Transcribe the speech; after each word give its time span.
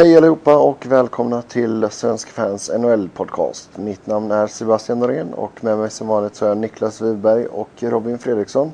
Hej 0.00 0.16
allihopa 0.16 0.56
och 0.56 0.86
välkomna 0.86 1.42
till 1.42 1.88
Svensk 1.90 2.28
Fans 2.28 2.70
NHL-podcast. 2.70 3.68
Mitt 3.76 4.06
namn 4.06 4.30
är 4.30 4.46
Sebastian 4.46 4.98
Norén 4.98 5.34
och 5.34 5.64
med 5.64 5.78
mig 5.78 5.90
som 5.90 6.08
vanligt 6.08 6.34
så 6.34 6.46
är 6.46 6.54
Niklas 6.54 7.00
Wiberg 7.00 7.46
och 7.46 7.68
Robin 7.80 8.18
Fredriksson. 8.18 8.72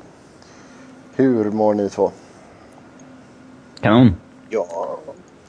Hur 1.15 1.51
mår 1.51 1.73
ni 1.73 1.89
två? 1.89 2.11
Kanon. 3.81 4.15
Ja, 4.49 4.97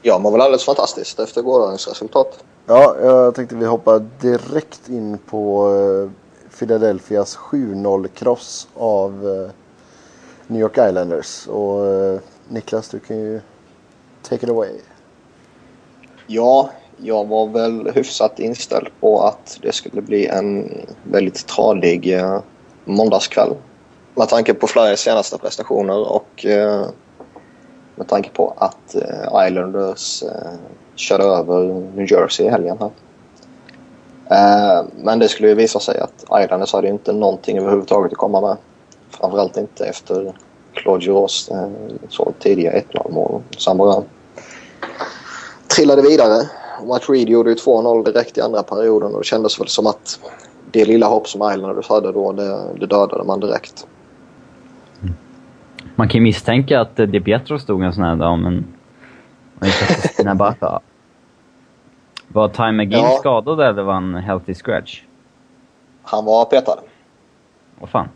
jag 0.01 0.21
mår 0.21 0.31
väl 0.31 0.41
alldeles 0.41 0.65
fantastiskt 0.65 1.19
efter 1.19 1.41
gårdagens 1.41 1.87
resultat. 1.87 2.43
Ja, 2.65 2.95
jag 3.01 3.35
tänkte 3.35 3.55
vi 3.55 3.65
hoppar 3.65 4.05
direkt 4.21 4.89
in 4.89 5.17
på 5.17 5.73
eh, 5.75 6.11
Philadelphias 6.59 7.37
7-0-kross 7.37 8.67
av 8.75 9.27
eh, 9.27 9.51
New 10.47 10.61
York 10.61 10.77
Islanders. 10.77 11.47
Och 11.47 11.85
eh, 11.85 12.19
Niklas, 12.47 12.89
du 12.89 12.99
kan 12.99 13.17
ju 13.17 13.41
take 14.21 14.45
it 14.45 14.49
away. 14.51 14.71
Ja, 16.31 16.69
jag 16.97 17.27
var 17.27 17.47
väl 17.47 17.91
hyfsat 17.95 18.39
inställd 18.39 18.87
på 18.99 19.21
att 19.21 19.59
det 19.61 19.71
skulle 19.71 20.01
bli 20.01 20.27
en 20.27 20.77
väldigt 21.03 21.47
tradig 21.47 22.13
eh, 22.13 22.39
måndagskväll. 22.85 23.55
Med 24.15 24.29
tanke 24.29 24.53
på 24.53 24.67
Flyers 24.67 24.99
senaste 24.99 25.37
prestationer 25.37 26.11
och 26.11 26.45
eh, 26.45 26.85
med 27.95 28.07
tanke 28.07 28.29
på 28.29 28.53
att 28.57 28.95
eh, 28.95 29.47
Islanders 29.47 30.23
eh, 30.23 30.51
körde 30.95 31.23
över 31.23 31.63
New 31.95 32.11
Jersey 32.11 32.45
i 32.45 32.49
helgen 32.49 32.77
här. 32.79 32.91
Eh, 34.31 34.85
men 34.97 35.19
det 35.19 35.27
skulle 35.27 35.47
ju 35.47 35.55
visa 35.55 35.79
sig 35.79 35.99
att 35.99 36.43
Islanders 36.43 36.73
hade 36.73 36.87
inte 36.87 37.13
någonting 37.13 37.57
överhuvudtaget 37.57 38.11
att 38.11 38.17
komma 38.17 38.41
med. 38.41 38.57
Framförallt 39.09 39.57
inte 39.57 39.85
efter 39.85 40.33
Claude 40.73 41.05
Giroux 41.05 41.49
eh, 41.49 41.69
så 42.09 42.33
tidiga 42.39 42.71
1-0 42.71 43.11
mål. 43.11 43.41
Sen 43.57 43.77
bara 43.77 44.03
trillade 45.79 46.01
vidare. 46.01 46.49
Matt 46.87 47.09
Reed 47.09 47.29
gjorde 47.29 47.49
ju 47.49 47.55
2-0 47.55 48.05
direkt 48.05 48.37
i 48.37 48.41
andra 48.41 48.63
perioden 48.63 49.13
och 49.13 49.19
det 49.19 49.25
kändes 49.25 49.59
väl 49.59 49.67
som 49.67 49.87
att 49.87 50.19
det 50.71 50.85
lilla 50.85 51.07
hopp 51.07 51.27
som 51.27 51.51
Islanders 51.53 51.89
hade 51.89 52.11
då, 52.11 52.31
det, 52.31 52.73
det 52.79 52.85
dödade 52.85 53.23
man 53.23 53.39
direkt. 53.39 53.87
Man 55.95 56.07
kan 56.07 56.19
ju 56.19 56.23
misstänka 56.23 56.81
att 56.81 56.95
Di 56.95 57.21
Pietro 57.21 57.59
stod 57.59 57.83
en 57.83 57.93
sån 57.93 58.03
här 58.03 58.15
dag, 58.15 58.39
men... 58.39 58.65
När 60.23 60.33
bara... 60.33 60.79
Var 62.27 62.47
Ty 62.47 62.71
McGinn 62.71 63.03
Ja. 63.03 63.17
skadad 63.19 63.61
eller 63.61 63.83
var 63.83 63.93
han 63.93 64.15
healthy 64.15 64.53
scratch? 64.53 65.03
Han 66.03 66.25
var 66.25 66.45
petad. 66.45 66.79
Vad 67.79 67.89
fan? 67.89 68.09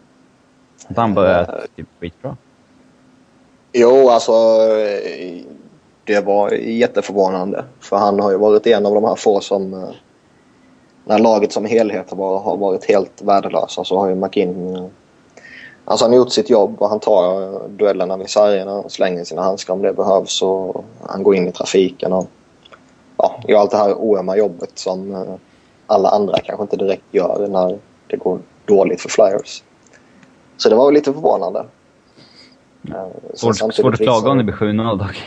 Att 0.87 0.97
han 0.97 1.13
började 1.13 1.67
typ 1.75 1.87
skitbra. 1.99 2.37
Jo, 3.73 4.09
alltså 4.09 4.31
eh, 4.31 5.41
det 6.05 6.25
var 6.25 6.51
jätteförvånande. 6.51 7.65
För 7.79 7.97
han 7.97 8.19
har 8.19 8.31
ju 8.31 8.37
varit 8.37 8.67
en 8.67 8.85
av 8.85 8.93
de 8.95 9.03
här 9.03 9.15
få 9.15 9.39
som... 9.39 9.73
eh, 9.73 9.89
När 11.05 11.19
laget 11.19 11.51
som 11.51 11.65
helhet 11.65 12.09
har 12.11 12.57
varit, 12.57 12.85
helt 12.85 13.21
värdelösa 13.21 13.83
så 13.83 13.99
har 13.99 14.09
ju 14.09 14.15
McInn... 14.15 14.75
eh, 14.75 14.85
Alltså 15.85 16.05
han 16.05 16.11
har 16.11 16.17
gjort 16.17 16.31
sitt 16.31 16.49
jobb 16.49 16.75
och 16.81 16.89
han 16.89 16.99
tar 16.99 17.41
eh, 17.43 17.69
duellerna 17.69 18.17
vid 18.17 18.29
sargerna 18.29 18.73
och 18.73 18.91
slänger 18.91 19.23
sina 19.23 19.41
handskar 19.41 19.73
om 19.73 19.81
det 19.81 19.93
behövs. 19.93 20.41
Och 20.41 20.83
han 21.07 21.23
går 21.23 21.35
in 21.35 21.47
i 21.47 21.51
trafiken 21.51 22.13
och 22.13 22.25
ja, 23.17 23.39
gör 23.47 23.59
allt 23.59 23.71
det 23.71 23.77
här 23.77 23.93
oömma 23.95 24.37
jobbet 24.37 24.71
som 24.79 25.25
alla 25.87 26.09
andra 26.09 26.39
kanske 26.39 26.61
inte 26.63 26.77
direkt 26.77 27.03
gör 27.11 27.47
när 27.49 27.79
det 28.07 28.17
går 28.17 28.39
dåligt 28.65 29.01
för 29.01 29.09
Flyers. 29.09 29.63
Så 30.57 30.69
det 30.69 30.75
var 30.75 30.91
lite 30.91 31.13
förvånande. 31.13 31.65
Sen 33.33 33.53
Svårt, 33.53 33.73
svårt 33.73 33.93
att 33.93 33.99
klaga 33.99 34.31
om 34.31 34.37
det 34.37 34.43
blir 34.43 34.53
7-0 34.55 34.97
dock. 34.97 35.23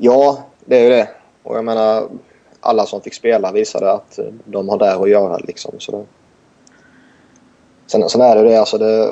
Ja, 0.00 0.46
det 0.64 0.76
är 0.76 0.82
ju 0.82 0.88
det. 0.88 1.08
Och 1.42 1.56
jag 1.56 1.64
menar, 1.64 2.08
alla 2.60 2.86
som 2.86 3.00
fick 3.00 3.14
spela 3.14 3.52
visade 3.52 3.92
att 3.92 4.18
eh, 4.18 4.24
de 4.44 4.68
har 4.68 4.78
där 4.78 5.02
att 5.02 5.10
göra. 5.10 5.36
Liksom, 5.36 5.74
så 5.78 5.92
det... 5.92 6.04
sen, 7.86 8.08
sen 8.08 8.20
är 8.20 8.36
det 8.36 8.42
det, 8.42 8.56
alltså 8.56 8.78
det... 8.78 9.08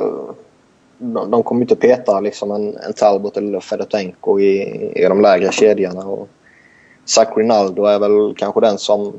De, 0.98 1.30
de 1.30 1.42
kommer 1.42 1.60
inte 1.60 1.76
peta 1.76 2.20
liksom 2.20 2.50
en, 2.50 2.76
en 2.76 2.92
Talbot 2.92 3.36
eller 3.36 3.60
Fedotenko 3.60 4.41
i, 4.41 4.62
i 4.94 5.04
de 5.08 5.20
lägre 5.20 5.52
kedjorna. 5.52 6.06
Och 6.06 6.28
Zach 7.04 7.28
Rinaldo 7.36 7.84
är 7.84 7.98
väl 7.98 8.34
kanske 8.36 8.60
den 8.60 8.78
som 8.78 9.12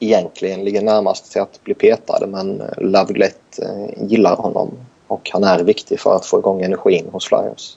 egentligen 0.00 0.64
ligger 0.64 0.82
närmast 0.82 1.32
till 1.32 1.40
att 1.40 1.64
bli 1.64 1.74
petad. 1.74 2.26
Men 2.26 2.62
Loveglett 2.76 3.58
eh, 3.62 4.04
gillar 4.08 4.36
honom 4.36 4.70
och 5.06 5.30
han 5.32 5.44
är 5.44 5.64
viktig 5.64 6.00
för 6.00 6.16
att 6.16 6.26
få 6.26 6.38
igång 6.38 6.62
energin 6.62 7.08
hos 7.12 7.28
Flyers. 7.28 7.76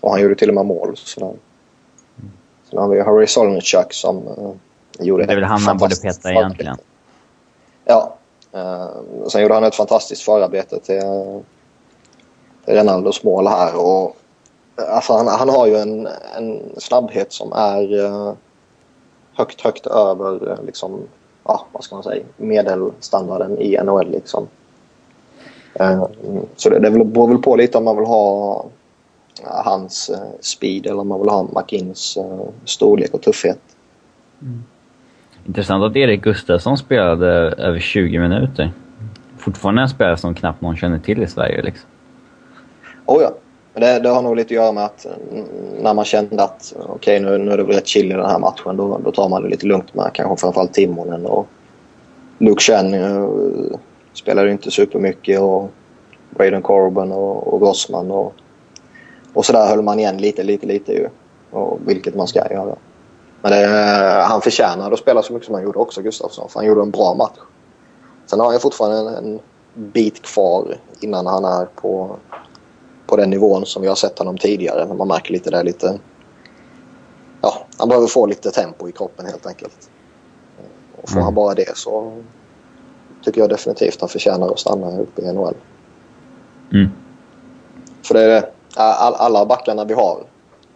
Och 0.00 0.10
han 0.10 0.20
gjorde 0.20 0.34
till 0.34 0.48
och 0.48 0.54
med 0.54 0.66
mål. 0.66 0.96
Så 0.96 1.20
där. 1.20 1.32
Sen 2.72 2.80
har 2.80 2.88
vi 2.88 3.00
Harry 3.00 3.26
Solnichuk 3.26 3.92
som 3.92 4.16
uh, 4.16 4.52
gjorde 4.98 5.26
Det 5.26 5.32
är 5.32 5.36
väl 5.36 5.44
han 5.44 5.62
man 5.62 5.78
borde 5.78 5.96
peta 5.96 6.20
förarbete. 6.20 6.40
egentligen. 6.40 6.76
Ja. 7.84 8.16
Uh, 8.54 9.28
sen 9.28 9.42
gjorde 9.42 9.54
han 9.54 9.64
ett 9.64 9.74
fantastiskt 9.74 10.22
förarbete 10.22 10.80
till, 10.80 11.02
till 12.64 12.74
Ronaldos 12.74 13.24
mål 13.24 13.46
här. 13.46 13.76
Och, 13.76 14.16
uh, 14.80 14.94
alltså 14.94 15.12
han, 15.12 15.26
han 15.26 15.48
har 15.48 15.66
ju 15.66 15.76
en, 15.76 16.08
en 16.36 16.62
snabbhet 16.76 17.32
som 17.32 17.52
är 17.52 17.94
uh, 17.94 18.32
högt, 19.34 19.60
högt 19.60 19.86
över 19.86 20.48
uh, 20.50 20.64
liksom, 20.66 21.00
ja, 21.44 21.66
vad 21.72 21.84
ska 21.84 21.94
man 21.94 22.04
säga, 22.04 22.24
medelstandarden 22.36 23.58
i 23.58 23.78
NHL. 23.84 24.10
Liksom. 24.10 24.48
Uh, 25.80 26.06
så 26.56 26.70
det, 26.70 26.78
det 26.78 26.90
beror 26.90 27.28
väl 27.28 27.38
på 27.38 27.56
lite 27.56 27.78
om 27.78 27.84
man 27.84 27.96
vill 27.96 28.06
ha 28.06 28.64
hans 29.44 30.10
eh, 30.10 30.40
speed 30.40 30.86
eller 30.86 31.00
om 31.00 31.08
man 31.08 31.20
vill 31.20 31.28
ha 31.28 31.42
McInns 31.42 32.16
eh, 32.16 32.48
storlek 32.64 33.14
och 33.14 33.22
tuffhet. 33.22 33.60
Intressant 35.46 35.84
att 35.84 35.96
Erik 35.96 36.22
Gustafsson 36.22 36.78
spelade 36.78 37.28
över 37.58 37.78
20 37.78 38.18
minuter. 38.18 38.72
Fortfarande 39.38 39.82
en 39.82 39.88
spelare 39.88 40.16
som 40.16 40.34
knappt 40.34 40.60
någon 40.60 40.76
känner 40.76 40.98
till 40.98 41.22
i 41.22 41.26
Sverige 41.26 41.62
liksom. 41.62 41.88
Oh 43.06 43.22
ja. 43.22 43.34
Men 43.74 43.82
det, 43.82 44.00
det 44.00 44.08
har 44.08 44.22
nog 44.22 44.36
lite 44.36 44.46
att 44.46 44.50
göra 44.50 44.72
med 44.72 44.84
att 44.84 45.06
mm, 45.32 45.46
när 45.80 45.94
man 45.94 46.04
kände 46.04 46.42
att 46.42 46.74
okej 46.78 47.20
nu, 47.20 47.38
nu 47.38 47.52
är 47.52 47.56
det 47.56 47.64
väl 47.64 47.74
rätt 47.74 47.86
chill 47.86 48.06
i 48.06 48.14
den 48.14 48.26
här 48.26 48.38
matchen 48.38 48.76
då, 48.76 49.00
då 49.04 49.12
tar 49.12 49.28
man 49.28 49.42
det 49.42 49.48
lite 49.48 49.66
lugnt 49.66 49.94
med 49.94 50.10
kanske 50.14 50.40
framförallt 50.40 50.72
Timonen 50.72 51.26
och 51.26 51.46
Luke 52.38 52.62
Chen 52.62 52.94
uh, 52.94 53.76
spelade 54.12 54.46
ju 54.46 54.52
inte 54.52 54.70
supermycket 54.70 55.40
och 55.40 55.70
Braden 56.30 56.62
Corbin 56.62 57.12
och, 57.12 57.54
och 57.54 57.60
Grossman 57.60 58.10
och, 58.10 58.34
och 59.34 59.44
så 59.46 59.52
där 59.52 59.68
höll 59.68 59.82
man 59.82 59.98
igen 59.98 60.18
lite, 60.18 60.42
lite, 60.42 60.66
lite 60.66 60.92
ju. 60.92 61.08
Och, 61.50 61.78
vilket 61.86 62.14
man 62.14 62.26
ska 62.26 62.52
göra. 62.52 62.76
Men 63.42 63.52
det, 63.52 63.66
han 64.28 64.40
förtjänar 64.40 64.92
att 64.92 64.98
spela 64.98 65.22
så 65.22 65.32
mycket 65.32 65.46
som 65.46 65.54
han 65.54 65.64
gjorde 65.64 65.78
också, 65.78 66.02
Gustafsson. 66.02 66.48
För 66.48 66.60
han 66.60 66.66
gjorde 66.66 66.82
en 66.82 66.90
bra 66.90 67.14
match. 67.14 67.38
Sen 68.26 68.40
har 68.40 68.50
han 68.50 68.60
fortfarande 68.60 69.18
en, 69.18 69.24
en 69.24 69.40
bit 69.74 70.22
kvar 70.22 70.76
innan 71.00 71.26
han 71.26 71.44
är 71.44 71.64
på, 71.64 72.16
på 73.06 73.16
den 73.16 73.30
nivån 73.30 73.66
som 73.66 73.82
vi 73.82 73.88
har 73.88 73.94
sett 73.94 74.18
honom 74.18 74.38
tidigare. 74.38 74.86
Men 74.88 74.96
man 74.96 75.08
märker 75.08 75.32
lite 75.32 75.50
där 75.50 75.64
lite... 75.64 75.98
Ja, 77.40 77.66
han 77.78 77.88
behöver 77.88 78.06
få 78.06 78.26
lite 78.26 78.50
tempo 78.50 78.88
i 78.88 78.92
kroppen 78.92 79.26
helt 79.26 79.46
enkelt. 79.46 79.90
Och 81.02 81.08
får 81.08 81.16
Mm. 81.16 81.24
han 81.24 81.34
bara 81.34 81.54
det 81.54 81.76
så 81.76 82.22
tycker 83.22 83.40
jag 83.40 83.50
definitivt 83.50 84.00
han 84.00 84.08
förtjänar 84.08 84.52
att 84.52 84.58
stanna 84.58 85.00
uppe 85.00 85.22
i 85.22 85.32
NHL. 85.32 85.54
Mm. 86.72 86.90
För 88.02 88.14
det 88.14 88.20
är 88.20 88.28
det. 88.28 88.50
All, 88.76 89.14
alla 89.14 89.46
backarna 89.46 89.84
vi 89.84 89.94
har 89.94 90.18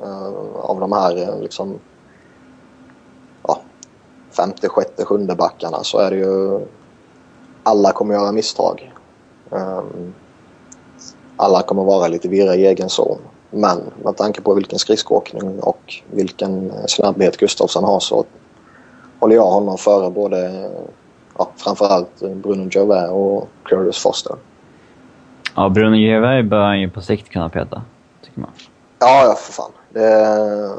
eh, 0.01 0.57
av 0.57 0.81
de 0.81 0.93
här 0.93 1.23
eh, 1.23 1.41
liksom 1.41 1.79
ja, 3.43 3.61
femte, 4.37 4.69
sjätte, 4.69 5.05
sjunde 5.05 5.35
backarna 5.35 5.79
så 5.83 5.99
är 5.99 6.11
det 6.11 6.17
ju 6.17 6.61
alla 7.63 7.93
kommer 7.93 8.15
göra 8.15 8.33
misstag. 8.33 8.93
Um, 9.51 10.15
alla 11.37 11.63
kommer 11.63 11.85
vara 11.85 12.09
lite 12.09 12.29
virra 12.29 12.55
i 12.55 12.67
egen 12.67 12.89
zon. 12.89 13.19
Men 13.51 13.79
med 14.03 14.17
tanke 14.17 14.41
på 14.41 14.55
vilken 14.55 14.79
skridskoåkning 14.79 15.61
och 15.61 15.95
vilken 16.11 16.73
snabbhet 16.87 17.37
Gustafsson 17.37 17.85
har 17.85 18.01
så 18.01 18.25
håller 19.21 19.37
jag 19.37 19.47
honom 19.47 19.79
före 19.79 20.11
både 20.11 20.71
ja, 21.39 21.51
framförallt 21.57 22.21
Bruno 22.21 22.69
Gervais 22.71 23.11
och 23.11 23.49
Curtis 23.63 23.99
Foster. 23.99 24.37
Ja, 25.55 25.69
Bruno 25.69 25.97
Gervais 25.97 26.51
bör 26.51 26.63
han 26.63 26.81
ju 26.81 26.91
på 26.91 27.01
sikt 27.01 27.29
kunna 27.29 27.49
peta. 27.49 27.83
Tycker 28.27 28.41
man. 28.41 28.51
Ja, 28.99 29.25
ja 29.25 29.35
för 29.35 29.53
fan. 29.53 29.73
Det... 29.91 30.73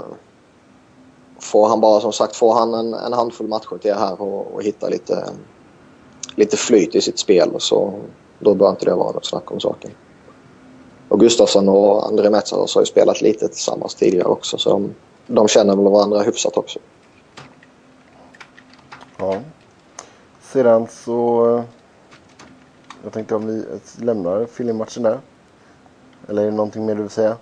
Får 1.40 1.68
han 1.70 1.82
bara 1.82 2.02
som 2.02 2.14
sagt 2.14 2.36
får 2.36 2.54
han 2.54 2.74
en, 2.74 2.94
en 2.94 3.14
handfull 3.14 3.48
matcher 3.48 3.78
till 3.82 3.94
här 3.94 4.22
och, 4.22 4.54
och 4.54 4.64
hitta 4.64 4.90
lite, 4.90 5.30
lite 6.36 6.58
flyt 6.58 6.96
i 6.96 7.02
sitt 7.02 7.20
spel 7.20 7.56
så 7.58 7.94
då 8.40 8.54
bör 8.54 8.70
inte 8.70 8.86
det 8.86 8.96
vara 8.96 9.12
något 9.12 9.26
snack 9.26 9.52
om 9.52 9.60
saken. 9.60 9.92
Och 11.10 11.20
Gustafsson 11.20 11.70
och 11.70 12.08
André 12.08 12.30
Metsaros 12.30 12.76
har 12.76 12.82
ju 12.82 12.86
spelat 12.86 13.22
lite 13.22 13.48
tillsammans 13.48 13.96
tidigare 13.96 14.28
också 14.28 14.58
så 14.58 14.70
de, 14.70 14.94
de 15.28 15.48
känner 15.48 15.76
väl 15.76 15.92
varandra 15.92 16.22
hyfsat 16.22 16.58
också. 16.58 16.80
Ja. 19.18 19.36
Sedan 20.42 20.88
så... 20.92 21.64
Jag 23.04 23.14
tänkte 23.14 23.36
om 23.36 23.48
vi 23.48 23.64
lämnar 24.06 24.46
filmmatchen 24.46 25.04
där. 25.04 25.20
Eller 26.28 26.42
är 26.42 26.46
det 26.46 26.52
någonting 26.52 26.86
mer 26.86 26.96
du 26.96 27.02
vill 27.02 27.12
säga? 27.12 27.38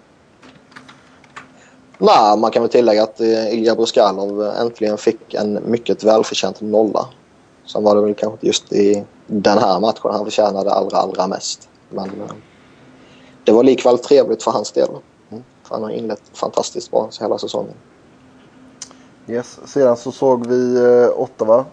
Nej, 1.98 2.38
man 2.38 2.52
kan 2.52 2.62
väl 2.62 2.72
tillägga 2.72 3.04
att 3.04 3.20
eh, 3.20 3.54
Ilja 3.54 3.76
Bruskalov 3.76 4.42
äntligen 4.42 4.98
fick 4.98 5.34
en 5.34 5.60
mycket 5.72 6.04
välförtjänt 6.04 6.62
nolla. 6.62 7.08
Sen 7.66 7.84
var 7.84 7.96
det 7.96 8.02
väl 8.02 8.14
kanske 8.14 8.34
inte 8.34 8.48
just 8.48 8.74
i 8.74 9.04
den 9.28 9.58
här 9.58 9.80
matchen 9.80 10.12
han 10.12 10.26
förtjänade 10.26 10.72
allra, 10.72 10.98
allra 10.98 11.28
mest. 11.28 11.70
Men 11.90 12.06
eh, 12.06 12.36
det 13.44 13.52
var 13.52 13.64
likväl 13.64 13.98
trevligt 13.98 14.44
för 14.44 14.52
hans 14.52 14.72
del. 14.72 14.90
Mm. 15.32 15.44
För 15.64 15.76
han 15.76 15.84
har 15.84 15.90
inlett 15.90 16.22
fantastiskt 16.34 16.92
bra 16.92 17.10
hela 17.22 17.38
säsongen. 17.38 17.74
Yes. 19.28 19.60
Sedan 19.66 19.98
så 19.98 20.12
såg 20.12 20.48
vi 20.48 20.76
eh, 20.76 21.20
Ottawa. 21.20 21.66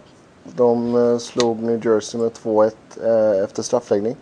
De 0.57 0.95
eh, 0.95 1.19
slog 1.19 1.63
New 1.63 1.87
Jersey 1.87 2.21
med 2.21 2.31
2-1 2.33 2.73
eh, 3.05 3.45
efter 3.45 3.63
straffläggning. 3.63 4.17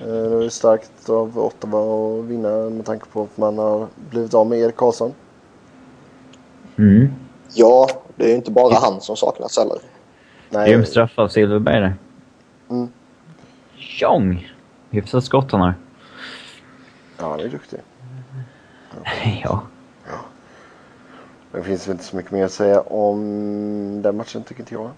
Eh, 0.00 0.06
det 0.06 0.36
var 0.36 0.48
starkt 0.48 1.08
av 1.08 1.38
Ottawa 1.38 1.80
att 1.80 2.24
vinna 2.24 2.70
med 2.70 2.86
tanke 2.86 3.06
på 3.06 3.22
att 3.22 3.36
man 3.36 3.58
har 3.58 3.88
blivit 4.10 4.34
av 4.34 4.46
med 4.46 4.58
Erik 4.58 4.76
Karlsson. 4.76 5.14
Mm. 6.76 7.08
Ja, 7.54 7.88
det 8.16 8.24
är 8.24 8.28
ju 8.28 8.34
inte 8.34 8.50
bara 8.50 8.74
han 8.74 9.00
som 9.00 9.16
saknas 9.16 9.58
heller. 9.58 9.78
Grym 10.66 10.84
straff 10.84 11.18
av 11.18 11.28
Silverberg 11.28 11.80
där. 11.80 11.94
Mm. 12.70 12.88
Tjong! 13.76 14.52
Hyfsat 14.90 15.24
skott 15.24 15.52
han 15.52 15.60
har. 15.60 15.74
Ja, 17.18 17.28
han 17.30 17.40
är 17.40 17.48
duktig. 17.48 17.78
ja. 19.44 19.62
Det 21.52 21.62
finns 21.62 21.88
väl 21.88 21.92
inte 21.92 22.04
så 22.04 22.16
mycket 22.16 22.32
mer 22.32 22.44
att 22.44 22.52
säga 22.52 22.80
om 22.80 24.02
den 24.02 24.16
matchen 24.16 24.42
tycker 24.42 24.60
inte 24.60 24.74
jag. 24.74 24.90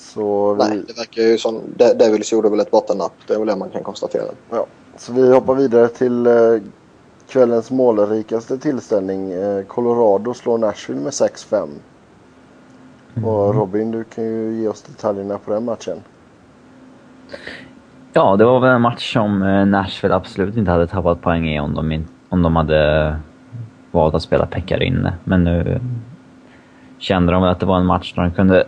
Så 0.00 0.54
vi, 0.54 0.58
Nej, 0.58 0.82
det 0.86 0.98
verkar 0.98 1.22
ju 1.22 1.38
som... 1.38 1.60
De- 1.76 1.94
Devils 1.94 2.32
gjorde 2.32 2.50
väl 2.50 2.60
ett 2.60 2.70
bottennapp. 2.70 3.12
Det 3.26 3.34
är 3.34 3.38
väl 3.38 3.48
det 3.48 3.56
man 3.56 3.70
kan 3.70 3.82
konstatera. 3.82 4.24
ja. 4.50 4.66
så 4.96 5.12
vi 5.12 5.32
hoppar 5.32 5.54
vidare 5.54 5.88
till 5.88 6.26
eh, 6.26 6.32
kvällens 7.28 7.70
målrikaste 7.70 8.58
tillställning. 8.58 9.32
Eh, 9.32 9.62
Colorado 9.64 10.34
slår 10.34 10.58
Nashville 10.58 11.00
med 11.00 11.10
6-5. 11.10 11.68
Och 13.24 13.54
Robin, 13.54 13.90
du 13.90 14.04
kan 14.04 14.24
ju 14.24 14.60
ge 14.60 14.68
oss 14.68 14.82
detaljerna 14.82 15.38
på 15.38 15.52
den 15.52 15.64
matchen. 15.64 15.98
Ja, 18.12 18.36
det 18.36 18.44
var 18.44 18.60
väl 18.60 18.70
en 18.70 18.80
match 18.80 19.12
som 19.12 19.42
eh, 19.42 19.66
Nashville 19.66 20.14
absolut 20.14 20.56
inte 20.56 20.70
hade 20.70 20.86
tappat 20.86 21.20
poäng 21.20 21.48
i 21.48 21.60
om 21.60 21.74
de, 21.74 21.92
in, 21.92 22.08
om 22.28 22.42
de 22.42 22.56
hade 22.56 23.16
valt 23.90 24.14
att 24.14 24.22
spela 24.22 24.46
Pekka 24.46 24.82
inne. 24.82 25.12
Men 25.24 25.44
nu 25.44 25.80
kände 26.98 27.32
de 27.32 27.42
väl 27.42 27.50
att 27.50 27.60
det 27.60 27.66
var 27.66 27.76
en 27.76 27.86
match 27.86 28.14
där 28.14 28.22
de 28.22 28.30
kunde 28.30 28.66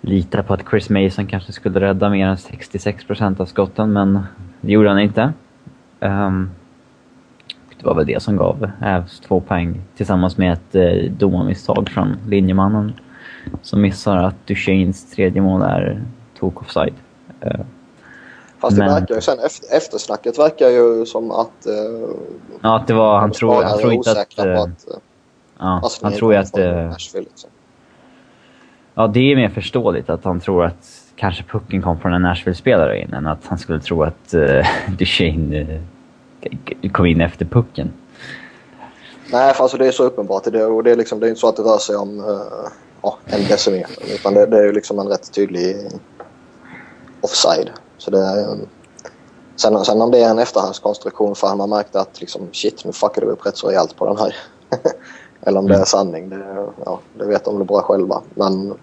lita 0.00 0.42
på 0.42 0.54
att 0.54 0.68
Chris 0.70 0.90
Mason 0.90 1.26
kanske 1.26 1.52
skulle 1.52 1.80
rädda 1.80 2.10
mer 2.10 2.26
än 2.26 2.36
66% 2.36 3.40
av 3.40 3.46
skotten, 3.46 3.92
men 3.92 4.20
det 4.60 4.72
gjorde 4.72 4.88
han 4.88 4.98
inte. 5.00 5.32
Ehm, 6.00 6.50
det 7.78 7.86
var 7.86 7.94
väl 7.94 8.06
det 8.06 8.22
som 8.22 8.36
gav 8.36 8.70
Avs 8.82 9.20
två 9.20 9.40
poäng 9.40 9.80
tillsammans 9.96 10.36
med 10.38 10.52
ett 10.52 10.74
eh, 10.74 11.10
domarmisstag 11.12 11.88
från 11.88 12.16
linjemannen 12.28 12.92
som 13.62 13.80
missar 13.80 14.16
att 14.16 14.46
Duchennes 14.46 15.10
tredje 15.10 15.42
mål 15.42 15.62
är 15.62 16.02
tok 16.38 16.60
offside. 16.62 16.94
Eh, 17.40 17.60
Fast 18.58 18.76
det 18.76 18.82
Men- 18.84 18.94
verkar 18.94 19.14
ju 19.14 19.20
sen, 19.20 19.38
efter, 19.38 19.76
eftersnacket 19.76 20.38
verkar 20.38 20.68
ju 20.68 21.06
som 21.06 21.30
att... 21.30 21.66
Eh, 21.66 22.08
Ja, 22.62 22.76
att 22.76 22.86
det 22.86 22.94
var... 22.94 23.20
Han 23.20 23.30
tror, 23.32 23.62
han 23.62 23.78
tror 23.78 23.92
inte 23.92 24.10
att... 24.10 24.38
eh, 24.38 24.60
att 24.60 24.66
eh, 24.66 24.96
Ja, 25.58 25.90
han 26.02 26.12
tror 26.12 26.32
ju 26.32 26.38
att... 26.38 26.54
Nashville, 26.54 27.24
liksom. 27.30 27.50
Ja, 28.94 29.06
det 29.06 29.32
är 29.32 29.36
mer 29.36 29.48
förståeligt 29.48 30.10
att 30.10 30.24
han 30.24 30.40
tror 30.40 30.64
att 30.64 31.10
kanske 31.16 31.42
pucken 31.42 31.82
kom 31.82 32.00
från 32.00 32.12
en 32.12 32.22
Nashville-spelare 32.22 33.00
in 33.00 33.14
än 33.14 33.26
att 33.26 33.46
han 33.46 33.58
skulle 33.58 33.80
tro 33.80 34.02
att 34.02 34.34
uh, 34.34 34.66
Duchene 34.98 35.60
uh, 35.60 36.90
kom 36.92 37.06
in 37.06 37.20
efter 37.20 37.44
pucken. 37.44 37.92
Nej, 39.32 39.54
för 39.54 39.62
alltså 39.62 39.78
det 39.78 39.86
är 39.86 39.92
så 39.92 40.04
uppenbart. 40.04 40.44
Det, 40.44 40.64
och 40.64 40.84
det, 40.84 40.90
är 40.90 40.96
liksom, 40.96 41.20
det 41.20 41.26
är 41.26 41.28
inte 41.28 41.40
så 41.40 41.48
att 41.48 41.56
det 41.56 41.62
rör 41.62 41.78
sig 41.78 41.96
om 41.96 42.18
uh, 42.18 43.14
en 43.26 43.48
decimeter. 43.48 44.14
Utan 44.14 44.34
det, 44.34 44.46
det 44.46 44.58
är 44.58 44.64
ju 44.64 44.72
liksom 44.72 44.98
en 44.98 45.08
rätt 45.08 45.32
tydlig 45.32 45.76
offside. 47.20 47.70
Så 47.98 48.10
det 48.10 48.18
är, 48.18 48.58
sen, 49.56 49.84
sen 49.84 50.02
om 50.02 50.10
det 50.10 50.18
är 50.18 50.30
en 50.30 50.38
efterhandskonstruktion 50.38 51.34
för 51.34 51.46
han 51.46 51.60
har 51.60 51.66
märkt 51.66 51.96
att 51.96 52.20
liksom, 52.20 52.48
shit, 52.52 52.84
nu 52.84 52.92
fuckade 52.92 53.26
vi 53.26 53.32
upp 53.32 53.46
rätt 53.46 53.56
så 53.56 53.68
rejält 53.68 53.96
på 53.96 54.06
den 54.06 54.16
här. 54.16 54.36
Eller 55.42 55.58
om 55.58 55.68
det 55.68 55.74
är 55.74 55.84
sanning, 55.84 56.28
det, 56.28 56.66
ja, 56.84 57.00
det 57.18 57.24
vet 57.24 57.44
de 57.44 57.58
väl 57.58 57.66
bra 57.66 57.82
själva. 57.82 58.22
Men 58.34 58.74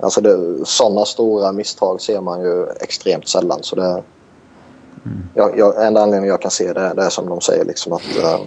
alltså 0.00 0.20
sådana 0.64 1.04
stora 1.04 1.52
misstag 1.52 2.00
ser 2.00 2.20
man 2.20 2.40
ju 2.40 2.66
extremt 2.80 3.28
sällan. 3.28 3.58
Så 3.62 3.76
det, 3.76 4.02
jag, 5.34 5.58
jag, 5.58 5.86
enda 5.86 6.02
anledningen 6.02 6.28
jag 6.28 6.42
kan 6.42 6.50
se 6.50 6.72
det, 6.72 6.92
det 6.96 7.02
är 7.02 7.10
som 7.10 7.28
de 7.28 7.40
säger 7.40 7.64
liksom 7.64 7.92
att 7.92 8.16
eh, 8.16 8.46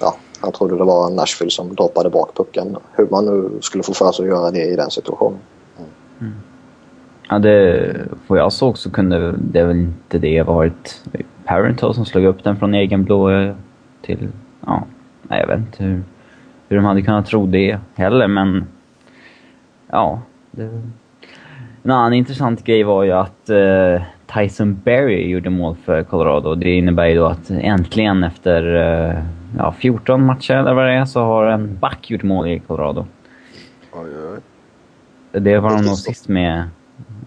ja, 0.00 0.16
han 0.40 0.52
trodde 0.52 0.76
det 0.76 0.84
var 0.84 1.10
Nashville 1.10 1.50
som 1.50 1.74
droppade 1.74 2.10
bak 2.10 2.34
pucken. 2.36 2.76
Hur 2.92 3.08
man 3.10 3.24
nu 3.24 3.58
skulle 3.60 3.82
få 3.82 3.94
för 3.94 4.12
sig 4.12 4.22
att 4.22 4.28
göra 4.28 4.50
det 4.50 4.64
i 4.64 4.76
den 4.76 4.90
situationen. 4.90 5.38
Ja, 7.28 7.38
det, 7.38 7.96
vad 8.26 8.38
jag 8.38 8.52
såg 8.52 8.78
så 8.78 8.90
kunde 8.90 9.34
det 9.38 9.64
väl 9.64 9.76
inte 9.76 10.18
det 10.18 10.42
varit 10.42 11.02
Parental 11.44 11.94
som 11.94 12.04
slog 12.04 12.24
upp 12.24 12.44
den 12.44 12.56
från 12.56 12.74
egen 12.74 13.04
blå 13.04 13.54
till... 14.02 14.28
Ja, 14.66 14.84
nej, 15.22 15.40
jag 15.40 15.46
vet 15.46 15.58
inte 15.58 15.84
hur, 15.84 16.02
hur 16.68 16.76
de 16.76 16.84
hade 16.84 17.02
kunnat 17.02 17.26
tro 17.26 17.46
det 17.46 17.78
heller, 17.94 18.28
men... 18.28 18.66
Ja. 19.90 20.22
Det, 20.50 20.82
en 21.82 21.90
annan 21.90 22.12
intressant 22.12 22.64
grej 22.64 22.82
var 22.82 23.02
ju 23.04 23.12
att 23.12 23.50
eh, 23.50 24.02
Tyson 24.34 24.80
Berry 24.84 25.30
gjorde 25.30 25.50
mål 25.50 25.76
för 25.84 26.02
Colorado. 26.02 26.54
Det 26.54 26.70
innebär 26.70 27.06
ju 27.06 27.14
då 27.14 27.26
att 27.26 27.50
äntligen 27.50 28.24
efter 28.24 28.74
eh, 28.74 29.18
ja, 29.58 29.72
14 29.72 30.26
matcher 30.26 30.54
eller 30.54 30.74
vad 30.74 30.86
det 30.86 30.92
är 30.92 31.04
så 31.04 31.24
har 31.24 31.46
en 31.46 31.78
back 31.78 32.10
gjort 32.10 32.22
mål 32.22 32.48
i 32.48 32.58
Colorado. 32.58 33.06
Oj, 33.92 34.10
oj. 34.32 34.40
Det 35.40 35.58
var 35.58 35.70
de 35.70 35.84
nog 35.84 35.96
sist 35.96 36.28
med, 36.28 36.64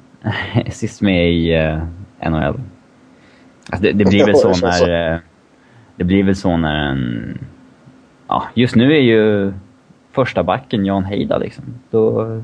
sist 0.72 1.01
med 1.01 1.34
i 1.34 1.57
uh, 1.57 1.84
NHL. 2.30 2.62
Alltså 3.69 3.81
det, 3.81 3.92
det 3.92 4.06
blir 4.06 4.25
väl 4.25 4.36
så. 4.36 4.66
när... 4.66 5.13
eh, 5.13 5.19
det 5.95 6.04
blir 6.04 6.24
väl 6.24 6.36
så 6.36 6.57
när 6.57 6.75
en... 6.75 7.39
Ja, 8.27 8.44
just 8.53 8.75
nu 8.75 8.94
är 8.94 9.01
ju 9.01 9.53
första 10.12 10.44
backen 10.44 10.85
Jan 10.85 11.06
Heida 11.06 11.38
liksom. 11.38 11.63
Då, 11.89 12.41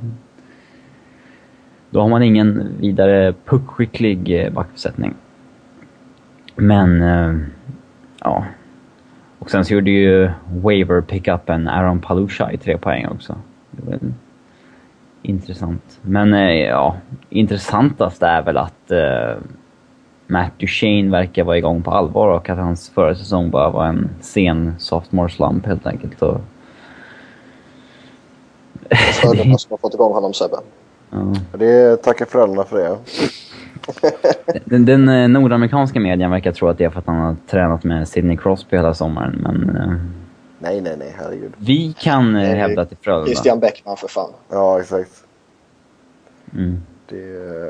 då 1.90 2.02
har 2.02 2.10
man 2.10 2.24
ingen 2.24 2.78
vidare 2.80 3.34
puckskicklig 3.46 4.46
eh, 4.46 4.54
backuppsättning. 4.54 4.54
backbesättning. 4.54 5.14
Men, 6.56 7.02
eh, 7.02 7.48
ja. 8.20 8.46
Och 9.40 9.52
sen 9.52 9.66
så 9.66 9.74
gjorde 9.74 9.92
ju 9.92 10.30
Waver 10.50 11.02
pickupen 11.02 11.68
Aaron 11.68 12.00
Palusha 12.00 12.52
i 12.52 12.58
tre 12.58 12.78
poäng 12.78 13.08
också. 13.08 13.36
Det 13.72 13.92
var 13.92 14.00
intressant. 15.22 16.00
Men 16.02 16.34
eh, 16.34 16.52
ja, 16.52 16.98
intressantast 17.30 18.24
är 18.24 18.42
väl 18.42 18.58
att 18.58 18.92
eh, 18.92 19.36
Matt 20.34 20.60
Duchene 20.60 21.12
verkar 21.12 21.44
vara 21.44 21.58
igång 21.58 21.82
på 21.84 21.92
allvar 21.92 22.28
och 22.28 22.50
att 22.50 22.58
hans 22.58 22.90
förra 22.90 23.16
säsong 23.16 23.50
bara 23.50 23.70
var 23.70 23.86
en 23.86 24.10
sen 24.22 24.76
sophomore 24.78 25.30
slump 25.30 25.66
helt 25.66 25.88
enkelt. 25.88 26.22
Och, 26.22 26.42
Fördelarna 29.22 29.58
som 29.58 29.72
har 29.72 29.78
fått 29.78 29.94
igång 29.94 30.14
honom 30.14 30.34
Sebbe. 30.34 30.56
ja. 31.10 31.34
Det 31.58 31.98
tackar 32.04 32.26
föräldrarna 32.26 32.64
för 32.64 32.78
det. 32.78 32.98
Den, 34.66 34.86
den 34.86 35.10
eh, 35.10 35.28
nordamerikanska 35.28 36.00
medien 36.00 36.32
verkar 36.32 36.52
tro 36.52 36.68
att 36.68 36.78
det 36.78 36.84
är 36.84 36.90
för 36.90 37.00
att 37.00 37.08
han 37.08 37.16
har 37.18 37.36
tränat 37.48 37.84
med 37.84 38.08
Sidney 38.08 38.38
Crosby 38.38 38.78
hela 38.78 38.94
sommaren, 38.94 39.36
men 39.44 39.76
eh, 39.78 39.94
Nej, 40.60 40.82
nej, 40.82 40.96
nej, 40.98 41.16
herregud. 41.20 41.54
vi 41.58 41.94
kan 42.00 42.28
eh, 42.28 42.32
Nej, 42.42 42.56
hävda 42.56 42.82
att 42.82 42.90
det 42.90 42.94
är 42.94 43.04
Frölunda. 43.04 43.26
Christian 43.28 43.60
Bäckman 43.60 43.98
för 43.98 44.08
fan. 44.08 44.30
Ja, 44.50 44.80
exakt. 44.80 45.12
Mm. 46.54 46.82
Det, 47.10 47.16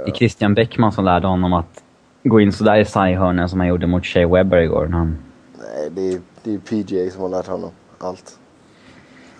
Det 0.05 0.11
är 0.11 0.15
Christian 0.15 0.53
Bäckman 0.53 0.91
som 0.91 1.05
lärde 1.05 1.27
honom 1.27 1.53
att 1.53 1.82
gå 2.23 2.39
in 2.41 2.51
sådär 2.51 2.75
i 2.79 2.85
sarghörnen 2.85 3.49
som 3.49 3.59
han 3.59 3.69
gjorde 3.69 3.87
mot 3.87 4.05
Shea 4.05 4.27
Webber 4.27 4.57
igår. 4.57 4.85
När 4.87 4.97
han, 4.97 5.17
nej, 5.59 5.89
det 5.91 6.13
är, 6.13 6.21
det 6.43 6.53
är 6.53 6.57
PGA 6.57 7.11
som 7.11 7.21
har 7.21 7.29
lärt 7.29 7.47
honom 7.47 7.69
allt. 7.97 8.37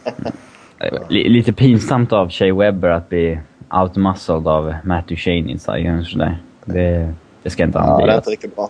Li- 1.09 1.29
Lite 1.29 1.53
pinsamt 1.53 2.13
av 2.13 2.29
Shea 2.29 2.55
Webber 2.55 2.89
att 2.89 3.09
bli 3.09 3.39
outmuscled 3.81 4.47
av 4.47 4.73
Matt 4.83 5.07
Duchene 5.07 5.51
i 5.51 5.57
sarghörnen 5.57 6.05
sådär. 6.05 6.43
Det, 6.65 7.13
det 7.43 7.49
ska 7.49 7.63
inte 7.63 7.79
han 7.79 7.89
Ja, 7.89 7.97
det 7.97 8.03
är 8.03 8.07
bli. 8.07 8.15
inte 8.15 8.29
riktigt 8.29 8.55
bra. 8.55 8.69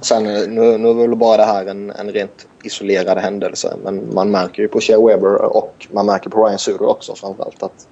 Sen 0.00 0.26
eh, 0.26 0.32
nu, 0.48 0.78
nu 0.78 0.88
är 0.88 0.94
väl 1.08 1.16
bara 1.16 1.36
det 1.36 1.44
här 1.44 1.66
en, 1.66 1.90
en 1.90 2.08
rent 2.12 2.48
isolerad 2.62 3.18
händelse. 3.18 3.76
Men 3.84 4.14
man 4.14 4.30
märker 4.30 4.62
ju 4.62 4.68
på 4.68 4.80
Shea 4.80 5.06
Weber 5.06 5.56
och 5.56 5.86
man 5.92 6.06
märker 6.06 6.30
på 6.30 6.46
Ryan 6.46 6.58
Suter 6.58 6.88
också 6.88 7.14
framförallt 7.14 7.62
att 7.62 7.88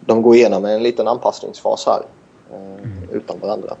de 0.00 0.22
går 0.22 0.34
igenom 0.36 0.64
en 0.64 0.82
liten 0.82 1.08
anpassningsfas 1.08 1.86
här. 1.86 2.02
Eh, 2.52 3.16
Utan 3.16 3.38
varandra. 3.40 3.74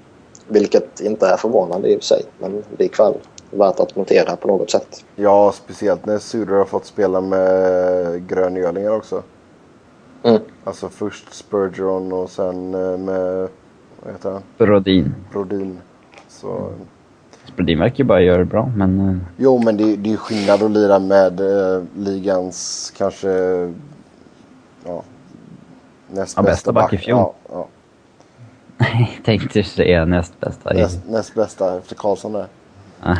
Vilket 0.48 1.00
inte 1.00 1.28
är 1.28 1.36
förvånande 1.36 1.88
i 1.88 1.96
och 1.96 2.00
för 2.00 2.06
sig. 2.06 2.22
Men 2.38 2.62
likväl 2.78 3.14
värt 3.50 3.80
att 3.80 3.96
notera 3.96 4.36
på 4.36 4.48
något 4.48 4.70
sätt. 4.70 5.04
Ja, 5.16 5.52
speciellt 5.54 6.06
när 6.06 6.18
Suder 6.18 6.54
har 6.54 6.64
fått 6.64 6.86
spela 6.86 7.20
med 7.20 8.26
gröngölingar 8.28 8.90
också. 8.90 9.22
Mm. 10.22 10.40
Alltså 10.64 10.88
först 10.88 11.34
Spurgeon 11.34 12.12
och 12.12 12.30
sen 12.30 12.74
eh, 12.74 12.98
med, 12.98 13.48
vad 14.02 14.12
heter 14.12 14.30
han, 14.30 14.42
Brodin. 14.58 15.14
Brodin. 15.32 15.78
Så 16.28 16.70
Spradin 17.44 17.78
verkar 17.78 17.98
ju 17.98 18.04
bara 18.04 18.20
göra 18.22 18.38
det 18.38 18.44
bra, 18.44 18.72
men... 18.76 19.08
eh, 19.08 19.16
Jo, 19.36 19.58
men 19.64 19.76
det, 19.76 19.96
det 19.96 20.08
är 20.08 20.10
ju 20.10 20.16
skillnad 20.16 20.62
att 20.62 20.70
lira 20.70 20.98
med 20.98 21.40
eh, 21.40 21.82
ligans 21.96 22.92
kanske 22.96 23.28
ja, 24.84 25.02
näst 26.10 26.36
Ja, 26.36 26.42
bästa 26.42 26.72
back 26.72 26.92
i 26.92 26.98
fjol. 26.98 27.18
Ja, 27.18 27.34
ja. 27.48 27.66
Jag 28.78 29.08
tänkte 29.24 29.62
säga 29.62 30.04
näst 30.04 30.40
bästa. 30.40 30.72
Näst, 30.74 31.00
näst 31.08 31.34
bästa 31.34 31.78
efter 31.78 31.94
Karlsson 31.94 32.32
där. 32.32 32.46
Ah, 33.00 33.16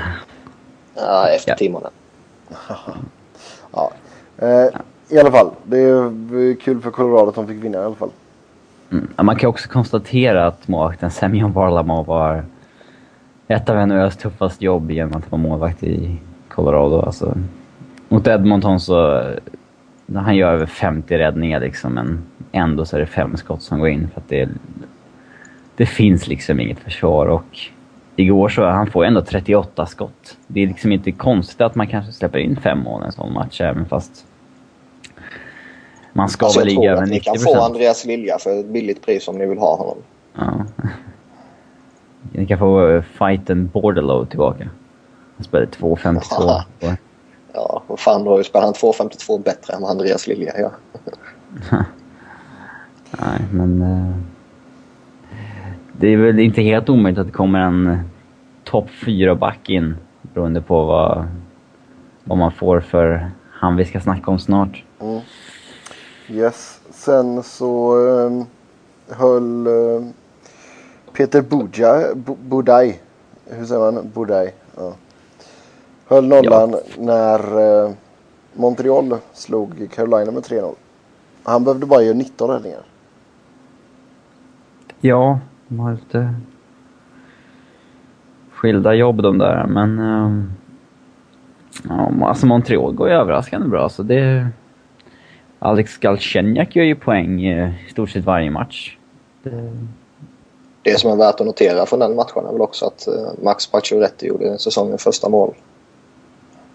Ja, 0.95 1.29
efter 1.29 1.51
Ja. 1.53 1.57
Timonen. 1.57 1.91
Ja. 3.73 3.93
Eh, 4.39 4.69
I 5.09 5.19
alla 5.21 5.31
fall, 5.31 5.51
det 5.65 5.79
är 5.79 6.61
kul 6.61 6.81
för 6.81 6.91
Colorado 6.91 7.29
att 7.29 7.35
de 7.35 7.47
fick 7.47 7.65
vinna 7.65 7.79
i 7.79 7.85
alla 7.85 7.95
fall. 7.95 8.11
Mm. 8.91 9.09
Ja, 9.17 9.23
Man 9.23 9.37
kan 9.37 9.51
också 9.51 9.69
konstatera 9.69 10.47
att 10.47 10.69
målvakten 10.69 11.11
Semyon 11.11 11.53
Varlamov 11.53 12.07
var 12.07 12.45
ett 13.49 13.69
av 13.71 13.89
NHLs 13.89 14.17
tuffaste 14.17 14.65
jobb 14.65 14.91
genom 14.91 15.15
att 15.19 15.31
vara 15.31 15.43
målvakt 15.43 15.83
i 15.83 16.19
Colorado. 16.49 17.01
Alltså, 17.03 17.35
mot 18.09 18.27
Edmonton 18.27 18.81
så... 18.81 19.25
Han 20.15 20.37
gör 20.37 20.53
över 20.53 20.67
50 20.67 21.19
räddningar 21.19 21.61
liksom, 21.61 21.93
men 21.93 22.23
ändå 22.53 22.85
så 22.85 22.97
är 22.97 23.01
det 23.01 23.07
fem 23.07 23.37
skott 23.37 23.63
som 23.63 23.79
går 23.79 23.89
in 23.89 24.09
för 24.15 24.21
att 24.21 24.29
det... 24.29 24.49
Det 25.79 25.87
finns 25.87 26.27
liksom 26.29 26.61
inget 26.61 26.79
försvar 26.79 27.27
och 27.27 27.59
igår 28.17 28.49
så 28.49 28.65
han 28.67 28.91
får 28.91 29.05
ändå 29.05 29.23
38 29.23 29.87
skott. 29.87 30.37
Det 30.47 30.63
är 30.63 30.67
liksom 30.67 30.93
inte 30.93 31.13
konstigt 31.13 31.61
att 31.61 31.75
man 31.75 31.87
kanske 31.87 32.13
släpper 32.13 32.39
in 32.39 32.57
fem 32.57 32.79
mål 32.79 33.03
i 33.03 33.07
en 33.07 33.13
sån 33.13 33.33
match, 33.33 33.61
även 33.61 33.87
fast... 33.87 34.25
Man 36.13 36.29
ska 36.29 36.47
Alltså, 36.47 36.61
väl 36.61 36.69
ligga 36.69 36.93
över 36.93 37.03
att 37.03 37.09
ni 37.09 37.15
90 37.15 37.25
kan 37.33 37.39
få 37.43 37.61
Andreas 37.61 38.05
Lilja 38.05 38.39
för 38.39 38.61
ett 38.61 38.67
billigt 38.67 39.03
pris 39.07 39.29
om 39.29 39.39
ni 39.39 39.47
vill 39.47 39.59
ha 39.59 39.77
honom. 39.77 39.97
Ja. 40.35 40.65
Ni 42.33 42.47
kan 42.47 42.59
få 42.59 42.89
eh, 42.89 43.03
fighten 43.03 43.67
Borderlow 43.67 44.25
tillbaka. 44.27 44.69
Han 45.37 45.45
spelade 45.45 45.71
2.52. 45.71 46.21
på- 46.81 46.95
Ja, 47.53 47.83
vad 47.87 48.01
fan 48.01 48.25
då 48.25 48.45
spelar 48.45 48.65
han 48.65 48.75
2,52 48.75 49.43
bättre 49.45 49.75
än 49.75 49.83
vad 49.83 49.91
Andreas 49.91 50.27
Lilja 50.27 50.59
gör. 50.61 50.73
Nej, 53.11 53.41
men... 53.53 53.85
det 56.01 56.09
är 56.09 56.17
väl 56.17 56.39
inte 56.39 56.63
helt 56.63 56.89
omöjligt 56.89 57.19
att 57.21 57.27
det 57.27 57.33
kommer 57.33 57.61
en 57.61 57.87
eh, 57.87 57.99
topp 58.65 58.89
4-back 59.01 59.69
in. 59.69 59.97
Beroende 60.23 60.61
på 60.61 60.85
vad, 60.85 61.29
vad 62.25 62.39
man 62.39 62.53
får 62.53 62.81
för 62.81 63.31
han 63.51 63.77
vi 63.77 63.85
ska 63.85 64.01
snacka 64.01 64.31
om 64.31 64.39
snart. 64.39 64.85
Mm. 65.01 65.21
Yes, 66.29 66.81
sen 66.91 67.43
så 67.43 67.97
eh, 68.09 68.45
höll 69.17 69.67
eh, 69.67 70.07
Peter 71.13 71.43
Budaj, 72.49 73.01
hur 73.51 73.65
säger 73.65 73.93
man? 73.93 74.11
Budaj. 74.15 74.55
Ja. 74.77 74.93
Höll 76.07 76.29
nollan 76.29 76.75
när 76.99 77.41
eh, 77.85 77.91
Montreal 78.53 79.17
slog 79.33 79.91
Carolina 79.95 80.31
med 80.31 80.43
3-0. 80.43 80.75
Han 81.43 81.65
behövde 81.65 81.87
bara 81.87 82.03
göra 82.03 82.15
19 82.15 82.51
räddningar. 82.51 82.83
Ja, 85.01 85.39
de 85.69 85.81
har 85.81 85.93
lite 85.93 86.35
skilda 88.53 88.95
jobb 88.95 89.23
de 89.23 89.39
där, 89.39 89.67
men... 89.67 89.99
ja, 91.89 92.13
alltså 92.23 92.47
Montreal 92.47 92.93
går 92.93 93.09
ju 93.09 93.15
överraskande 93.15 93.69
bra, 93.69 93.89
så 93.89 94.03
det... 94.03 94.49
Alex 95.59 95.99
Galchenyuk 95.99 96.77
gör 96.77 96.85
ju 96.85 96.95
poäng 96.95 97.47
i 97.47 97.75
stort 97.91 98.11
sett 98.11 98.25
varje 98.25 98.51
match. 98.51 98.97
Det, 99.43 99.73
Det 100.83 100.99
som 100.99 101.11
är 101.11 101.17
värt 101.17 101.41
att 101.41 101.47
notera 101.47 101.87
från 101.87 101.99
den 101.99 102.15
matchen 102.15 102.47
är 102.47 102.53
väl 102.53 102.61
också 102.61 102.87
att 102.87 103.07
eh, 103.07 103.43
Max 103.43 103.67
Pacioretty 103.67 104.27
gjorde 104.27 104.59
säsongens 104.59 105.03
första 105.03 105.29
mål. 105.29 105.55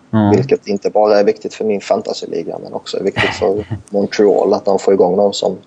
ja, 0.09 0.31
Vilket 0.35 0.67
inte 0.67 0.89
bara 0.89 1.19
är 1.19 1.23
viktigt 1.23 1.53
för 1.53 1.65
min 1.65 1.81
fantasyliga 1.81 2.59
men 2.63 2.73
också 2.73 2.97
är 2.97 3.03
viktigt 3.03 3.29
för 3.29 3.65
Montreal 3.89 4.53
att 4.53 4.65
de 4.65 4.79
får 4.79 4.93
igång 4.93 5.15
någon 5.15 5.33
som, 5.33 5.57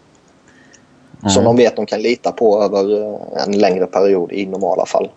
ja. 1.27 1.31
som 1.31 1.45
de 1.45 1.57
vet 1.57 1.77
de 1.77 1.87
kan 1.87 2.03
lita 2.03 2.33
på 2.33 2.63
över 2.63 3.03
eh, 3.03 3.45
en 3.47 3.59
längre 3.59 3.87
period 3.87 4.33
i 4.33 4.47
normala 4.47 4.87
fall. 4.87 5.11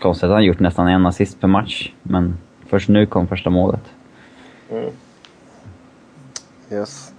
Konstigt 0.00 0.24
att 0.24 0.30
han 0.30 0.44
gjort 0.44 0.60
nästan 0.60 0.88
en 0.88 1.06
assist 1.06 1.40
per 1.40 1.48
match, 1.48 1.92
men 2.02 2.38
först 2.68 2.88
nu 2.88 3.06
kom 3.06 3.28
första 3.28 3.50
målet. 3.50 3.80
Mm. 4.70 4.90
Yes. 6.72 7.12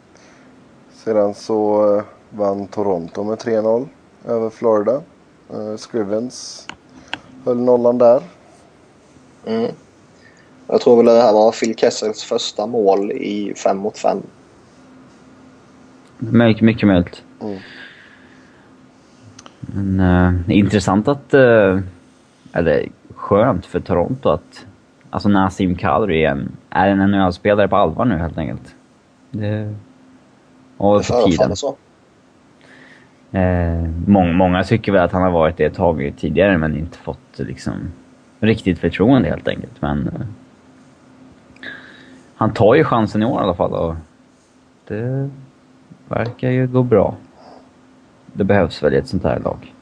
Sedan 0.93 1.33
så 1.33 1.95
eh, 1.97 2.03
vann 2.29 2.67
Toronto 2.67 3.23
med 3.23 3.38
3-0 3.38 3.88
över 4.27 4.50
Florida. 4.50 5.01
Eh, 5.53 5.77
Scrivens 5.77 6.67
höll 7.45 7.59
nollan 7.59 7.97
där. 7.97 8.21
Mm. 9.45 9.71
Jag 10.67 10.81
tror 10.81 10.97
väl 10.97 11.05
det 11.05 11.21
här 11.21 11.33
var 11.33 11.51
Phil 11.51 11.75
Kessels 11.75 12.23
första 12.23 12.67
mål 12.67 13.11
i 13.11 13.53
5 13.55 13.77
mot 13.77 13.97
5. 13.97 14.21
Mycket, 16.30 16.62
mycket 16.62 16.88
möjligt. 16.88 17.24
Mm. 17.42 17.60
Men 19.62 20.00
eh, 20.50 20.58
intressant 20.58 21.08
att... 21.08 21.34
Uh, 21.34 21.80
eller 22.54 22.86
skönt 23.16 23.66
för 23.66 23.80
Toronto 23.80 24.30
att... 24.30 24.66
Alltså 25.10 25.30
Nassim 25.30 25.75
Kadri 25.75 26.25
är 26.25 26.32
en, 26.32 26.51
är 26.70 26.88
en 26.88 27.12
NHL-spelare 27.12 27.68
på 27.68 27.75
allvar 27.75 28.06
nu 28.06 28.18
helt 28.18 28.38
enkelt. 28.38 28.75
Det... 29.32 29.75
Och 30.78 31.06
för 31.06 31.30
tiden. 31.30 31.51
Eh, 33.32 33.90
många, 34.06 34.34
många 34.34 34.63
tycker 34.63 34.92
väl 34.92 35.06
att 35.06 35.12
han 35.12 35.22
har 35.22 35.32
varit 35.32 35.58
det 35.58 35.66
ett 35.66 35.75
tag 35.75 36.13
tidigare 36.18 36.58
men 36.58 36.78
inte 36.78 36.98
fått 36.98 37.40
liksom 37.40 37.74
riktigt 38.40 38.80
förtroende 38.80 39.30
helt 39.30 39.48
enkelt. 39.48 39.82
Men 39.82 40.08
eh, 40.08 40.28
han 42.36 42.54
tar 42.54 42.75
ju 42.75 42.84
chansen 42.84 43.22
i 43.22 43.25
år 43.25 43.42
i 43.42 43.44
alla 43.44 43.54
fall 43.54 43.74
och 43.74 43.96
det 44.88 45.30
verkar 46.12 46.50
ju 46.50 46.68
gå 46.68 46.84
bra. 46.84 47.15
Det 48.34 48.44
behövs 48.44 48.84
väl 48.84 48.94
i 48.94 48.98
ett 48.98 49.08
sånt 49.08 49.24
här 49.24 49.39
lag. 49.39 49.74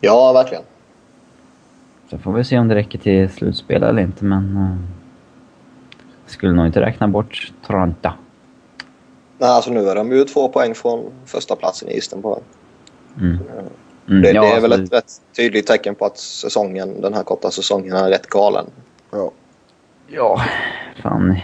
Ja, 0.00 0.32
verkligen. 0.32 0.62
Sen 2.10 2.18
får 2.18 2.32
vi 2.32 2.44
se 2.44 2.58
om 2.58 2.68
det 2.68 2.74
räcker 2.74 2.98
till 2.98 3.28
slutspel 3.30 3.82
eller 3.82 4.02
inte 4.02 4.24
men... 4.24 4.56
Eh, 4.56 4.76
skulle 6.26 6.52
nog 6.52 6.66
inte 6.66 6.80
räkna 6.80 7.08
bort 7.08 7.52
Toronto. 7.66 8.10
Nej, 9.38 9.50
alltså 9.50 9.70
nu 9.70 9.88
är 9.88 9.94
de 9.94 10.12
ju 10.12 10.24
två 10.24 10.48
poäng 10.48 10.74
från 10.74 11.10
första 11.24 11.56
platsen 11.56 11.88
i 11.88 11.94
Eastern 11.94 12.20
bara. 12.20 12.38
Mm. 13.20 13.38
Mm, 14.08 14.22
Det, 14.22 14.30
ja, 14.32 14.42
det 14.42 14.48
är 14.48 14.60
väl 14.60 14.72
alltså- 14.72 14.96
ett 14.96 15.02
rätt 15.02 15.12
tydligt 15.36 15.66
tecken 15.66 15.94
på 15.94 16.04
att 16.04 16.18
säsongen, 16.18 17.00
den 17.00 17.14
här 17.14 17.22
korta 17.22 17.50
säsongen 17.50 17.96
är 17.96 18.08
rätt 18.08 18.26
galen. 18.26 18.66
Ja. 19.10 19.30
Ja, 20.06 20.40
fan. 21.02 21.38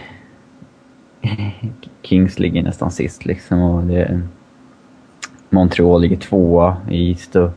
Kings 2.01 2.39
ligger 2.39 2.63
nästan 2.63 2.91
sist 2.91 3.25
liksom 3.25 3.61
och 3.61 3.83
det... 3.83 4.21
Montreal 5.49 6.01
ligger 6.01 6.17
tvåa 6.17 6.77
i 6.89 7.09
East 7.09 7.35
och... 7.35 7.49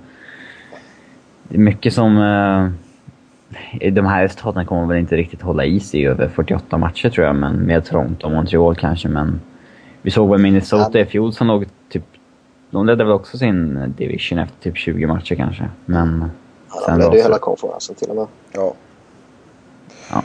Det 1.48 1.56
är 1.56 1.60
mycket 1.60 1.94
som... 1.94 2.16
eh, 2.18 3.90
de 3.92 4.06
här 4.06 4.22
resultaten 4.22 4.66
kommer 4.66 4.86
väl 4.86 4.98
inte 4.98 5.16
riktigt 5.16 5.42
hålla 5.42 5.64
i 5.64 5.80
sig 5.80 6.06
över 6.06 6.28
48 6.28 6.78
matcher 6.78 7.10
tror 7.10 7.26
jag, 7.26 7.36
men 7.36 7.56
med 7.56 7.84
Toronto 7.84 8.26
och 8.26 8.32
Montreal 8.32 8.76
kanske, 8.76 9.08
men... 9.08 9.40
Vi 10.02 10.10
såg 10.10 10.30
väl 10.30 10.40
Minnesota 10.40 11.00
i 11.00 11.04
fjol 11.04 11.32
som 11.32 11.46
låg 11.46 11.66
typ... 11.88 12.04
De 12.70 12.86
ledde 12.86 13.04
väl 13.04 13.12
också 13.12 13.38
sin 13.38 13.94
division 13.98 14.38
efter 14.38 14.60
typ 14.62 14.76
20 14.76 15.06
matcher 15.06 15.34
kanske, 15.34 15.68
men... 15.84 16.30
Ja, 16.70 16.92
de 16.92 16.98
ledde 16.98 17.16
ju 17.16 17.22
hela 17.22 17.38
konferensen 17.38 17.94
till 17.94 18.08
och 18.08 18.16
med. 18.16 18.26
Ja. 18.52 18.74
Ja. 20.10 20.22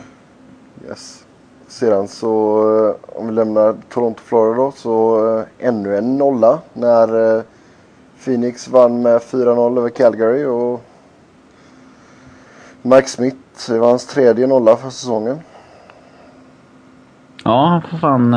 Yes. 0.87 1.24
Sedan 1.67 2.07
så, 2.07 2.59
eh, 2.87 3.19
om 3.19 3.27
vi 3.27 3.33
lämnar 3.33 3.75
Toronto, 3.89 4.21
Florida 4.25 4.55
då, 4.55 4.71
så 4.71 5.27
eh, 5.37 5.67
ännu 5.67 5.97
en 5.97 6.17
nolla 6.17 6.59
när 6.73 7.37
eh, 7.37 7.43
Phoenix 8.23 8.67
vann 8.67 9.01
med 9.01 9.21
4-0 9.21 9.77
över 9.77 9.89
Calgary 9.89 10.45
och 10.45 10.81
Mike 12.81 13.07
Smith, 13.07 13.37
det 13.67 13.79
var 13.79 13.89
hans 13.89 14.07
tredje 14.07 14.47
nolla 14.47 14.77
för 14.77 14.89
säsongen. 14.89 15.39
Ja, 17.43 17.65
han 17.65 17.81
får 17.81 17.97
fan 17.97 18.35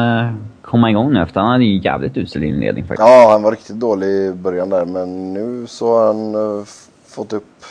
komma 0.63 0.91
igång 0.91 1.13
nu 1.13 1.23
efter 1.23 1.41
han 1.41 1.51
hade 1.51 1.65
ju 1.65 1.81
jävligt 1.85 2.17
usel 2.17 2.45
inledning 2.45 2.85
faktiskt. 2.85 3.09
Ja, 3.09 3.29
han 3.31 3.43
var 3.43 3.51
riktigt 3.51 3.77
dålig 3.77 4.07
i 4.07 4.33
början 4.33 4.71
där 4.71 4.85
men 4.85 5.35
nu 5.35 5.67
så 5.67 5.99
har 5.99 6.07
han 6.07 6.67
fått 7.07 7.33
upp 7.33 7.65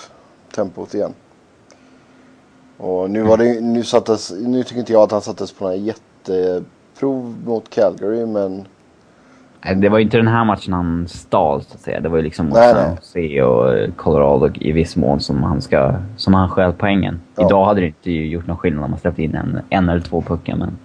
tempot 0.55 0.93
igen. 0.93 1.13
Och 2.77 3.09
nu 3.09 3.21
var 3.21 3.37
det 3.37 3.61
nu 3.61 3.83
sattes, 3.83 4.33
nu 4.39 4.63
tycker 4.63 4.79
inte 4.79 4.93
jag 4.93 5.01
att 5.01 5.11
han 5.11 5.21
sattes 5.21 5.51
på 5.51 5.63
några 5.63 5.75
jätteprov 5.75 7.35
mot 7.45 7.69
Calgary 7.69 8.25
men 8.25 8.65
Nej, 9.65 9.75
Det 9.75 9.89
var 9.89 9.97
ju 9.97 10.03
inte 10.03 10.17
den 10.17 10.27
här 10.27 10.45
matchen 10.45 10.73
han 10.73 11.07
stal 11.07 11.63
så 11.63 11.73
att 11.73 11.81
säga. 11.81 11.99
Det 11.99 12.09
var 12.09 12.17
ju 12.17 12.23
liksom 12.23 12.45
mot 12.45 12.55
Nej, 12.55 12.73
San. 12.73 12.95
Jose 12.95 13.41
och 13.43 13.97
Colorado 13.97 14.49
i 14.53 14.71
viss 14.71 14.95
mån 14.95 15.19
som 15.19 15.43
han, 15.43 15.61
ska, 15.61 15.95
som 16.17 16.33
han 16.33 16.49
skäl 16.49 16.73
poängen. 16.77 17.19
Ja. 17.35 17.45
Idag 17.45 17.65
hade 17.65 17.81
det 17.81 17.87
inte 17.87 18.11
gjort 18.11 18.47
någon 18.47 18.57
skillnad 18.57 18.83
om 18.83 18.91
man 18.91 18.99
släppte 18.99 19.23
in 19.23 19.35
en, 19.35 19.59
en 19.69 19.89
eller 19.89 20.01
två 20.01 20.21
puckar 20.21 20.55
men 20.55 20.77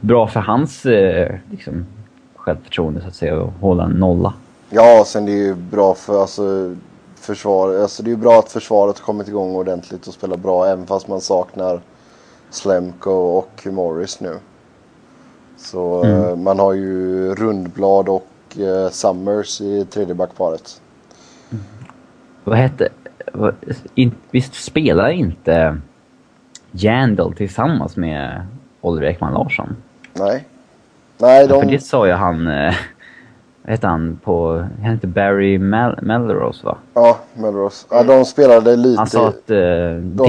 bra 0.00 0.26
för 0.26 0.40
hans 0.40 0.86
eh, 0.86 1.34
liksom, 1.50 1.86
självförtroende 2.36 3.00
så 3.00 3.08
att 3.08 3.14
säga 3.14 3.42
att 3.42 3.50
hålla 3.60 3.84
en 3.84 3.90
nolla. 3.90 4.32
Ja, 4.70 5.04
sen 5.06 5.26
det 5.26 5.32
är 5.32 5.46
ju 5.46 5.54
bra 5.54 5.94
för 5.94 6.20
alltså 6.20 6.74
försvar, 7.20 7.74
alltså 7.82 8.02
det 8.02 8.08
är 8.08 8.12
ju 8.12 8.16
bra 8.16 8.38
att 8.38 8.52
försvaret 8.52 8.98
har 8.98 9.04
kommit 9.06 9.28
igång 9.28 9.54
ordentligt 9.54 10.06
och 10.06 10.14
spelar 10.14 10.36
bra 10.36 10.66
även 10.66 10.86
fast 10.86 11.08
man 11.08 11.20
saknar 11.20 11.80
Slemko 12.50 13.10
och 13.10 13.66
Morris 13.66 14.20
nu. 14.20 14.36
Så 15.56 16.04
Mm. 16.04 16.22
eh, 16.28 16.36
man 16.36 16.58
har 16.58 16.72
ju 16.72 17.34
Rundblad 17.34 18.08
och 18.08 18.58
eh, 18.58 18.90
Summers 18.90 19.60
i 19.60 19.84
tredje 19.84 20.14
backparet. 20.14 20.80
Vad 22.44 22.58
hette... 22.58 22.88
Vad, 23.32 23.54
in, 23.94 24.14
visst 24.30 24.54
spelar 24.54 25.08
inte 25.08 25.80
Jandal 26.70 27.34
tillsammans 27.34 27.96
med 27.96 28.46
Oliver 28.80 29.06
Ekman 29.06 29.32
Larsson? 29.34 29.76
Nej. 30.12 30.44
Nej, 31.18 31.42
Ja, 31.42 31.46
de... 31.46 31.62
För 31.62 31.70
det 31.70 31.80
sa 31.80 32.06
ju 32.06 32.12
han... 32.12 32.48
Eh, 33.64 33.70
hette 33.70 33.86
han 33.86 34.20
på... 34.24 34.52
Han 34.82 34.94
hette 34.94 35.06
Barry 35.06 35.58
Mel 35.58 35.98
Melrose 36.02 36.66
va? 36.66 36.78
Ja, 36.94 37.18
Melrose. 37.34 37.86
Ja, 37.90 38.02
de 38.02 38.24
spelade 38.24 38.76
lite... 38.76 38.98
Han 39.00 39.06
sa 39.06 39.28
att 39.28 39.50
eh, 39.50 39.56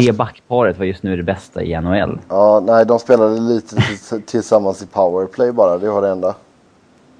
det 0.04 0.18
backparet 0.18 0.78
var 0.78 0.86
just 0.86 1.04
nu 1.04 1.16
det 1.16 1.24
bästa 1.24 1.64
i 1.64 1.82
NHL. 1.82 2.20
Ja, 2.30 2.60
nej, 2.66 2.86
de 2.86 3.00
spelade 3.00 3.40
lite 3.40 3.76
tillsammans 4.26 4.84
i 4.84 4.88
powerplay 4.88 5.52
bara. 5.52 5.78
Det 5.78 5.90
var 5.90 6.02
det 6.02 6.10
enda. 6.10 6.36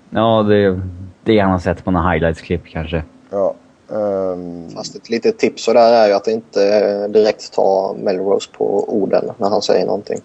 Ja, 0.10 0.44
det 0.44 0.82
det 1.24 1.40
han 1.40 1.52
har 1.52 1.60
sett 1.60 1.84
på 1.86 1.92
några 1.92 2.12
highlights-klipp 2.12 2.66
kanske. 2.66 3.04
Ja. 3.30 3.54
ehm, 3.92 4.70
Fast 4.70 4.96
ett 4.96 5.10
litet 5.10 5.38
tips 5.38 5.64
så 5.64 5.74
där 5.74 5.94
är 5.94 6.08
ju 6.08 6.14
att 6.14 6.28
inte 6.28 7.08
direkt 7.08 7.54
ta 7.54 7.96
Melrose 8.00 8.50
på 8.58 8.94
orden 9.02 9.32
när 9.38 9.50
han 9.50 9.62
säger 9.62 9.86
någonting. 9.86 10.20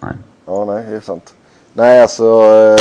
Nej. 0.00 0.12
Ja, 0.46 0.64
nej, 0.64 0.84
det 0.90 0.96
är 0.96 1.00
sant. 1.00 1.34
Nej, 1.76 2.02
alltså 2.02 2.24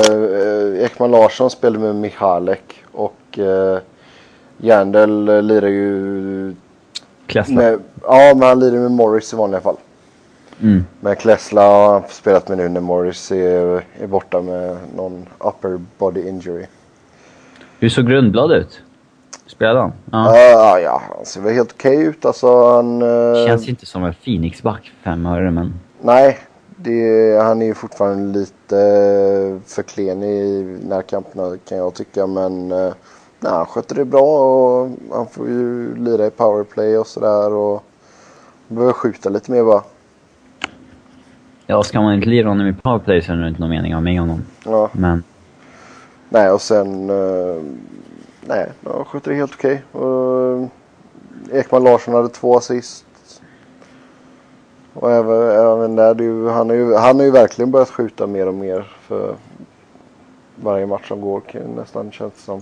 eh, 0.10 0.86
Ekman 0.86 1.12
Larsson 1.12 1.50
spelade 1.50 1.80
med 1.86 1.96
Michalek 1.96 2.84
och 2.92 3.40
eh, 3.40 3.80
Jandel 4.58 5.30
eh, 5.30 5.42
lirar 5.42 5.68
ju 5.68 6.56
Klessla. 7.28 7.56
med, 7.56 7.80
ja, 8.04 8.34
men 8.36 8.48
han 8.50 8.60
lirar 8.60 8.78
med 8.80 8.92
Morris 8.92 9.34
i 9.34 9.36
vanliga 9.36 9.62
fall. 9.62 9.76
Mm. 10.62 10.86
Men 11.00 11.16
Klessla 11.16 11.62
har 11.62 11.94
han 11.94 12.04
spelat 12.10 12.48
med 12.50 12.58
nu 12.58 12.70
när 12.70 12.82
Morris 12.82 13.32
är, 13.32 13.84
är 14.00 14.08
borta 14.08 14.42
med 14.42 14.78
någon 14.96 15.26
upper 15.40 15.80
body 15.98 16.28
injury. 16.28 16.66
Hur 17.80 17.90
såg 17.90 18.08
Grundblad 18.08 18.52
ut? 18.52 18.82
Spelade 19.48 19.80
han? 19.80 19.92
Ja, 20.12 20.38
Ja. 20.38 20.80
ja, 20.80 21.02
han 21.16 21.26
ser 21.26 21.42
väl 21.42 21.54
helt 21.54 21.72
okej 21.74 22.02
ut. 22.04 22.26
Alltså, 22.26 22.72
han, 22.76 23.02
eh, 23.02 23.46
Känns 23.48 23.68
inte 23.70 23.86
som 23.86 24.04
en 24.04 24.14
Phoenix-back 24.14 24.92
för 25.04 25.10
fem 25.12 25.26
öre, 25.26 25.52
men... 25.52 25.74
Nej, 26.02 26.38
det, 26.78 27.38
han 27.42 27.62
är 27.62 27.66
ju 27.66 27.74
fortfarande 27.74 28.40
lite 28.40 28.78
eh, 28.78 29.70
för 29.70 29.84
klen 29.84 30.24
i 30.24 30.64
närkamperna 30.84 31.58
kan 31.66 31.78
jag 31.78 31.94
tycka. 31.94 32.28
Men 32.28 32.72
eh, 32.72 32.94
nej, 33.40 33.52
han 33.52 33.66
sköter 33.66 33.96
det 33.96 34.06
bra 34.06 34.22
och 34.22 34.90
han 35.12 35.28
får 35.28 35.48
ju 35.48 35.96
lira 35.96 36.28
i 36.28 36.30
powerplay 36.30 36.98
och 36.98 37.08
sådär. 37.08 37.54
Och 37.54 37.84
behöver 38.68 38.94
skjuta 38.94 39.30
lite 39.30 39.52
mer 39.52 39.64
bara. 39.64 39.84
Ja, 41.68 41.84
ska 41.84 42.02
man 42.02 42.14
inte 42.14 42.30
lira 42.30 42.48
honom 42.50 42.68
i 42.68 42.74
powerplay 42.74 43.22
så 43.22 43.32
är 43.32 43.36
det 43.36 43.48
inte 43.48 43.62
någon 43.62 43.70
mening 43.70 43.92
att 43.92 43.98
ha 43.98 44.02
med 44.02 44.20
honom. 44.20 44.44
Ja, 44.66 44.90
Men... 44.92 45.24
nej 46.30 46.52
och 46.52 46.62
sen... 46.62 47.10
Eh, 47.10 47.64
nej, 48.42 48.72
han 48.84 49.06
sköter 49.06 49.32
det 49.32 49.38
helt 49.38 49.54
okej. 49.54 49.84
Eh, 49.94 50.68
Ekman 51.60 51.84
Larsson 51.84 52.14
hade 52.14 52.30
två 52.30 52.58
assist. 52.58 53.06
Och 54.94 55.12
även, 55.12 55.52
även 55.52 55.96
där, 55.96 56.16
är 56.16 56.24
ju, 56.24 56.48
han, 56.50 56.70
är 56.70 56.74
ju, 56.74 56.94
han 56.96 57.16
har 57.18 57.26
ju 57.26 57.32
verkligen 57.32 57.72
börjat 57.72 57.90
skjuta 57.90 58.28
mer 58.28 58.48
och 58.48 58.54
mer 58.54 58.86
för 59.02 59.36
varje 60.56 60.86
match 60.86 61.08
som 61.08 61.22
går 61.22 61.42
nästan 61.76 62.12
känns 62.12 62.34
det 62.34 62.40
som. 62.42 62.62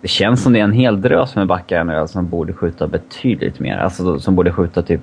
Det 0.00 0.08
känns 0.08 0.42
som 0.42 0.52
det 0.52 0.58
är 0.60 0.64
en 0.64 0.72
hel 0.72 1.00
drös 1.02 1.36
med 1.36 1.46
backar 1.46 1.84
nu 1.84 2.06
som 2.08 2.28
borde 2.28 2.52
skjuta 2.52 2.86
betydligt 2.86 3.60
mer. 3.60 3.78
Alltså 3.78 4.20
som 4.20 4.34
borde 4.36 4.52
skjuta 4.52 4.82
typ 4.82 5.00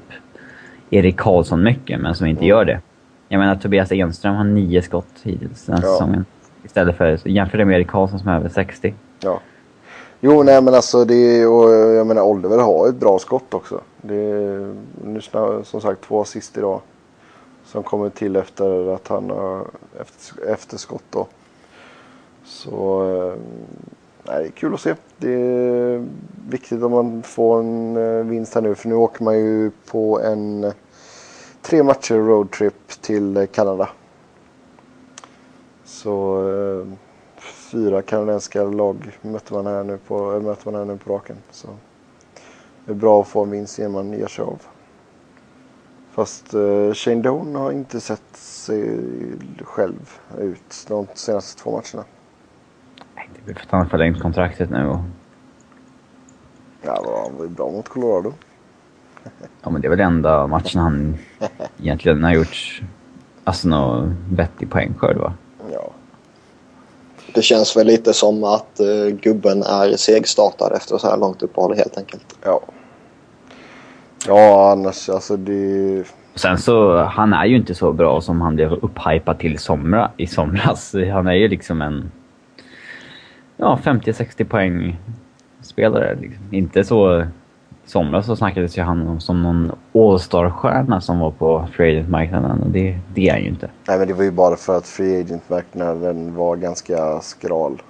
Erik 0.90 1.18
Karlsson 1.18 1.64
mycket, 1.64 2.02
men 2.02 2.16
som 2.16 2.28
inte 2.28 2.46
gör 2.46 2.66
det. 2.66 2.82
Jag 3.28 3.40
menar 3.40 3.56
Tobias 3.56 3.92
Enström 3.92 4.36
har 4.36 4.44
nio 4.44 4.82
skott 4.82 5.08
hittills 5.24 5.66
den 5.66 5.76
här 5.76 5.84
Ja. 5.84 5.92
säsongen. 5.92 6.26
Istället 6.64 6.98
för, 6.98 7.28
jämför 7.28 7.58
det 7.58 7.66
med 7.66 7.76
Erik 7.76 7.88
Karlsson 7.88 8.20
som 8.20 8.28
har 8.28 8.36
över 8.36 8.50
60. 8.50 8.94
Ja. 9.20 9.40
Jo, 10.22 10.44
nej 10.44 10.62
men 10.62 10.74
alltså 10.74 11.06
det 11.06 11.16
är, 11.16 11.48
och 11.48 11.72
jag 11.72 12.08
menar 12.08 12.22
Oliver 12.22 12.58
har 12.58 12.88
ett 12.90 12.96
bra 12.96 13.20
skott 13.20 13.54
också. 13.54 13.82
Det 14.02 14.16
är 14.16 14.76
nu 15.04 15.22
som 15.64 15.82
sagt 15.82 16.02
två 16.02 16.22
assist 16.22 16.58
idag. 16.58 16.82
Som 17.66 17.84
kommer 17.84 18.10
till 18.10 18.36
efter 18.36 18.96
att 18.96 19.08
han 19.08 19.30
har 19.30 19.66
efter, 20.48 20.78
skott 20.78 21.04
då. 21.10 21.28
Så 22.44 23.04
eh, 23.16 23.34
nej, 24.24 24.44
det 24.44 24.48
är 24.48 24.52
kul 24.52 24.74
att 24.74 24.82
se. 24.82 24.96
Det 25.18 25.34
är 25.34 26.08
viktigt 26.50 26.84
om 26.84 26.92
man 26.92 27.24
får 27.24 27.60
en 27.60 27.98
eh, 27.98 28.26
vinst 28.26 28.56
här 28.56 28.62
nu. 28.62 28.76
För 28.76 28.90
nu 28.90 28.96
åker 28.96 29.24
man 29.24 29.38
ju 29.38 29.72
på 29.92 30.20
en 30.22 30.64
eh, 30.64 30.74
tre 31.62 31.84
matcher 31.84 32.16
roadtrip 32.16 32.88
till 33.02 33.48
Kanada. 33.52 33.90
Så 35.86 36.44
fyra 37.72 38.02
kanadensiska 38.02 38.64
lag 38.64 39.18
möter 39.22 39.54
man 39.54 39.66
här 39.66 39.84
nu 39.84 39.98
på, 39.98 40.34
äh, 40.34 40.42
möter 40.42 40.72
man 40.72 40.76
här 40.76 40.86
nu 40.86 40.98
på 40.98 41.14
raken. 41.14 41.36
Så 41.52 41.68
det 42.86 42.92
är 42.92 42.96
bra 42.96 43.22
att 43.22 43.28
få 43.28 43.44
en 43.44 43.52
vinst 43.52 43.80
innan 43.80 43.92
man 43.92 44.14
ger 44.14 44.28
sig 44.28 44.46
av. 44.46 44.62
Fast 46.12 46.54
eh, 46.54 46.94
Shane 46.94 47.22
Doan 47.22 47.56
har 47.56 47.72
inte 47.72 48.00
sett 48.00 48.36
sig 48.36 49.00
själv 49.62 50.20
ut 50.38 50.86
de 50.88 51.08
senaste 51.14 51.62
två 51.62 51.72
matcherna. 51.72 52.08
Nej, 53.16 53.30
Det 53.46 53.52
är 53.52 53.56
för 53.56 53.62
att 53.62 53.72
han 53.72 53.82
har 53.82 53.90
förlängt 53.90 54.20
kontraktet 54.20 54.70
nu 54.70 54.88
och... 54.88 55.00
Ja, 56.82 57.24
han 57.28 57.38
var 57.38 57.44
ju 57.44 57.50
bra 57.50 57.72
mot 57.72 57.90
Colorado. 57.90 58.34
Ja, 59.62 59.70
men 59.70 59.82
det 59.82 59.88
är 59.88 59.90
väl 59.90 60.00
enda 60.00 60.48
matchen 60.48 60.82
han 60.82 61.18
egentligen 61.78 62.24
har 62.24 62.34
gjort... 62.34 62.82
Alltså 63.44 63.68
någon 63.68 64.16
vettig 64.32 64.70
poängskörd 64.70 65.18
va? 65.18 65.34
Det 67.34 67.42
känns 67.42 67.78
väl 67.78 67.88
lite 67.88 68.14
som 68.14 68.44
att 68.44 68.80
eh, 68.80 69.16
gubben 69.22 69.64
är 69.64 69.98
segstartad 69.98 70.74
efter 70.76 70.98
så 70.98 71.08
här 71.08 71.18
långt 71.18 71.44
uppehåll 71.44 71.76
helt 71.76 71.98
enkelt. 71.98 72.38
ja. 72.44 72.62
Ja, 74.28 74.72
annars 74.72 75.10
alltså 75.10 75.38
det... 75.38 76.04
Sen 76.36 76.58
så, 76.58 76.98
han 76.98 77.34
är 77.34 77.46
ju 77.46 77.56
inte 77.56 77.76
så 77.76 77.94
bra 77.94 78.22
som 78.22 78.42
han 78.42 78.56
blev 78.56 78.74
upphypad 78.74 79.40
till 79.40 79.60
somra, 79.60 80.12
i 80.18 80.28
somras. 80.28 80.96
Han 81.14 81.28
är 81.28 81.34
ju 81.34 81.48
liksom 81.48 81.82
en... 81.82 82.12
Ja, 83.58 83.80
50-60 83.84 84.44
poäng 84.44 84.98
spelare. 85.62 86.18
Liksom. 86.22 86.44
Inte 86.52 86.84
så... 86.84 87.26
Somras 87.90 88.26
så 88.26 88.36
snackades 88.36 88.78
ju 88.78 88.82
han 88.82 89.08
om 89.08 89.20
som 89.20 89.44
någon 89.44 89.72
All-star-stjärna 89.94 91.02
som 91.02 91.20
var 91.20 91.32
på 91.32 91.68
free 91.74 91.92
agent-marknaden 91.92 92.62
och 92.62 92.70
det, 92.70 93.00
det 93.14 93.28
är 93.28 93.32
han 93.32 93.42
ju 93.42 93.48
inte. 93.48 93.70
Nej 93.88 94.00
men 94.00 94.08
det 94.08 94.14
var 94.14 94.24
ju 94.24 94.32
bara 94.32 94.56
för 94.56 94.78
att 94.78 94.88
free 94.88 95.22
agent-marknaden 95.22 96.36
var 96.36 96.56
ganska 96.56 97.22
skral. 97.22 97.82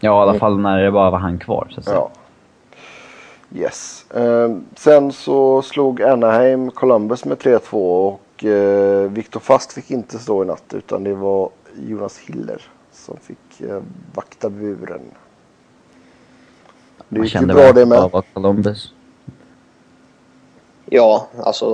Ja, 0.00 0.18
i 0.18 0.28
alla 0.28 0.38
fall 0.38 0.58
när 0.58 0.82
det 0.82 0.90
bara 0.90 1.10
var 1.10 1.18
han 1.18 1.38
kvar 1.38 1.66
så 1.70 1.80
att 1.80 1.84
säga. 1.84 1.96
Ja. 1.96 2.10
Yes. 3.54 4.10
Eh, 4.10 4.56
sen 4.76 5.12
så 5.12 5.62
slog 5.62 6.02
Anaheim 6.02 6.70
Columbus 6.70 7.24
med 7.24 7.38
3-2 7.38 7.72
och 8.08 8.44
eh, 8.44 9.10
Viktor 9.10 9.40
Fast 9.40 9.72
fick 9.72 9.90
inte 9.90 10.18
stå 10.18 10.42
i 10.42 10.46
natt 10.46 10.74
utan 10.74 11.04
det 11.04 11.14
var 11.14 11.50
Jonas 11.78 12.18
Hiller 12.18 12.62
som 12.92 13.16
fick 13.16 13.60
eh, 13.60 13.80
vakta 14.14 14.50
buren. 14.50 15.00
Det 17.08 17.20
gick 17.20 17.34
ju 17.34 17.46
bra 17.46 17.72
det 17.72 17.86
med. 17.86 18.10
Columbus. 18.32 18.92
Ja, 20.92 21.26
alltså 21.44 21.66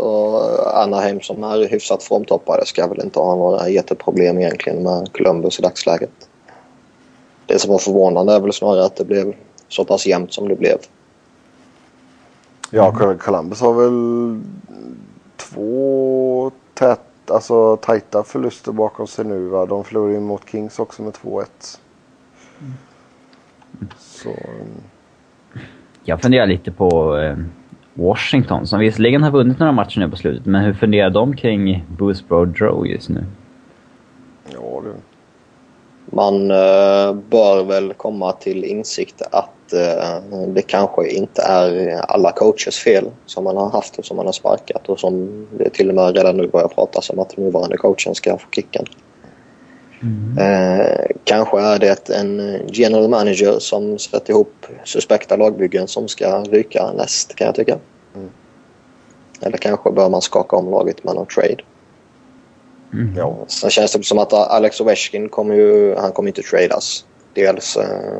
Anaheim 0.74 1.20
som 1.20 1.44
är 1.44 1.68
hyfsat 1.68 2.02
formtoppade 2.02 2.66
ska 2.66 2.86
väl 2.86 3.00
inte 3.04 3.18
ha 3.18 3.36
några 3.36 3.68
jätteproblem 3.68 4.38
egentligen 4.38 4.82
med 4.82 5.12
Columbus 5.12 5.58
i 5.58 5.62
dagsläget. 5.62 6.28
Det 7.46 7.58
som 7.58 7.70
var 7.70 7.78
förvånande 7.78 8.32
är 8.32 8.40
väl 8.40 8.52
snarare 8.52 8.84
att 8.84 8.96
det 8.96 9.04
blev 9.04 9.34
så 9.68 9.84
pass 9.84 10.06
jämnt 10.06 10.32
som 10.32 10.48
det 10.48 10.56
blev. 10.56 10.78
Ja, 12.70 13.16
Columbus 13.18 13.60
har 13.60 13.72
väl 13.74 14.40
två 15.36 16.50
tät, 16.74 17.30
alltså 17.30 17.76
tajta 17.76 18.22
förluster 18.22 18.72
bakom 18.72 19.06
sig 19.06 19.24
nu 19.24 19.48
va. 19.48 19.66
De 19.66 19.84
förlorade 19.84 20.14
ju 20.14 20.20
mot 20.20 20.50
Kings 20.50 20.78
också 20.78 21.02
med 21.02 21.12
2-1. 21.12 21.46
Så 23.98 24.28
mm, 24.28 24.80
Jag 26.04 26.22
funderar 26.22 26.46
lite 26.46 26.72
på 26.72 27.18
eh, 27.18 27.36
Washington 27.98 28.66
som 28.66 28.80
visserligen 28.80 29.22
har 29.22 29.30
vunnit 29.30 29.58
några 29.58 29.72
matcher 29.72 30.00
nu 30.00 30.10
på 30.10 30.16
slutet, 30.16 30.46
men 30.46 30.64
hur 30.64 30.72
funderar 30.72 31.10
de 31.10 31.36
kring 31.36 31.84
Boothbro 31.98 32.44
Drow 32.44 32.86
just 32.86 33.08
nu? 33.08 33.24
ja 34.52 34.82
du. 34.84 34.94
Man 36.10 36.50
eh, 36.50 37.14
bör 37.30 37.64
väl 37.64 37.92
komma 37.92 38.32
till 38.32 38.64
insikt 38.64 39.22
att 39.22 39.72
eh, 39.72 40.46
det 40.48 40.62
kanske 40.62 41.08
inte 41.08 41.42
är 41.42 42.00
alla 42.08 42.32
coachers 42.32 42.78
fel 42.78 43.10
som 43.26 43.44
man 43.44 43.56
har 43.56 43.70
haft 43.70 43.98
och 43.98 44.04
som 44.04 44.16
man 44.16 44.26
har 44.26 44.32
sparkat 44.32 44.88
och 44.88 45.00
som 45.00 45.46
det 45.58 45.70
till 45.70 45.88
och 45.88 45.94
med 45.94 46.16
redan 46.16 46.36
nu 46.36 46.48
börjar 46.48 46.68
pratas 46.68 47.10
om 47.10 47.18
att 47.18 47.36
den 47.36 47.44
nuvarande 47.44 47.76
coachen 47.76 48.14
ska 48.14 48.38
få 48.38 48.46
kicken. 48.50 48.84
Mm. 50.02 50.38
Eh, 50.38 51.06
kanske 51.24 51.60
är 51.60 51.78
det 51.78 52.08
en 52.08 52.60
general 52.72 53.08
manager 53.08 53.58
som 53.58 53.98
sätter 53.98 54.30
ihop 54.30 54.66
suspekta 54.84 55.36
lagbyggen 55.36 55.88
som 55.88 56.08
ska 56.08 56.42
ryka 56.42 56.92
näst 56.92 57.34
kan 57.34 57.46
jag 57.46 57.54
tycka. 57.54 57.78
Mm. 58.14 58.30
Eller 59.40 59.58
kanske 59.58 59.90
bör 59.90 60.08
man 60.08 60.22
skaka 60.22 60.56
om 60.56 60.70
laget 60.70 61.04
med 61.04 61.14
någon 61.14 61.26
trade. 61.26 61.62
Mm. 62.92 63.14
Ja, 63.16 63.36
sen 63.48 63.70
känns 63.70 63.92
det 63.92 64.04
som 64.04 64.18
att 64.18 64.32
Alex 64.32 64.80
Ovechkin 64.80 65.28
kommer 65.28 65.54
ju, 65.54 65.94
han 65.96 66.12
kommer 66.12 66.28
inte 66.28 66.42
tradas. 66.42 67.04
Dels 67.34 67.76
eh, 67.76 68.18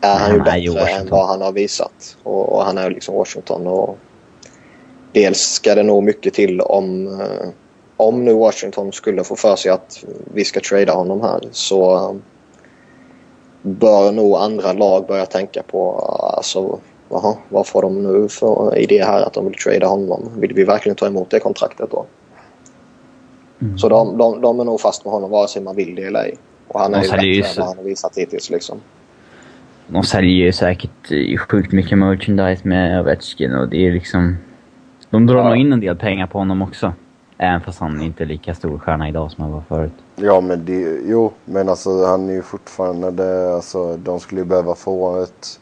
är 0.00 0.18
han, 0.18 0.32
ju 0.62 0.72
bättre 0.74 0.90
än 0.90 1.08
vad 1.08 1.26
han 1.26 1.42
har 1.42 1.52
visat. 1.52 2.16
Och, 2.22 2.52
och, 2.52 2.64
han 2.64 2.78
är 2.78 2.90
liksom 2.90 3.14
Washington. 3.14 3.66
Och 3.66 3.98
dels 5.12 5.40
ska 5.40 5.74
det 5.74 5.82
nog 5.82 6.02
mycket 6.02 6.34
till 6.34 6.60
om, 6.60 7.06
eh, 7.20 7.48
om 7.96 8.24
nu 8.24 8.32
Washington 8.32 8.92
skulle 8.92 9.24
få 9.24 9.36
för 9.36 9.56
sig 9.56 9.70
att 9.70 10.04
vi 10.34 10.44
ska 10.44 10.60
trada 10.60 10.92
honom 10.92 11.20
här 11.20 11.40
så 11.50 12.16
bör 13.62 14.12
nog 14.12 14.36
andra 14.36 14.72
lag 14.72 15.06
börja 15.06 15.26
tänka 15.26 15.62
på 15.62 15.92
alltså, 16.36 16.78
aha, 17.10 17.38
vad 17.48 17.66
får 17.66 17.82
de 17.82 18.02
nu 18.02 18.28
för 18.28 18.78
idé 18.78 19.04
här 19.04 19.22
att 19.22 19.32
de 19.32 19.44
vill 19.44 19.54
trada 19.54 19.86
honom? 19.86 20.30
Vill 20.36 20.52
vi 20.54 20.64
verkligen 20.64 20.96
ta 20.96 21.06
emot 21.06 21.30
det 21.30 21.40
kontraktet 21.40 21.90
då? 21.90 22.06
Mm. 23.58 23.78
Så 23.78 23.88
de, 23.88 24.18
de, 24.18 24.40
de 24.40 24.60
är 24.60 24.64
nog 24.64 24.80
fast 24.80 25.04
med 25.04 25.12
honom 25.12 25.30
vare 25.30 25.48
sig 25.48 25.62
man 25.62 25.76
vill 25.76 25.94
det 25.94 26.02
eller 26.02 26.20
ej. 26.20 26.36
Och 26.68 26.80
han 26.80 26.94
är 26.94 27.02
ju 27.02 27.42
bättre 27.42 27.50
än 27.50 27.54
vad 27.56 27.66
han 27.66 27.76
har 27.76 27.84
visat 27.84 28.18
hittills 28.18 28.50
liksom. 28.50 28.80
De 29.86 30.02
säljer 30.02 30.46
ju 30.46 30.52
säkert 30.52 31.08
sjukt 31.48 31.72
mycket 31.72 31.98
merchandise 31.98 32.68
med 32.68 33.00
Ovechkin 33.00 33.54
och 33.54 33.68
det 33.68 33.86
är 33.86 33.92
liksom... 33.92 34.36
De 35.10 35.26
drar 35.26 35.36
ja. 35.36 35.48
nog 35.48 35.56
in 35.56 35.72
en 35.72 35.80
del 35.80 35.96
pengar 35.96 36.26
på 36.26 36.38
honom 36.38 36.62
också. 36.62 36.92
Även 37.38 37.60
fast 37.60 37.80
han 37.80 38.02
inte 38.02 38.24
är 38.24 38.26
lika 38.26 38.54
stor 38.54 38.78
stjärna 38.78 39.08
idag 39.08 39.32
som 39.32 39.44
han 39.44 39.52
var 39.52 39.62
förut. 39.68 39.92
Ja, 40.16 40.40
men 40.40 40.64
det... 40.64 41.00
Jo, 41.04 41.32
men 41.44 41.68
alltså 41.68 42.04
han 42.04 42.28
är 42.28 42.32
ju 42.32 42.42
fortfarande... 42.42 43.54
Alltså, 43.54 43.96
de 43.96 44.20
skulle 44.20 44.40
ju 44.40 44.44
behöva 44.44 44.74
få 44.74 45.22
ett 45.22 45.60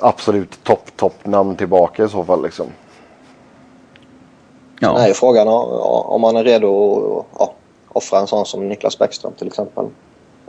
absolut 0.00 0.64
topp, 0.64 0.96
topp 0.96 1.26
namn 1.26 1.56
tillbaka 1.56 2.04
i 2.04 2.08
så 2.08 2.24
fall 2.24 2.42
liksom. 2.42 2.66
Ja. 4.80 4.92
Nej, 4.92 5.14
frågan 5.14 5.48
om 5.48 6.20
man 6.20 6.36
är 6.36 6.44
redo 6.44 7.18
att 7.18 7.38
ja, 7.38 7.54
offra 7.88 8.18
en 8.18 8.26
sån 8.26 8.46
som 8.46 8.68
Niklas 8.68 8.98
Bäckström 8.98 9.32
till 9.32 9.46
exempel. 9.46 9.86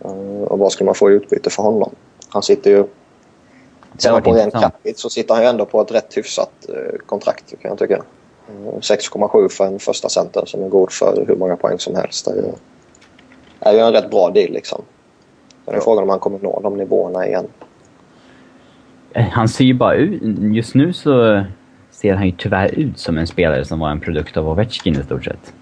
Eh, 0.03 0.43
och 0.43 0.59
vad 0.59 0.71
ska 0.71 0.85
man 0.85 0.95
få 0.95 1.11
i 1.11 1.13
utbyte 1.13 1.49
för 1.49 1.63
honom? 1.63 1.89
Han 2.29 2.43
sitter 2.43 2.71
ju... 2.71 2.85
Ser 3.97 4.11
man 4.11 4.23
på 4.23 4.33
ren 4.33 4.51
capita 4.51 4.97
så 4.97 5.09
sitter 5.09 5.33
han 5.33 5.43
ju 5.43 5.49
ändå 5.49 5.65
på 5.65 5.81
ett 5.81 5.91
rätt 5.91 6.17
hyfsat 6.17 6.51
eh, 6.69 6.97
kontrakt 7.05 7.53
kan 7.61 7.69
jag 7.69 7.77
tycka. 7.77 8.03
6,7 8.47 9.43
eh, 9.43 9.49
för 9.49 9.65
en 9.65 9.79
första 9.79 10.09
center 10.09 10.43
som 10.45 10.63
är 10.63 10.69
god 10.69 10.91
för 10.91 11.25
hur 11.27 11.35
många 11.35 11.55
poäng 11.55 11.79
som 11.79 11.95
helst. 11.95 12.25
Det 12.25 12.31
är 12.31 12.35
ju, 12.35 12.51
är 13.59 13.73
ju 13.73 13.79
en 13.79 13.93
rätt 13.93 14.11
bra 14.11 14.29
deal 14.29 14.51
liksom. 14.51 14.81
Sen 15.65 15.73
är 15.73 15.77
ja. 15.77 15.83
frågan 15.83 16.03
om 16.03 16.09
han 16.09 16.19
kommer 16.19 16.39
nå 16.39 16.59
de 16.63 16.77
nivåerna 16.77 17.27
igen. 17.27 17.47
Han 19.31 19.49
ser 19.49 19.65
ju 19.65 19.73
bara 19.73 19.95
ut... 19.95 20.21
Just 20.39 20.75
nu 20.75 20.93
så 20.93 21.43
ser 21.91 22.13
han 22.13 22.25
ju 22.25 22.31
tyvärr 22.31 22.79
ut 22.79 22.99
som 22.99 23.17
en 23.17 23.27
spelare 23.27 23.65
som 23.65 23.79
var 23.79 23.89
en 23.89 23.99
produkt 23.99 24.37
av 24.37 24.49
Ovechkin 24.49 24.99
i 24.99 25.03
stort 25.03 25.25
sett. 25.25 25.53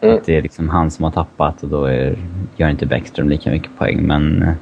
Mm. 0.00 0.20
det 0.24 0.36
är 0.36 0.42
liksom 0.42 0.68
han 0.68 0.90
som 0.90 1.04
har 1.04 1.10
tappat 1.10 1.62
och 1.62 1.68
då 1.68 1.84
är, 1.84 2.18
gör 2.56 2.68
inte 2.68 2.86
Bäckström 2.86 3.28
lika 3.28 3.50
mycket 3.50 3.78
poäng. 3.78 4.06
Men 4.06 4.42
eh, 4.42 4.54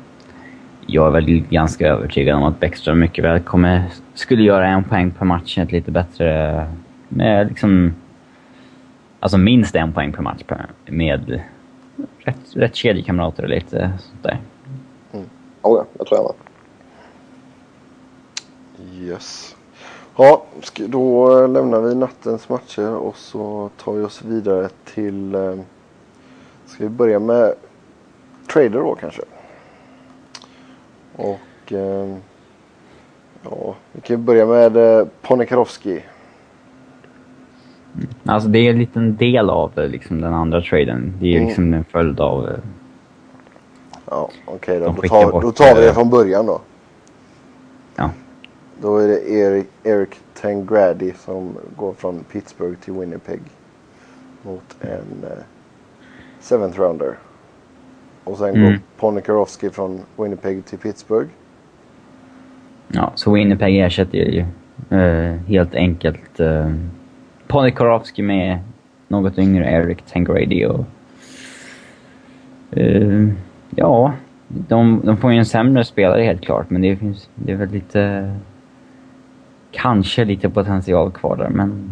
jag 0.86 1.06
är 1.06 1.10
väl 1.10 1.40
ganska 1.50 1.88
övertygad 1.88 2.36
om 2.36 2.42
att 2.42 2.60
Bäckström 2.60 3.00
mycket 3.00 3.24
väl 3.24 3.40
kommer, 3.40 3.84
skulle 4.14 4.42
göra 4.42 4.66
en 4.66 4.84
poäng 4.84 5.10
per 5.10 5.24
match 5.24 5.58
ett 5.58 5.72
lite 5.72 5.90
bättre... 5.90 6.66
Med 7.12 7.48
liksom... 7.48 7.94
Alltså 9.20 9.38
minst 9.38 9.74
en 9.74 9.92
poäng 9.92 10.12
per 10.12 10.22
match 10.22 10.42
med 10.86 11.42
rätt, 12.18 12.56
rätt 12.56 12.74
kedjekamrater 12.74 13.42
och 13.42 13.48
lite 13.48 13.92
sånt 13.98 14.22
där. 14.22 14.38
Mm. 15.12 15.26
Oh 15.62 15.78
ja, 15.78 15.86
det 15.92 16.04
tror 16.04 16.20
jag 16.20 16.24
med. 16.24 16.34
Yes. 19.08 19.56
Ja, 20.16 20.44
då 20.76 21.46
lämnar 21.46 21.80
vi 21.80 21.94
nattens 21.94 22.48
matcher 22.48 22.94
och 22.94 23.16
så 23.16 23.70
tar 23.76 23.92
vi 23.92 24.04
oss 24.04 24.22
vidare 24.22 24.68
till... 24.94 25.34
Eh, 25.34 25.54
ska 26.66 26.82
vi 26.82 26.88
börja 26.88 27.18
med 27.18 27.54
Trader 28.52 28.70
då 28.70 28.94
kanske? 28.94 29.22
Och... 31.16 31.72
Eh, 31.72 32.16
ja, 33.42 33.74
vi 33.92 34.00
kan 34.00 34.24
börja 34.24 34.46
med 34.46 34.76
eh, 34.76 35.06
Ponikarovski. 35.22 36.02
Alltså 38.24 38.48
det 38.48 38.58
är 38.58 38.70
en 38.70 38.78
liten 38.78 39.16
del 39.16 39.50
av 39.50 39.72
liksom, 39.76 40.20
den 40.20 40.34
andra 40.34 40.60
traden. 40.60 41.12
Det 41.20 41.26
är 41.26 41.36
mm. 41.36 41.46
liksom 41.46 41.74
en 41.74 41.84
följd 41.84 42.20
av... 42.20 42.50
Ja, 44.10 44.30
okej 44.44 44.54
okay 44.54 44.78
då. 44.78 45.02
Då 45.02 45.08
tar, 45.08 45.40
då 45.42 45.52
tar 45.52 45.74
vi 45.74 45.80
det 45.80 45.94
från 45.94 46.10
början 46.10 46.46
då. 46.46 46.60
Ja. 47.96 48.10
Då 48.82 48.98
är 48.98 49.08
det 49.08 49.30
Eric, 49.30 49.66
Eric 49.84 50.08
Tangradi 50.40 51.12
som 51.18 51.56
går 51.76 51.92
från 51.92 52.24
Pittsburgh 52.32 52.76
till 52.80 52.92
Winnipeg. 52.92 53.40
Mot 54.42 54.76
en 54.80 55.24
eh, 55.30 55.38
seventh 56.40 56.78
rounder. 56.78 57.14
Och 58.24 58.38
sen 58.38 58.48
mm. 58.48 58.62
går 58.62 58.78
Ponikarovsky 58.96 59.70
från 59.70 60.00
Winnipeg 60.16 60.64
till 60.64 60.78
Pittsburgh. 60.78 61.28
Ja, 62.88 63.12
så 63.14 63.32
Winnipeg 63.32 63.80
ersätter 63.80 64.18
ju 64.18 64.44
eh, 64.98 65.34
helt 65.46 65.74
enkelt 65.74 66.40
eh, 66.40 66.72
Ponikarovsky 67.50 68.22
med 68.22 68.58
något 69.08 69.38
yngre 69.38 69.70
Eric 69.70 70.02
Tangradi 70.02 70.66
och... 70.66 70.84
Uh, 72.76 73.32
ja, 73.70 74.12
de, 74.48 75.00
de 75.04 75.16
får 75.16 75.32
ju 75.32 75.38
en 75.38 75.44
sämre 75.44 75.84
spelare 75.84 76.22
helt 76.22 76.40
klart, 76.40 76.70
men 76.70 76.82
det 76.82 76.96
finns... 76.96 77.28
Det 77.34 77.52
är 77.52 77.56
väl 77.56 77.70
lite 77.70 78.32
kanske 79.70 80.24
lite 80.24 80.50
potential 80.50 81.10
kvar 81.10 81.36
där, 81.36 81.48
men... 81.48 81.90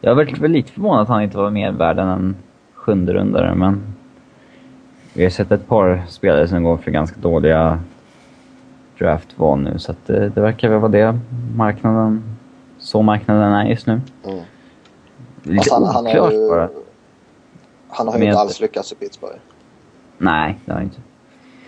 Jag 0.00 0.14
var 0.14 0.40
väl 0.40 0.50
lite 0.50 0.72
förvånad 0.72 1.02
att 1.02 1.08
han 1.08 1.22
inte 1.22 1.36
var 1.36 1.50
mer 1.50 1.72
värd 1.72 1.98
än 1.98 2.08
en 2.08 2.36
sjunde 2.74 3.14
rundare, 3.14 3.54
men... 3.54 3.82
Vi 5.14 5.22
har 5.22 5.30
sett 5.30 5.52
ett 5.52 5.68
par 5.68 6.02
spelare 6.08 6.48
som 6.48 6.62
går 6.62 6.76
för 6.76 6.90
ganska 6.90 7.20
dåliga 7.20 7.78
draftval 8.98 9.60
nu, 9.60 9.78
så 9.78 9.92
att 9.92 10.06
det, 10.06 10.28
det 10.28 10.40
verkar 10.40 10.68
väl 10.68 10.80
vara 10.80 10.92
det 10.92 11.18
marknaden... 11.56 12.22
Så 12.78 13.02
marknaden 13.02 13.52
är 13.52 13.64
just 13.64 13.86
nu. 13.86 14.00
Mm. 14.24 14.37
Lite 15.42 15.74
han, 15.74 15.84
han, 15.84 16.06
har 16.06 16.32
ju, 16.32 16.48
bara. 16.48 16.68
Han 17.88 18.08
har 18.08 18.18
ju 18.18 18.24
inte 18.24 18.38
alls 18.38 18.60
lyckats 18.60 18.92
i 18.92 18.94
Pittsburgh. 18.94 19.38
Nej, 20.18 20.60
det 20.64 20.72
har 20.72 20.78
han 20.78 20.84
inte. 20.84 21.00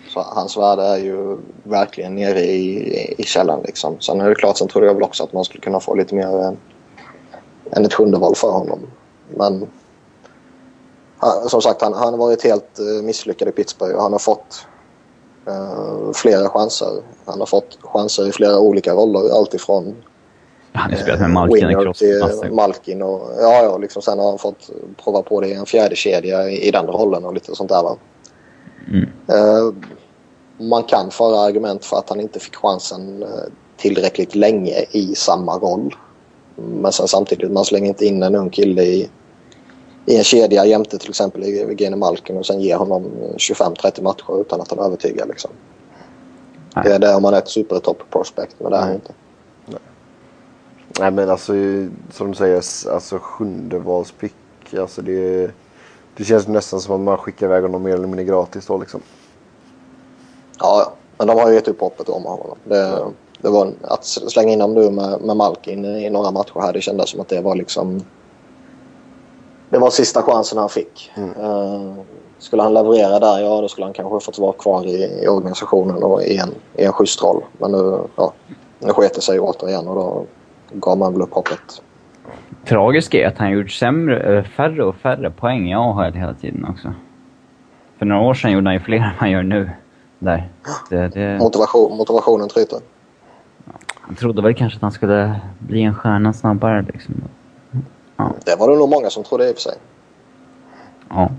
Så 0.09 0.19
hans 0.19 0.57
värde 0.57 0.83
är 0.83 0.97
ju 0.97 1.37
verkligen 1.63 2.15
nere 2.15 2.39
i, 2.39 3.15
i 3.17 3.23
källan. 3.23 3.61
Liksom. 3.61 3.99
Sen 3.99 4.21
är 4.21 4.29
det 4.29 4.35
klart, 4.35 4.57
sen 4.57 4.67
tror 4.67 4.85
jag 4.85 4.93
väl 4.93 5.03
också 5.03 5.23
att 5.23 5.33
man 5.33 5.45
skulle 5.45 5.61
kunna 5.61 5.79
få 5.79 5.95
lite 5.95 6.15
mer 6.15 6.27
än, 6.27 6.57
än 7.71 7.85
ett 7.85 7.93
sjunde 7.93 8.17
val 8.17 8.35
för 8.35 8.51
honom. 8.51 8.79
Men 9.37 9.67
han, 11.17 11.49
som 11.49 11.61
sagt, 11.61 11.81
han, 11.81 11.93
han 11.93 12.13
har 12.13 12.17
varit 12.17 12.43
helt 12.43 12.79
uh, 12.79 13.03
misslyckad 13.03 13.47
i 13.47 13.51
Pittsburgh 13.51 13.95
och 13.95 14.01
han 14.01 14.11
har 14.11 14.19
fått 14.19 14.67
uh, 15.47 16.11
flera 16.13 16.49
chanser. 16.49 17.01
Han 17.25 17.39
har 17.39 17.45
fått 17.45 17.77
chanser 17.81 18.27
i 18.27 18.31
flera 18.31 18.59
olika 18.59 18.93
roller. 18.93 19.37
Alltifrån 19.37 19.95
han 20.73 20.91
har 20.91 20.97
spelat 20.97 21.19
med 21.19 21.29
Malkin 21.29 21.75
och 21.75 22.55
Malkin 22.55 23.01
och 23.01 23.29
ja, 23.39 23.63
ja, 23.63 23.77
liksom 23.77 24.01
sen 24.01 24.19
har 24.19 24.29
han 24.29 24.37
fått 24.37 24.69
prova 25.03 25.21
på 25.21 25.41
det 25.41 25.47
i 25.47 25.53
en 25.53 25.65
fjärde 25.65 25.95
kedja 25.95 26.49
i, 26.49 26.67
i 26.67 26.71
den 26.71 26.87
rollen 26.87 27.25
och 27.25 27.33
lite 27.33 27.55
sånt 27.55 27.69
där. 27.69 27.83
Va? 27.83 27.97
Mm. 28.87 29.09
Uh, 29.29 29.73
man 30.57 30.83
kan 30.83 31.11
föra 31.11 31.39
argument 31.39 31.85
för 31.85 31.97
att 31.97 32.09
han 32.09 32.19
inte 32.19 32.39
fick 32.39 32.55
chansen 32.55 33.23
eh, 33.23 33.29
tillräckligt 33.77 34.35
länge 34.35 34.85
i 34.91 35.15
samma 35.15 35.57
roll. 35.57 35.95
Men 36.55 36.91
sen 36.91 37.07
samtidigt, 37.07 37.51
man 37.51 37.65
slänger 37.65 37.87
inte 37.87 38.05
in 38.05 38.23
en 38.23 38.35
ung 38.35 38.49
kille 38.49 38.83
i, 38.83 39.09
i 40.05 40.17
en 40.17 40.23
kedja 40.23 40.65
jämte 40.65 40.97
till 40.97 41.09
exempel 41.09 41.43
i 41.43 41.75
Gene 41.77 41.95
Malkin 41.95 42.37
och 42.37 42.45
sen 42.45 42.61
ger 42.61 42.75
honom 42.75 43.11
25-30 43.37 44.01
matcher 44.01 44.41
utan 44.41 44.61
att 44.61 44.69
han 44.69 44.79
övertygar. 44.79 45.25
Liksom. 45.25 45.51
Det 46.83 46.93
är 46.93 46.99
det 46.99 47.15
om 47.15 47.21
man 47.21 47.33
är 47.33 47.37
ett 47.37 47.49
supertopp 47.49 48.09
prospect, 48.09 48.55
men 48.59 48.71
det 48.71 48.77
är 48.77 48.81
han 48.81 48.93
inte. 48.93 49.13
Nej. 50.99 51.11
Men 51.11 51.29
alltså 51.29 51.53
som 52.11 52.31
du 52.31 52.33
säger, 52.33 52.63
alltså 52.93 53.19
sjundevalspick. 53.19 54.33
Alltså 54.79 55.01
det, 55.01 55.51
det 56.17 56.23
känns 56.23 56.47
nästan 56.47 56.81
som 56.81 56.95
att 56.95 57.01
man 57.01 57.17
skickar 57.17 57.45
iväg 57.45 57.61
honom 57.61 57.83
mer 57.83 57.93
eller 57.93 58.07
mindre 58.07 58.23
gratis 58.23 58.65
då 58.65 58.77
liksom. 58.77 59.01
Ja, 60.59 60.93
men 61.17 61.27
de 61.27 61.39
har 61.39 61.49
ju 61.49 61.55
gett 61.55 61.67
upp 61.67 61.79
hoppet 61.79 62.09
om 62.09 62.23
honom. 62.23 62.57
Det, 62.63 63.05
det 63.41 63.49
var, 63.49 63.73
att 63.81 64.05
slänga 64.05 64.53
in 64.53 64.61
honom 64.61 64.83
nu 64.83 64.91
med, 64.91 65.21
med 65.21 65.37
Malkin 65.37 65.85
i 65.85 66.09
några 66.09 66.31
matcher 66.31 66.61
här, 66.61 66.73
det 66.73 66.81
kändes 66.81 67.09
som 67.09 67.21
att 67.21 67.29
det 67.29 67.41
var 67.41 67.55
liksom... 67.55 68.01
Det 69.69 69.77
var 69.77 69.89
sista 69.89 70.21
chansen 70.21 70.57
han 70.57 70.69
fick. 70.69 71.11
Mm. 71.15 71.29
Uh, 71.29 71.93
skulle 72.39 72.63
han 72.63 72.73
leverera 72.73 73.19
där, 73.19 73.39
ja 73.39 73.61
då 73.61 73.67
skulle 73.67 73.85
han 73.85 73.93
kanske 73.93 74.25
fått 74.25 74.39
vara 74.39 74.53
kvar 74.53 74.85
i, 74.85 75.23
i 75.23 75.27
organisationen 75.27 76.03
och 76.03 76.23
i 76.23 76.37
en, 76.37 76.49
i 76.75 76.83
en 76.83 76.93
schysst 76.93 77.23
roll. 77.23 77.43
Men 77.57 77.71
nu, 77.71 77.99
ja, 78.15 78.33
nu 78.79 78.93
sket 78.93 79.13
det 79.13 79.21
sig 79.21 79.39
återigen 79.39 79.87
och 79.87 79.95
då 79.95 80.25
gav 80.73 80.97
man 80.97 81.13
väl 81.13 81.21
upp 81.21 81.33
hoppet. 81.33 81.81
tragiska 82.65 83.17
är 83.23 83.27
att 83.27 83.37
han 83.37 83.51
gjort 83.51 83.71
sämre, 83.71 84.37
eh, 84.37 84.43
färre 84.43 84.83
och 84.83 84.95
färre 84.95 85.31
poäng 85.31 85.69
i 85.69 85.75
AHL 85.75 86.13
hela 86.13 86.33
tiden 86.33 86.65
också. 86.65 86.93
För 87.97 88.05
några 88.05 88.21
år 88.21 88.33
sedan 88.33 88.51
gjorde 88.51 88.67
han 88.67 88.73
ju 88.73 88.79
fler 88.79 88.97
än 88.97 89.03
han 89.17 89.31
gör 89.31 89.43
nu. 89.43 89.69
Där. 90.19 90.49
Det, 90.89 91.07
det, 91.07 91.39
Motivation, 91.39 91.97
motivationen 91.97 92.49
tryter. 92.49 92.79
han 94.01 94.15
trodde 94.15 94.41
väl 94.41 94.53
kanske 94.53 94.77
att 94.77 94.81
han 94.81 94.91
skulle 94.91 95.39
bli 95.59 95.83
en 95.83 95.95
stjärna 95.95 96.33
snabbare 96.33 96.81
liksom. 96.93 97.15
Ja. 98.17 98.33
Det 98.45 98.55
var 98.55 98.69
det 98.71 98.77
nog 98.77 98.89
många 98.89 99.09
som 99.09 99.23
trodde 99.23 99.49
i 99.49 99.51
och 99.51 99.55
för 99.55 99.61
sig. 99.61 99.77
ja. 101.09 101.29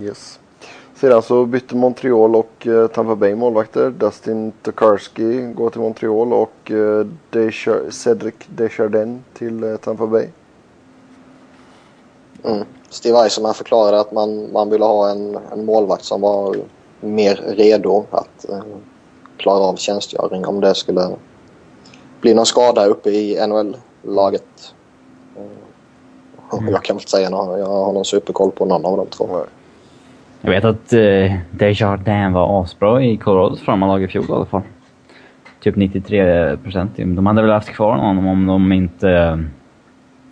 Yes. 0.00 0.39
Sedan 1.00 1.22
så 1.22 1.44
bytte 1.46 1.76
Montreal 1.76 2.36
och 2.36 2.66
eh, 2.66 2.86
Tampa 2.86 3.16
Bay 3.16 3.34
målvakter. 3.34 3.90
Dustin 3.90 4.52
Tokarski 4.62 5.52
går 5.56 5.70
till 5.70 5.80
Montreal 5.80 6.32
och 6.32 6.70
eh, 6.70 7.06
Deschar- 7.30 7.90
Cedric 7.90 8.34
Desjardins 8.46 9.22
till 9.34 9.64
eh, 9.64 9.76
Tampa 9.76 10.06
Bay. 10.06 10.28
Mm. 12.44 12.64
Steve 12.88 13.18
Eisenman 13.18 13.54
förklarade 13.54 14.00
att 14.00 14.12
man, 14.12 14.52
man 14.52 14.70
ville 14.70 14.84
ha 14.84 15.10
en, 15.10 15.38
en 15.52 15.64
målvakt 15.64 16.04
som 16.04 16.20
var 16.20 16.56
mer 17.00 17.36
redo 17.56 18.04
att 18.10 18.48
eh, 18.48 18.62
klara 19.36 19.64
av 19.64 19.76
tjänstgöring 19.76 20.46
om 20.46 20.60
det 20.60 20.74
skulle 20.74 21.08
bli 22.20 22.34
någon 22.34 22.46
skada 22.46 22.86
uppe 22.86 23.10
i 23.10 23.46
NHL-laget. 23.46 24.74
Eh, 25.36 25.42
Jag 26.70 26.84
kan 26.84 26.96
väl 26.96 27.00
inte 27.00 27.10
säga 27.10 27.30
något. 27.30 27.58
Jag 27.58 27.66
har 27.66 27.92
någon 27.92 28.04
superkoll 28.04 28.50
på 28.50 28.64
någon 28.64 28.84
av 28.86 28.96
de 28.96 29.06
två. 29.06 29.26
Nej. 29.32 29.44
Jag 30.40 30.50
vet 30.50 30.64
att 30.64 30.92
eh, 30.92 31.00
uh, 31.00 31.38
Desjardins 31.50 32.34
var 32.34 32.62
asbra 32.62 33.02
i 33.02 33.16
Colorados 33.16 33.60
farmarlag 33.62 34.02
i 34.02 34.08
fjol 34.08 34.24
i 34.28 34.32
alla 34.32 34.44
fall. 34.44 34.62
Typ 35.60 35.76
93 35.76 36.56
procent. 36.56 36.96
De 36.96 37.26
hade 37.26 37.42
väl 37.42 37.50
haft 37.50 37.68
kvar 37.68 37.96
honom 37.96 38.26
om 38.26 38.46
de 38.46 38.72
inte 38.72 39.10
eh, 39.10 39.36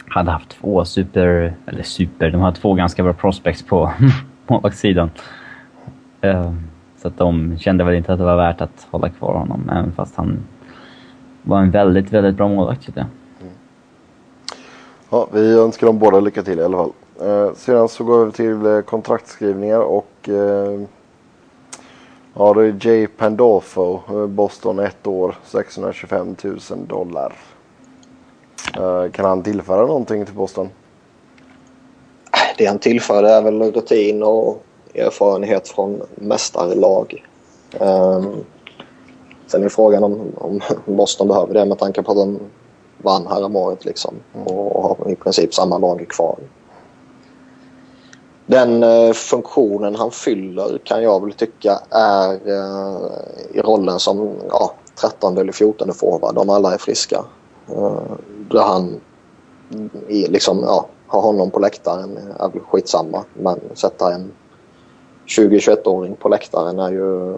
hade 0.09 0.31
haft 0.31 0.49
två 0.49 0.85
super... 0.85 1.55
Eller 1.67 1.83
super, 1.83 2.31
de 2.31 2.41
hade 2.41 2.57
två 2.57 2.75
ganska 2.75 3.03
bra 3.03 3.13
prospects 3.13 3.63
på 3.63 3.93
målvaktssidan. 4.47 5.11
Uh, 6.25 6.53
så 6.97 7.09
att 7.09 7.19
de 7.19 7.59
kände 7.59 7.85
väl 7.85 7.95
inte 7.95 8.13
att 8.13 8.19
det 8.19 8.25
var 8.25 8.37
värt 8.37 8.61
att 8.61 8.87
hålla 8.91 9.09
kvar 9.09 9.35
honom, 9.35 9.71
även 9.71 9.93
fast 9.93 10.17
han 10.17 10.39
var 11.43 11.59
en 11.59 11.71
väldigt, 11.71 12.13
väldigt 12.13 12.37
bra 12.37 12.49
målvakt 12.49 12.85
tyckte 12.85 13.01
jag. 13.01 13.09
Mm. 13.41 13.55
Ja, 15.11 15.29
vi 15.33 15.59
önskar 15.59 15.87
dem 15.87 15.99
båda 15.99 16.21
lycka 16.21 16.43
till 16.43 16.59
i 16.59 16.63
alla 16.63 16.77
fall. 16.77 16.93
Eh, 17.21 17.55
sedan 17.55 17.89
så 17.89 18.05
går 18.05 18.25
vi 18.25 18.33
till 18.33 18.67
eh, 18.67 18.81
kontraktskrivningar 18.81 19.81
och 19.81 20.29
eh, 20.29 20.81
ja, 22.35 22.55
det 22.55 22.67
är 22.67 22.87
Jay 22.87 23.07
Pandolfo, 23.07 24.01
eh, 24.09 24.27
Boston 24.27 24.79
ett 24.79 25.07
år, 25.07 25.39
625 25.45 26.37
000 26.45 26.59
dollar. 26.87 27.35
Eh, 28.77 29.11
kan 29.11 29.25
han 29.25 29.43
tillföra 29.43 29.87
någonting 29.87 30.25
till 30.27 30.35
Boston? 30.35 30.69
Det 32.59 32.67
han 32.67 32.79
tillför 32.79 33.23
är 33.23 33.43
väl 33.43 33.63
rutin 33.63 34.23
och 34.23 34.63
erfarenhet 34.95 35.69
från 35.69 36.03
mästarlag. 36.15 37.25
Um, 37.81 38.45
sen 39.47 39.65
är 39.65 39.69
frågan 39.69 40.05
om, 40.05 40.21
om 40.35 40.61
Boston 40.87 41.29
behöver 41.29 41.55
det 41.55 41.65
med 41.65 41.79
tanke 41.79 42.03
på 42.03 42.11
att 42.11 42.17
de 42.17 42.39
vann 42.99 43.27
häromåret 43.27 43.85
liksom, 43.85 44.15
och 44.45 44.83
har 44.83 45.11
i 45.11 45.17
princip 45.17 45.55
samma 45.55 45.79
lag 45.79 46.07
kvar. 46.09 46.39
Den 48.51 48.83
eh, 48.83 49.13
funktionen 49.13 49.95
han 49.95 50.11
fyller 50.11 50.79
kan 50.85 51.03
jag 51.03 51.25
väl 51.25 51.33
tycka 51.33 51.81
är 51.91 52.33
eh, 52.33 53.09
i 53.53 53.61
rollen 53.61 53.99
som 53.99 54.33
ja, 54.49 54.73
13 55.01 55.39
eller 55.39 55.53
14 55.53 55.95
forward 55.95 56.39
om 56.39 56.51
alla 56.51 56.75
är 56.75 56.79
friska. 56.79 57.25
Uh, 57.71 58.01
där 58.51 58.63
han 58.63 59.01
liksom, 60.09 60.61
ja, 60.63 60.87
har 61.07 61.21
honom 61.21 61.51
på 61.51 61.59
läktaren 61.59 62.19
är 62.39 62.49
väl 62.49 62.61
skitsamma. 62.61 63.25
Men 63.35 63.61
sätta 63.75 64.15
en 64.15 64.33
20-21-åring 65.27 66.17
på 66.17 66.29
läktaren 66.29 66.79
är 66.79 66.91
ju... 66.91 67.37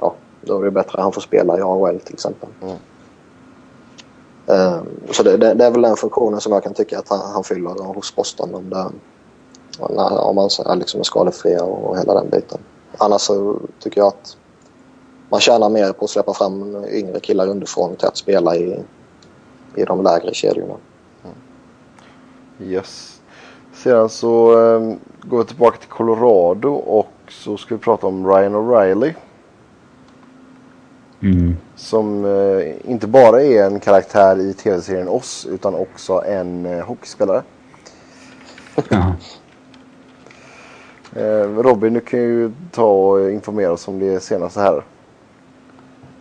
Ja, 0.00 0.14
då 0.40 0.60
är 0.60 0.64
det 0.64 0.70
bättre 0.70 0.98
att 0.98 1.04
han 1.04 1.12
får 1.12 1.20
spela 1.20 1.58
i 1.58 1.62
AHL 1.62 2.00
till 2.00 2.14
exempel. 2.14 2.48
Mm. 2.62 2.76
Eh, 4.46 4.82
så 5.10 5.22
det, 5.22 5.36
det, 5.36 5.54
det 5.54 5.64
är 5.64 5.70
väl 5.70 5.82
den 5.82 5.96
funktionen 5.96 6.40
som 6.40 6.52
jag 6.52 6.62
kan 6.62 6.74
tycka 6.74 6.98
att 6.98 7.08
han, 7.08 7.20
han 7.32 7.44
fyller 7.44 7.94
hos 7.94 8.16
Boston. 8.16 8.54
Om, 8.54 8.70
det, 8.70 8.86
om 9.80 10.36
man 10.36 10.44
är 10.66 10.76
liksom 10.76 11.04
skadefria 11.04 11.62
och, 11.62 11.90
och 11.90 11.98
hela 11.98 12.14
den 12.14 12.30
biten. 12.30 12.58
Annars 12.98 13.20
så 13.20 13.56
tycker 13.78 14.00
jag 14.00 14.08
att 14.08 14.36
man 15.28 15.40
tjänar 15.40 15.70
mer 15.70 15.92
på 15.92 16.04
att 16.04 16.10
släppa 16.10 16.34
fram 16.34 16.84
yngre 16.84 17.20
killar 17.20 17.48
underifrån 17.48 17.96
till 17.96 18.08
att 18.08 18.16
spela 18.16 18.56
i, 18.56 18.80
i 19.74 19.84
de 19.84 20.02
lägre 20.02 20.34
kedjorna. 20.34 20.74
Yes. 22.60 23.20
Sedan 23.72 24.08
så 24.08 24.52
eh, 24.52 24.96
går 25.22 25.38
vi 25.38 25.44
tillbaka 25.44 25.76
till 25.78 25.88
Colorado 25.88 26.74
och 26.74 27.12
så 27.28 27.56
ska 27.56 27.74
vi 27.74 27.80
prata 27.80 28.06
om 28.06 28.26
Ryan 28.26 28.54
O'Reilly. 28.54 29.14
Mm. 31.22 31.56
Som 31.76 32.24
eh, 32.24 32.90
inte 32.90 33.06
bara 33.06 33.42
är 33.42 33.64
en 33.64 33.80
karaktär 33.80 34.40
i 34.40 34.54
tv-serien 34.54 35.08
Oss 35.08 35.46
utan 35.50 35.74
också 35.74 36.22
en 36.26 36.66
eh, 36.66 36.84
hockeyspelare. 36.84 37.42
Ja. 38.88 39.14
Eh, 41.16 41.62
Robin, 41.62 41.94
du 41.94 42.00
kan 42.00 42.20
ju 42.20 42.50
ta 42.70 42.84
och 42.84 43.30
informera 43.30 43.72
oss 43.72 43.88
om 43.88 43.98
det 43.98 44.20
senaste 44.20 44.60
här. 44.60 44.82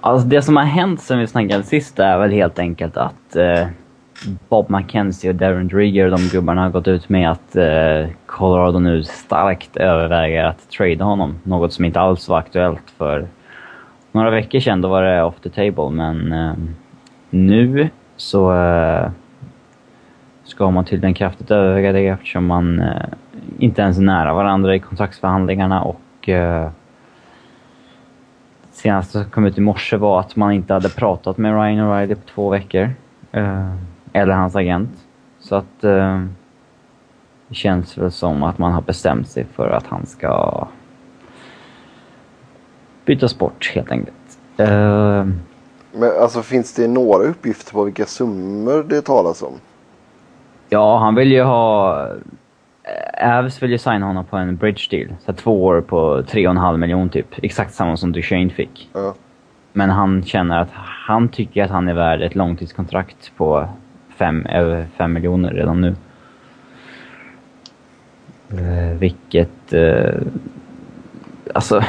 Alltså 0.02 0.28
det 0.28 0.42
som 0.42 0.58
har 0.58 0.64
hänt 0.64 1.02
sen 1.02 1.20
vi 1.20 1.28
snackade 1.28 1.64
sist 1.64 2.00
är 2.00 2.18
väl 2.18 2.32
helt 2.32 2.60
enkelt 2.60 2.98
att 2.98 3.36
eh, 3.36 3.68
Bob 4.50 4.70
McKenzie 4.70 5.30
och 5.30 5.36
Darren 5.36 5.68
Drieger, 5.68 6.10
de 6.10 6.18
gubbarna, 6.32 6.62
har 6.62 6.70
gått 6.70 6.88
ut 6.88 7.10
med 7.10 7.32
att 7.32 7.56
eh, 7.56 8.10
Colorado 8.26 8.80
nu 8.80 9.04
starkt 9.04 9.78
överväger 9.78 10.44
att 10.44 10.70
trada 10.70 11.06
honom. 11.06 11.36
Något 11.44 11.74
som 11.74 11.86
inte 11.86 12.00
alls 12.00 12.30
var 12.30 12.38
aktuellt 12.38 12.92
för 12.98 13.28
några 14.12 14.30
veckor 14.30 14.60
sedan. 14.60 14.82
Då 14.82 14.88
var 14.88 15.04
det 15.04 15.24
off 15.24 15.40
the 15.44 15.50
table, 15.50 15.90
men 15.90 16.34
eh, 16.34 16.54
nu 17.30 17.90
så 18.18 18.56
eh, 18.56 19.10
ska 20.44 20.72
man 20.72 20.86
tydligen 20.86 21.14
kraftigt 21.14 21.52
överväga 21.52 21.92
det 21.92 22.08
eftersom 22.08 22.46
man 22.46 22.80
eh, 22.80 23.06
inte 23.60 23.82
ens 23.82 23.98
är 23.98 24.02
nära 24.02 24.34
varandra 24.34 24.76
i 24.76 24.80
kontraktsförhandlingarna 24.80 25.82
och 25.82 26.30
eh, 26.30 26.70
senaste 28.72 29.12
som 29.12 29.30
kom 29.32 29.46
ut 29.46 29.58
i 29.58 29.62
morse 29.62 29.98
var 29.98 30.20
att 30.20 30.36
man 30.36 30.52
inte 30.52 30.74
hade 30.74 30.90
pratat 30.90 31.38
med 31.38 31.54
Ryan 31.54 31.80
O'Reilly 31.80 32.16
på 32.16 32.22
två 32.34 32.50
veckor. 32.50 32.90
Eh, 33.32 33.74
eller 34.14 34.34
hans 34.34 34.56
agent. 34.56 34.90
Så 35.40 35.56
att 35.56 35.84
eh, 35.84 36.24
det 37.48 37.56
känns 37.56 37.98
väl 37.98 38.12
som 38.12 38.44
att 38.44 38.58
man 38.58 38.72
har 38.72 38.82
bestämt 38.82 39.28
sig 39.28 39.46
för 39.46 39.70
att 39.70 39.88
han 39.88 40.06
ska 40.06 40.68
byta 43.06 43.28
sport 43.28 43.72
helt 43.76 43.92
enkelt. 43.92 44.38
Eh, 44.58 45.26
Men 45.96 46.12
alltså 46.22 46.42
finns 46.42 46.74
det 46.74 46.88
några 46.88 47.24
uppgifter 47.24 47.74
på 47.74 47.84
vilka 47.84 48.06
summor 48.06 48.86
det 48.90 49.02
talas 49.02 49.42
om? 49.42 49.54
ja, 50.70 50.98
han 50.98 51.16
vill 51.16 51.32
ju 51.32 51.44
ha... 51.44 52.08
eh, 52.84 53.38
Avs 53.38 53.64
vill 53.64 53.72
ju 53.72 53.78
signa 53.78 54.06
honom 54.06 54.26
på 54.26 54.38
en 54.38 54.56
bridge 54.56 54.88
deal. 54.90 55.16
Så 55.26 55.34
två 55.34 55.64
år 55.64 55.82
på 55.82 56.22
3,5 56.22 56.78
miljoner 56.78 57.10
typ. 57.10 57.28
Exakt 57.44 57.74
samma 57.74 57.98
som 57.98 58.12
Duchene 58.12 58.50
fick. 58.50 58.90
Ja. 58.94 59.16
Men 59.74 59.90
han 59.90 60.24
känner 60.24 60.60
att 60.60 60.72
han 61.08 61.30
tycker 61.30 61.64
att 61.64 61.72
han 61.72 61.88
är 61.88 61.94
värd 61.94 62.22
ett 62.22 62.36
långtidskontrakt 62.36 63.32
på 63.38 63.68
fem, 64.18 64.46
över 64.46 64.86
5 64.98 65.14
miljoner 65.14 65.54
redan 65.54 65.82
nu. 65.82 65.96
Eh, 68.52 68.98
vilket... 69.00 69.74
Eh, 69.74 70.22
alltså... 71.54 71.84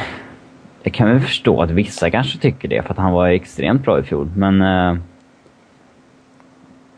Jag 0.83 0.93
kan 0.93 1.09
väl 1.09 1.19
förstå 1.19 1.61
att 1.61 1.71
vissa 1.71 2.11
kanske 2.11 2.39
tycker 2.39 2.67
det 2.67 2.81
för 2.81 2.91
att 2.91 2.97
han 2.97 3.11
var 3.11 3.27
extremt 3.27 3.83
bra 3.83 3.99
i 3.99 4.03
fjol, 4.03 4.29
men... 4.35 4.61
Eh, 4.61 4.97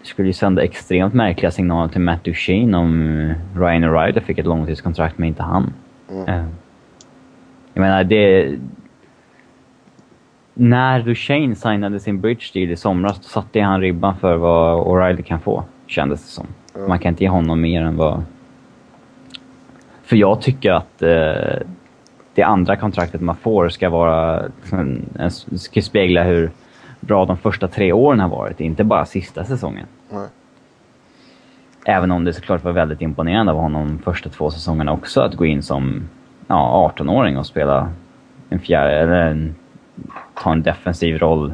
skulle 0.08 0.28
ju 0.28 0.34
sända 0.34 0.64
extremt 0.64 1.14
märkliga 1.14 1.52
signaler 1.52 1.92
till 1.92 2.02
Matt 2.02 2.24
Duchene 2.24 2.78
om 2.78 3.34
Ryan 3.56 3.84
O'Reilly 3.84 4.20
fick 4.20 4.38
ett 4.38 4.46
långtidskontrakt 4.46 5.18
men 5.18 5.28
inte 5.28 5.44
han. 5.44 5.74
Eh, 6.28 6.46
jag 7.74 7.82
menar, 7.82 8.04
det 8.04 8.56
när 10.54 11.02
Duchene 11.02 11.56
signade 11.56 12.00
sin 12.00 12.22
bridge 12.22 12.46
deal 12.54 12.72
i 12.72 12.76
somras, 12.76 13.18
då 13.18 13.24
satte 13.24 13.62
han 13.62 13.82
ribban 13.82 14.18
för 14.18 14.36
vad 14.36 14.88
O'Reilly 14.88 15.22
kan 15.22 15.40
få, 15.40 15.64
kändes 15.88 16.24
det 16.24 16.32
som. 16.32 16.48
Man 16.88 17.00
kan 17.00 17.10
inte 17.10 17.24
ge 17.24 17.30
honom 17.30 17.62
mer 17.62 17.82
än 17.82 17.98
vad... 17.98 18.24
För 20.04 20.16
jag 20.16 20.42
tycker 20.42 20.72
att 20.72 21.02
eh, 21.02 21.68
det 22.34 22.44
andra 22.44 22.76
kontraktet 22.76 23.22
man 23.22 23.36
får 23.36 23.70
ska 23.70 23.90
vara... 23.90 24.44
liksom, 24.62 25.02
ska 25.58 25.82
spegla 25.82 26.24
hur 26.24 26.52
bra 27.00 27.26
de 27.26 27.38
första 27.38 27.68
tre 27.68 27.94
åren 27.94 28.20
har 28.20 28.30
varit, 28.30 28.62
inte 28.62 28.84
bara 28.84 29.06
sista 29.06 29.44
säsongen. 29.44 29.86
Nej. 30.10 30.28
Även 31.86 32.12
om 32.12 32.24
det 32.24 32.34
såklart 32.34 32.64
var 32.64 32.72
väldigt 32.72 33.02
imponerande 33.02 33.52
av 33.52 33.58
honom 33.58 34.00
första 34.04 34.30
två 34.30 34.52
säsongerna 34.52 34.94
också 34.94 35.22
att 35.22 35.36
gå 35.36 35.46
in 35.46 35.64
som 35.64 36.10
ja, 36.48 36.94
18-åring 36.98 37.38
och 37.38 37.46
spela 37.46 37.90
en 38.50 38.60
fjärde, 38.60 39.00
eller 39.00 39.14
en, 39.14 39.56
ta 40.34 40.52
en 40.52 40.64
defensiv 40.64 41.18
roll 41.18 41.54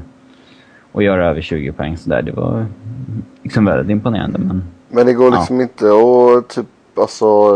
och 0.91 1.03
göra 1.03 1.29
över 1.29 1.41
20 1.41 1.71
poäng 1.71 1.97
sådär. 1.97 2.21
Det 2.21 2.31
var 2.31 2.65
liksom 3.43 3.65
väldigt 3.65 3.89
imponerande 3.89 4.39
men 4.39 4.63
Men 4.89 5.05
det 5.05 5.13
går 5.13 5.31
liksom 5.31 5.55
ja. 5.55 5.63
inte 5.63 5.85
att 5.85 6.49
typ 6.49 6.99
alltså 6.99 7.55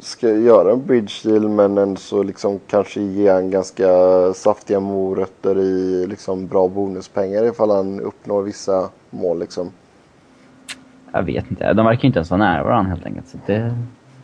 ska 0.00 0.28
göra 0.28 0.72
en 0.72 0.86
bridge 0.86 1.12
deal 1.24 1.48
men 1.48 1.78
ändå 1.78 1.96
så 1.96 2.22
liksom 2.22 2.60
kanske 2.66 3.00
ge 3.00 3.28
en 3.28 3.50
ganska 3.50 3.88
saftiga 4.34 4.80
morötter 4.80 5.58
i 5.58 6.06
liksom 6.06 6.46
bra 6.46 6.68
bonuspengar 6.68 7.44
ifall 7.44 7.70
han 7.70 8.00
uppnår 8.00 8.42
vissa 8.42 8.88
mål 9.10 9.38
liksom. 9.38 9.70
Jag 11.16 11.22
vet 11.22 11.50
inte. 11.50 11.72
De 11.72 11.86
verkar 11.86 12.06
inte 12.06 12.18
ens 12.18 12.30
vara 12.30 12.38
nära 12.38 12.64
varandra 12.64 12.90
helt 12.90 13.06
enkelt. 13.06 13.28
Så 13.28 13.38
det 13.46 13.74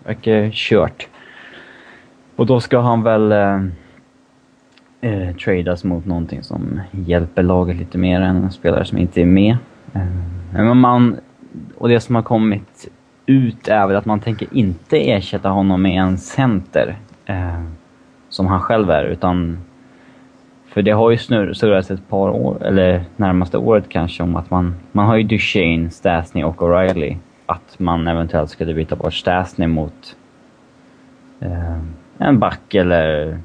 verkar 0.05 0.51
kört. 0.51 1.09
Och 2.37 2.47
då 2.47 2.61
ska 2.61 2.81
han 2.81 3.03
väl 3.03 3.33
eh, 3.33 3.61
eh, 5.01 5.37
tradas 5.37 5.85
mot 5.85 6.07
någonting 6.07 6.43
som 6.43 6.81
hjälper 6.91 7.43
laget 7.43 7.77
lite 7.77 7.99
mer 7.99 8.21
än 8.21 8.37
en 8.37 8.51
spelare 8.51 8.85
som 8.85 8.99
inte 8.99 9.21
är 9.23 9.27
med. 9.27 9.57
Eh, 9.95 10.03
men 10.53 10.77
man, 10.77 11.17
och 11.79 11.89
det 11.89 12.01
som 12.01 12.15
har 12.15 12.23
kommit 12.23 12.89
ut 13.27 13.69
är 13.69 13.87
väl 13.87 13.97
att 13.97 14.05
man 14.05 14.21
tänker 14.21 14.49
inte 14.53 15.11
ersätta 15.11 15.49
honom 15.49 15.83
med 15.83 16.03
en 16.03 16.19
center. 16.19 16.97
Eh, 17.27 17.63
som 18.29 18.47
han 18.47 18.61
själv 18.61 18.91
är, 18.91 19.05
utan... 19.05 19.59
För 20.73 20.83
det 20.83 20.91
har 20.91 21.11
ju 21.11 21.17
snurrats 21.17 21.91
ett 21.91 22.09
par 22.09 22.29
år, 22.29 22.67
eller 22.67 23.05
närmaste 23.17 23.59
året 23.59 23.89
kanske, 23.89 24.23
om 24.23 24.37
att 24.37 24.51
man... 24.51 24.75
Man 24.93 25.07
har 25.07 25.17
ju 25.17 25.23
Duchene, 25.23 25.91
Stasny 25.91 26.45
och 26.45 26.63
O'Reilly. 26.63 27.17
Att 27.47 27.79
man 27.79 28.09
eventuellt 28.09 28.51
skulle 28.51 28.75
byta 28.75 28.97
bort 28.97 29.15
Stasny 29.15 29.67
mot 29.67 30.17
eh, 31.41 31.79
en 32.19 32.39
back 32.39 32.75
eller 32.75 33.39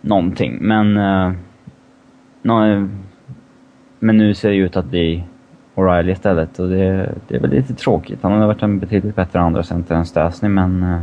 någonting. 0.00 0.58
Men... 0.60 0.96
Eh, 0.96 1.32
no, 2.42 2.88
men 3.98 4.16
nu 4.16 4.34
ser 4.34 4.50
det 4.50 4.56
ut 4.56 4.76
att 4.76 4.86
bli 4.86 5.24
O'Reilly 5.74 6.10
istället 6.10 6.58
och 6.58 6.68
det, 6.68 7.14
det 7.28 7.36
är 7.36 7.40
väl 7.40 7.50
lite 7.50 7.74
tråkigt. 7.74 8.18
Han 8.22 8.32
har 8.32 8.46
varit 8.46 8.62
en 8.62 8.78
betydligt 8.78 9.16
bättre 9.16 9.40
andra 9.40 9.62
center 9.62 9.94
än 9.94 10.06
Stasny 10.06 10.48
men 10.48 10.82
Eh, 10.82 11.00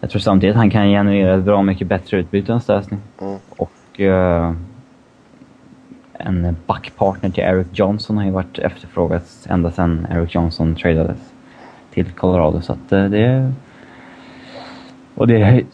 jag 0.00 0.10
tror 0.10 0.20
samtidigt 0.20 0.54
att 0.54 0.60
han 0.60 0.70
kan 0.70 0.86
generera 0.86 1.34
ett 1.34 1.44
bra 1.44 1.62
mycket 1.62 1.86
bättre 1.86 2.16
utbyte 2.18 2.52
än 2.52 2.60
Stasny. 2.60 2.96
Mm. 3.20 3.38
Och 3.48 4.00
uh, 4.00 4.52
en 6.12 6.56
backpartner 6.66 7.30
till 7.30 7.44
Eric 7.44 7.66
Johnson 7.72 8.16
har 8.16 8.24
ju 8.24 8.30
varit 8.30 8.58
efterfrågat 8.58 9.46
ända 9.48 9.70
sedan 9.70 10.06
Eric 10.10 10.34
Johnson 10.34 10.74
tradades 10.74 11.32
till 11.90 12.10
Colorado 12.10 12.60
så 12.60 12.72
att 12.72 12.92
uh, 12.92 13.04
det... 13.10 13.52
Och 15.14 15.26
det 15.26 15.64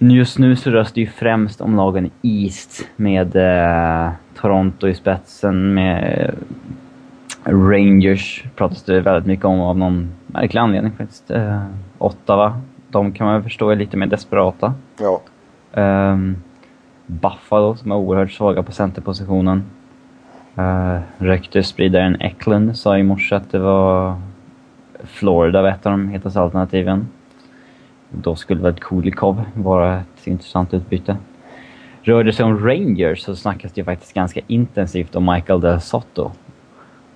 Just 0.00 0.38
nu 0.38 0.56
så 0.56 0.70
det 0.70 1.00
ju 1.00 1.06
främst 1.06 1.60
om 1.60 1.76
lagen 1.76 2.10
East 2.22 2.88
med 2.96 3.36
eh, 3.36 4.12
Toronto 4.34 4.88
i 4.88 4.94
spetsen 4.94 5.74
med 5.74 6.34
Rangers 7.44 8.44
pratas 8.56 8.82
det 8.82 9.00
väldigt 9.00 9.26
mycket 9.26 9.44
om 9.44 9.60
av 9.60 9.78
någon 9.78 10.10
märklig 10.26 10.60
anledning 10.60 10.92
faktiskt. 10.92 11.30
Eh, 11.30 11.62
Ottawa, 11.98 12.60
de 12.88 13.12
kan 13.12 13.26
man 13.26 13.42
förstå 13.42 13.70
är 13.70 13.76
lite 13.76 13.96
mer 13.96 14.06
desperata. 14.06 14.74
Ja. 15.00 15.20
Eh, 15.82 16.16
Buffalo 17.06 17.76
som 17.76 17.92
är 17.92 17.96
oerhört 17.96 18.32
svaga 18.32 18.62
på 18.62 18.72
centerpositionen. 18.72 19.64
Eh, 20.56 20.98
Ryktesspridaren 21.18 22.22
Eklund 22.22 22.76
sa 22.76 22.98
i 22.98 23.02
morse 23.02 23.34
att 23.34 23.50
det 23.50 23.58
var 23.58 24.16
Florida 25.04 25.62
var 25.62 25.68
ett 25.68 25.86
av 25.86 25.92
de 25.92 26.08
hetaste 26.08 26.40
alternativen. 26.40 27.08
Då 28.10 28.36
skulle 28.36 28.62
väl 28.62 28.74
Kulikov 28.74 29.44
vara 29.54 29.96
ett 29.96 30.26
intressant 30.26 30.74
utbyte. 30.74 31.16
Rör 32.02 32.24
det 32.24 32.32
sig 32.32 32.44
om 32.44 32.66
Rangers 32.66 33.20
så 33.20 33.36
snackas 33.36 33.72
det 33.72 33.84
faktiskt 33.84 34.14
ganska 34.14 34.40
intensivt 34.46 35.16
om 35.16 35.24
Michael 35.24 35.60
Del 35.60 35.80
Sotto 35.80 36.30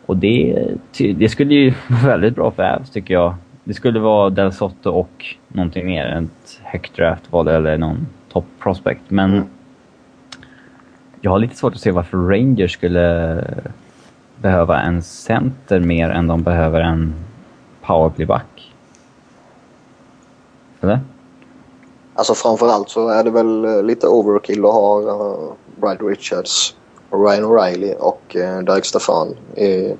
och 0.06 0.16
det, 0.16 0.68
det 1.16 1.28
skulle 1.28 1.54
ju 1.54 1.74
vara 1.88 2.10
väldigt 2.10 2.34
bra 2.34 2.50
för 2.50 2.62
Avs 2.62 2.90
tycker 2.90 3.14
jag. 3.14 3.34
Det 3.64 3.74
skulle 3.74 4.00
vara 4.00 4.30
Del 4.30 4.52
Sotto 4.52 4.90
och 4.90 5.26
någonting 5.48 5.86
mer. 5.86 6.06
Ett 6.06 6.60
högt 6.62 6.96
draftval 6.96 7.48
eller 7.48 7.78
någon 7.78 8.06
top 8.28 8.44
prospect. 8.58 9.02
Men 9.08 9.32
mm. 9.32 9.44
jag 11.20 11.30
har 11.30 11.38
lite 11.38 11.56
svårt 11.56 11.74
att 11.74 11.80
se 11.80 11.90
varför 11.90 12.18
Rangers 12.18 12.72
skulle 12.72 13.44
behöva 14.36 14.80
en 14.80 15.02
center 15.02 15.80
mer 15.80 16.10
än 16.10 16.26
de 16.26 16.42
behöver 16.42 16.80
en 16.80 17.14
powerplayback. 17.82 18.72
Eller? 20.80 21.00
Alltså 22.14 22.34
framförallt 22.34 22.88
så 22.88 23.08
är 23.08 23.24
det 23.24 23.30
väl 23.30 23.84
lite 23.86 24.06
overkill 24.06 24.64
att 24.64 24.72
ha 24.72 25.00
uh, 25.00 25.52
Brad 25.80 26.02
Richards 26.08 26.76
Ryan 27.10 27.44
O'Reilly 27.44 27.94
och 27.94 28.36
eh, 28.36 28.58
Derek 28.58 28.84
Stefan 28.84 29.36
i 29.56 29.94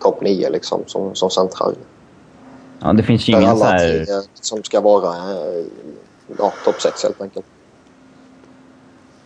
topp 0.00 0.20
9 0.20 0.50
liksom 0.50 0.82
som, 0.86 1.14
som 1.14 1.30
central. 1.30 1.74
Ja, 2.82 2.92
det 2.92 3.02
finns 3.02 3.28
ju 3.28 3.32
ingen 3.32 3.56
så 3.56 3.64
här... 3.64 4.04
Som 4.34 4.62
ska 4.62 4.80
vara 4.80 5.08
eh, 5.08 5.64
ja, 6.38 6.52
topp 6.64 6.80
6 6.80 7.02
helt 7.02 7.20
enkelt. 7.20 7.46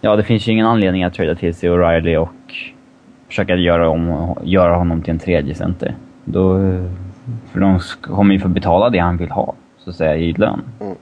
Ja, 0.01 0.17
det 0.17 0.23
finns 0.23 0.49
ju 0.49 0.53
ingen 0.53 0.67
anledning 0.67 1.05
att 1.05 1.15
trada 1.15 1.35
till 1.35 1.55
sig 1.55 1.71
O'Reilly 1.71 2.17
och 2.17 2.55
försöka 3.29 3.57
göra, 3.57 3.89
om, 3.89 4.35
göra 4.43 4.77
honom 4.77 5.03
till 5.03 5.11
en 5.11 5.19
tredje 5.19 5.55
center. 5.55 5.97
Då, 6.25 6.59
för 7.53 7.61
de 7.61 7.81
kommer 8.01 8.35
ju 8.35 8.41
få 8.41 8.49
betala 8.49 8.91
det 8.91 8.99
han 8.99 9.17
vill 9.17 9.31
ha, 9.31 9.55
så 9.79 9.91
att 9.91 9.97
säga, 9.97 10.17
i 10.17 10.33
lön. 10.33 10.63
Mm. 10.81 10.87
Mm. 10.87 10.97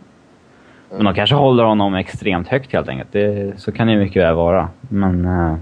Men 0.96 1.04
de 1.04 1.14
kanske 1.14 1.36
håller 1.36 1.64
honom 1.64 1.94
extremt 1.94 2.48
högt 2.48 2.72
helt 2.72 2.88
enkelt. 2.88 3.12
Det, 3.12 3.52
så 3.60 3.72
kan 3.72 3.86
det 3.86 3.96
mycket 3.96 4.22
väl 4.22 4.34
vara. 4.34 4.68
Men... 4.80 5.26
Uh, 5.26 5.56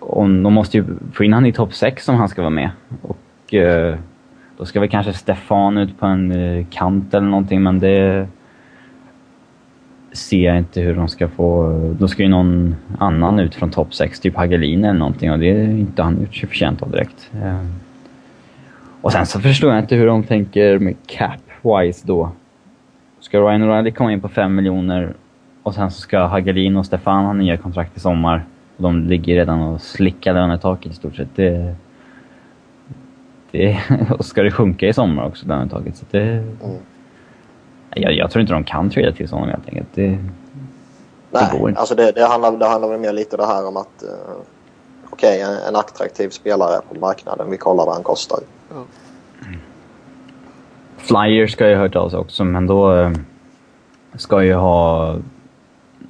om, 0.00 0.42
de 0.42 0.52
måste 0.52 0.76
ju 0.76 0.84
få 1.12 1.24
in 1.24 1.32
han 1.32 1.46
i 1.46 1.52
topp 1.52 1.74
6 1.74 2.08
om 2.08 2.14
han 2.14 2.28
ska 2.28 2.42
vara 2.42 2.50
med. 2.50 2.70
Och 3.02 3.54
eh, 3.54 3.98
då 4.56 4.64
ska 4.64 4.80
väl 4.80 4.88
kanske 4.88 5.12
Stefan 5.12 5.78
ut 5.78 5.98
på 5.98 6.06
en 6.06 6.32
eh, 6.32 6.66
kant 6.70 7.14
eller 7.14 7.26
någonting, 7.26 7.62
men 7.62 7.78
det 7.78 8.26
ser 10.12 10.44
jag 10.44 10.58
inte 10.58 10.80
hur 10.80 10.94
de 10.94 11.08
ska 11.08 11.28
få... 11.28 11.78
Då 11.98 12.08
ska 12.08 12.22
ju 12.22 12.28
någon 12.28 12.76
annan 12.98 13.38
ut 13.38 13.54
från 13.54 13.70
topp 13.70 13.94
6, 13.94 14.20
typ 14.20 14.36
Hagelin 14.36 14.84
eller 14.84 14.98
någonting 14.98 15.32
och 15.32 15.38
det 15.38 15.50
är 15.50 15.68
inte 15.68 16.02
han 16.02 16.20
gjort 16.20 16.36
sig 16.36 16.48
förtjänt 16.48 16.82
av 16.82 16.90
direkt. 16.90 17.30
Eh, 17.42 17.66
och 19.00 19.12
sen 19.12 19.26
så 19.26 19.40
förstår 19.40 19.70
jag 19.70 19.82
inte 19.82 19.96
hur 19.96 20.06
de 20.06 20.22
tänker 20.22 20.78
med 20.78 20.94
cap-wise 21.06 22.06
då. 22.06 22.30
Ska 23.20 23.40
Ryan 23.40 23.62
O'Reilly 23.62 23.90
komma 23.90 24.12
in 24.12 24.20
på 24.20 24.28
5 24.28 24.54
miljoner 24.54 25.14
och 25.62 25.74
sen 25.74 25.90
så 25.90 26.00
ska 26.00 26.26
Hagelin 26.26 26.76
och 26.76 26.86
Stefan 26.86 27.24
ha 27.24 27.32
nya 27.32 27.56
kontrakt 27.56 27.96
i 27.96 28.00
sommar. 28.00 28.44
och 28.76 28.82
De 28.82 29.06
ligger 29.08 29.34
redan 29.34 29.60
och 29.60 29.80
slickar 29.80 30.34
lönetaket 30.34 30.92
i 30.92 30.94
stort 30.94 31.16
sett. 31.16 31.36
Det, 31.36 31.74
det, 33.50 33.78
och 34.18 34.24
ska 34.24 34.42
det 34.42 34.50
sjunka 34.50 34.88
i 34.88 34.92
sommar 34.92 35.26
också, 35.26 35.48
lönetaket. 35.48 35.96
Så 35.96 36.04
det, 36.10 36.22
mm. 36.22 36.76
jag, 37.94 38.12
jag, 38.12 38.30
tror 38.30 38.40
inte 38.40 38.52
de 38.52 38.64
kan 38.64 38.90
trada 38.90 39.12
till 39.12 39.28
honom 39.28 39.48
helt 39.48 39.68
enkelt. 39.68 39.88
Det, 39.94 40.18
Nej, 41.30 41.48
det 41.52 41.58
går 41.58 41.68
inte. 41.68 41.80
alltså 41.80 41.94
det, 41.94 42.12
det, 42.12 42.26
handlar, 42.26 42.56
det 42.56 42.66
handlar 42.66 42.88
väl 42.88 43.00
mer 43.00 43.12
lite 43.12 43.36
det 43.36 43.46
här 43.46 43.66
om 43.66 43.76
att 43.76 44.04
uh, 44.04 44.10
okej, 45.10 45.42
okay, 45.42 45.54
en, 45.54 45.68
en, 45.68 45.76
attraktiv 45.76 46.28
spelare 46.28 46.80
på 46.88 47.00
marknaden. 47.00 47.50
Vi 47.50 47.56
kollar 47.56 47.86
vad 47.86 47.94
han 47.94 48.02
kostar. 48.02 48.38
Mm. 48.70 49.60
Flyers 50.96 51.52
ska 51.52 51.68
ju 51.68 51.74
ha 51.74 51.82
hört 51.82 51.96
av 51.96 52.08
sig 52.08 52.18
också, 52.18 52.44
men 52.44 52.66
då 52.66 52.92
uh, 52.92 53.10
ska 54.14 54.42
ju 54.42 54.54
ha... 54.54 55.16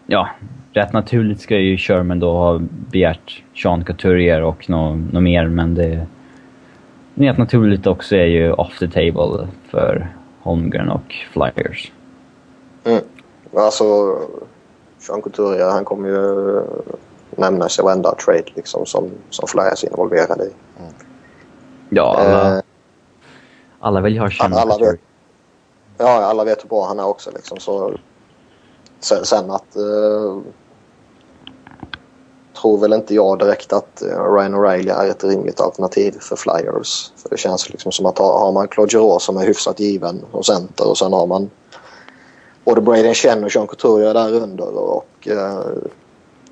Ja, 0.07 0.29
rätt 0.73 0.93
naturligt 0.93 1.41
ska 1.41 1.59
ju 1.59 1.77
Sherman 1.77 2.21
då 2.21 2.33
ha 2.33 2.61
begärt 2.91 3.43
Sean 3.63 3.85
Couturier 3.85 4.43
och 4.43 4.71
något 4.71 5.13
no 5.13 5.21
mer, 5.21 5.47
men 5.47 5.75
det... 5.75 6.07
Helt 7.17 7.39
naturligt 7.39 7.87
också 7.87 8.17
är 8.17 8.27
ju 8.27 8.53
off 8.53 8.79
the 8.79 8.89
table 8.89 9.49
för 9.71 10.15
Holmgren 10.43 10.91
och 10.91 11.15
Flyers. 11.33 11.93
Mm. 12.85 13.03
Alltså, 13.55 14.19
Sean 14.99 15.23
Couturier 15.23 15.71
han 15.71 15.85
kommer 15.85 16.09
ju 16.09 16.63
nämnas 17.31 17.79
i 17.79 17.83
varenda 17.83 18.15
trade 18.15 18.45
liksom, 18.55 18.87
som, 18.87 19.11
som 19.31 19.49
Flyers 19.49 19.85
är 19.85 19.89
involverade 19.89 20.45
i. 20.45 20.51
Mm. 20.79 20.93
Ja, 21.89 22.17
alla, 22.19 22.57
eh, 22.57 22.63
alla 23.81 24.01
vill 24.01 24.15
ju 24.15 24.21
ha 24.21 24.31
Sean 24.31 24.53
alla, 24.53 24.79
vet, 24.79 25.01
Ja, 25.99 26.25
alla 26.25 26.45
vet 26.45 26.65
hur 26.65 26.69
bra 26.69 26.87
han 26.87 26.99
är 26.99 27.07
också. 27.07 27.31
Liksom, 27.35 27.59
så, 27.59 27.95
sen, 29.01 29.25
sen 29.25 29.51
att 29.51 29.77
uh, 29.77 30.41
tror 32.67 32.79
väl 32.79 32.93
inte 32.93 33.15
jag 33.15 33.39
direkt 33.39 33.73
att 33.73 34.03
eh, 34.03 34.33
Ryan 34.35 34.55
O'Reilly 34.55 34.93
är 34.93 35.11
ett 35.11 35.25
rimligt 35.25 35.61
alternativ 35.61 36.15
för 36.21 36.37
Flyers. 36.37 37.13
För 37.17 37.31
det 37.31 37.37
känns 37.37 37.71
liksom 37.71 37.93
som 37.93 38.07
att 38.07 38.19
har 38.19 38.53
man 38.53 38.69
Claude 38.69 38.91
Giroux 38.93 39.25
som 39.25 39.37
är 39.37 39.47
hyfsat 39.47 39.81
given 39.81 40.25
och 40.31 40.47
center 40.47 40.89
och 40.89 40.99
sen 40.99 41.13
har 41.13 41.27
man 41.27 41.51
både 42.65 42.81
Braden 42.81 43.15
Chen 43.15 43.45
och 43.45 43.53
Sean 43.53 43.67
Couturier 43.67 44.15
där 44.15 44.35
under. 44.35 44.79
Och, 44.79 45.29
eh, 45.29 45.61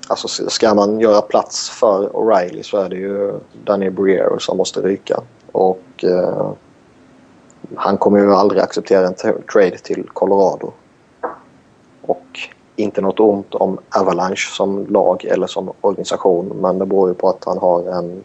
alltså 0.07 0.49
ska 0.49 0.73
man 0.73 0.99
göra 0.99 1.21
plats 1.21 1.69
för 1.69 2.09
O'Reilly 2.09 2.63
så 2.63 2.77
är 2.77 2.89
det 2.89 2.95
ju 2.95 3.39
Daniel 3.65 3.93
Breer 3.93 4.39
som 4.39 4.57
måste 4.57 4.81
ryka. 4.81 5.21
Och 5.51 6.03
eh, 6.03 6.51
han 7.75 7.97
kommer 7.97 8.19
ju 8.19 8.33
aldrig 8.33 8.61
acceptera 8.61 9.07
en 9.07 9.43
trade 9.53 9.77
till 9.77 10.09
Colorado. 10.13 10.71
Och 12.01 12.39
inte 12.75 13.01
något 13.01 13.19
ont 13.19 13.55
om 13.55 13.77
Avalanche 13.89 14.49
som 14.57 14.87
lag 14.87 15.25
eller 15.25 15.47
som 15.47 15.71
organisation 15.81 16.47
men 16.47 16.79
det 16.79 16.85
beror 16.85 17.09
ju 17.09 17.15
på 17.15 17.29
att 17.29 17.45
han 17.45 17.57
har 17.57 17.83
en 17.83 18.23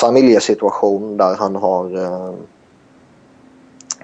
familjesituation 0.00 1.16
där 1.16 1.36
han 1.36 1.56
har 1.56 2.04
eh, 2.04 2.34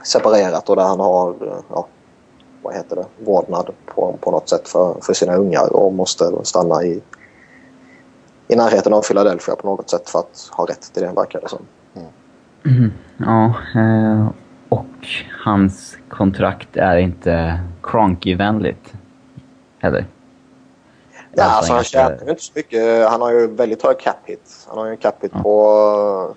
separerat 0.04 0.68
och 0.68 0.76
där 0.76 0.84
han 0.84 1.00
har 1.00 1.30
eh, 1.30 1.58
ja, 1.68 1.86
vad 2.62 2.74
heter 2.74 2.96
det, 2.96 3.06
vårdnad 3.24 3.70
på, 3.86 4.18
på 4.20 4.30
något 4.30 4.48
sätt 4.48 4.68
för, 4.68 4.96
för 5.02 5.12
sina 5.12 5.36
ungar 5.36 5.76
och 5.76 5.92
måste 5.92 6.32
stanna 6.42 6.84
i, 6.84 7.02
i 8.48 8.56
närheten 8.56 8.92
av 8.92 9.02
Philadelphia 9.02 9.56
på 9.56 9.66
något 9.66 9.90
sätt 9.90 10.10
för 10.10 10.18
att 10.18 10.48
ha 10.50 10.64
rätt 10.64 10.92
till 10.92 11.02
det 11.02 11.12
verkar 11.12 11.40
det 11.40 11.48
som. 11.48 11.62
Mm. 12.66 12.92
Ja, 13.16 13.54
eh, 13.80 14.28
och 14.74 15.06
hans 15.44 15.96
kontrakt 16.08 16.76
är 16.76 16.96
inte 16.96 17.60
Cronky-vänligt 17.82 18.94
heller. 19.78 20.06
Ja, 21.32 21.44
alltså, 21.44 21.72
han 21.72 21.84
tjänar 21.84 22.24
ju 22.24 22.30
inte 22.30 22.42
så 22.42 22.52
mycket. 22.54 23.08
Han 23.08 23.20
har 23.20 23.32
ju 23.32 23.46
väldigt 23.46 23.82
hög 23.82 23.98
cap 23.98 24.16
hit. 24.24 24.66
Han 24.68 24.78
har 24.78 24.86
ju 24.86 24.90
en 24.90 24.96
cap 24.96 25.24
hit 25.24 25.32
ja. 25.34 25.42
på 25.42 26.34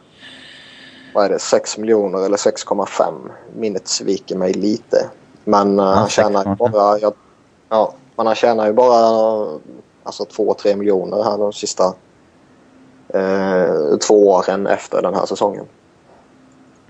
vad 1.13 1.25
är 1.25 1.29
det, 1.29 1.39
6 1.39 1.77
miljoner 1.77 2.25
eller 2.25 2.37
6,5. 2.37 3.13
Minnet 3.55 3.87
sviker 3.87 4.35
mig 4.35 4.53
lite. 4.53 5.09
Men 5.43 5.77
ja, 5.77 5.83
han 5.83 6.09
tjänar 6.09 6.45
ju 6.45 6.55
bara... 6.55 6.99
Ja, 6.99 7.13
ja, 7.69 7.93
men 8.15 8.25
han 8.25 8.35
tjänar 8.35 8.67
ju 8.67 8.73
bara 8.73 8.97
alltså 10.03 10.23
2-3 10.23 10.75
miljoner 10.75 11.23
här 11.23 11.37
de 11.37 11.53
sista 11.53 11.93
eh, 13.07 13.97
två 14.07 14.29
åren 14.29 14.67
efter 14.67 15.01
den 15.01 15.13
här 15.13 15.25
säsongen. 15.25 15.65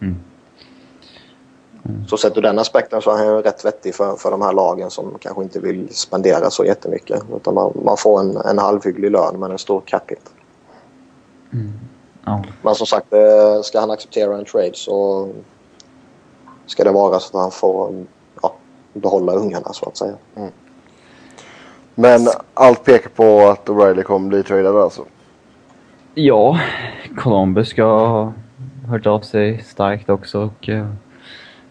Mm. 0.02 0.16
Mm. 1.88 2.08
Så 2.08 2.18
sett 2.18 2.38
ur 2.38 2.42
den 2.42 2.60
aspekten 2.60 3.02
så 3.02 3.12
är 3.12 3.18
han 3.18 3.28
ju 3.28 3.42
rätt 3.42 3.66
vettig 3.66 3.96
för, 3.96 4.16
för 4.16 4.32
de 4.32 4.42
här 4.42 4.54
lagen 4.54 4.90
som 4.90 5.18
kanske 5.20 5.44
inte 5.44 5.60
vill 5.60 5.96
spendera 5.96 6.50
så 6.50 6.66
jättemycket. 6.66 7.24
Utan 7.36 7.54
man, 7.54 7.74
man 7.86 7.98
får 7.98 8.20
en, 8.20 8.38
en 8.38 8.60
halvhygglig 8.60 9.12
lön 9.12 9.40
men 9.40 9.52
en 9.52 9.58
stor 9.58 9.82
cap 9.86 10.12
hit. 10.12 10.32
Mm. 11.54 11.74
Oh. 12.26 12.46
Men 12.62 12.76
som 12.76 12.88
sagt, 12.88 13.14
eh, 13.14 13.62
ska 13.64 13.80
han 13.80 13.92
acceptera 13.92 14.38
en 14.38 14.46
trade 14.46 14.74
så 14.74 15.30
ska 16.66 16.84
det 16.84 16.92
vara 16.92 17.20
så 17.20 17.38
att 17.38 17.44
han 17.44 17.52
får 17.52 18.06
ja, 18.42 18.54
behålla 18.94 19.32
ungarna 19.34 19.74
så 19.74 19.86
att 19.86 19.98
säga. 19.98 20.16
Mm. 20.36 20.52
Men 21.96 22.28
allt 22.54 22.84
pekar 22.84 23.10
på 23.10 23.48
att 23.48 23.68
O'Reilly 23.68 24.04
kommer 24.04 24.30
bli 24.30 24.44
tradad 24.44 24.76
alltså? 24.76 25.06
Ja, 26.14 26.60
Columbus 27.18 27.70
ska 27.70 27.84
ha 27.84 28.34
hört 28.88 29.08
av 29.08 29.20
sig 29.20 29.64
starkt 29.64 30.10
också. 30.10 30.40
Och, 30.40 30.70
uh, 30.70 30.88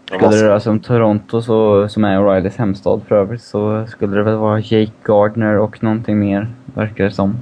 skulle 0.07 0.37
det 0.37 0.49
röra 0.49 0.61
sig 0.61 0.71
om 0.71 0.81
Toronto, 0.81 1.43
så, 1.43 1.89
som 1.89 2.05
är 2.05 2.19
O'Reillys 2.19 2.59
hemstad 2.59 3.03
för 3.09 3.15
övrigt, 3.15 3.43
så 3.43 3.87
skulle 3.87 4.17
det 4.17 4.23
väl 4.23 4.37
vara 4.37 4.59
Jake 4.59 4.93
Gardner 5.05 5.59
och 5.59 5.83
någonting 5.83 6.19
mer, 6.19 6.51
verkar 6.65 7.05
det 7.05 7.11
som. 7.11 7.37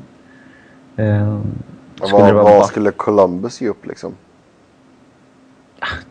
Uh, 0.98 1.40
vad, 2.12 2.34
vad 2.34 2.66
skulle 2.66 2.90
Columbus 2.90 3.60
ge 3.60 3.68
upp 3.68 3.86
liksom? 3.86 4.14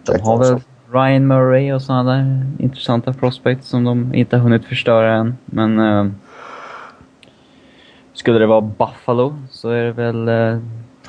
De 0.06 0.22
har 0.22 0.38
väl 0.38 0.62
Ryan 0.92 1.28
Murray 1.28 1.74
och 1.74 1.82
sådana 1.82 2.14
där 2.14 2.46
intressanta 2.60 3.14
prospects 3.14 3.68
som 3.68 3.84
de 3.84 4.14
inte 4.16 4.38
har 4.38 4.44
hunnit 4.44 4.66
förstöra 4.66 5.16
än. 5.16 5.38
Men 5.46 5.80
uh, 5.80 6.12
skulle 8.14 8.40
det 8.40 8.46
vara 8.46 8.62
Buffalo 8.62 9.36
så 9.50 9.70
är 9.70 9.84
det 9.84 9.92
väl 9.92 10.30
uh, 10.30 10.60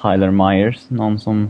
Tyler 0.02 0.30
Myers, 0.30 0.90
någon 0.90 1.18
som 1.18 1.48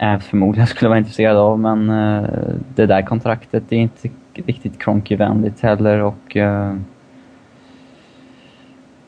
Ävs 0.00 0.26
förmodligen 0.26 0.66
skulle 0.66 0.88
vara 0.88 0.98
intresserad 0.98 1.36
av, 1.36 1.58
men 1.58 1.90
uh, 1.90 2.28
det 2.74 2.86
där 2.86 3.02
kontraktet 3.02 3.62
är 3.68 3.76
inte 3.76 4.08
riktigt 4.34 4.78
Cronky-vänligt 4.78 5.60
heller 5.60 6.02
och 6.02 6.36
uh, 6.36 6.74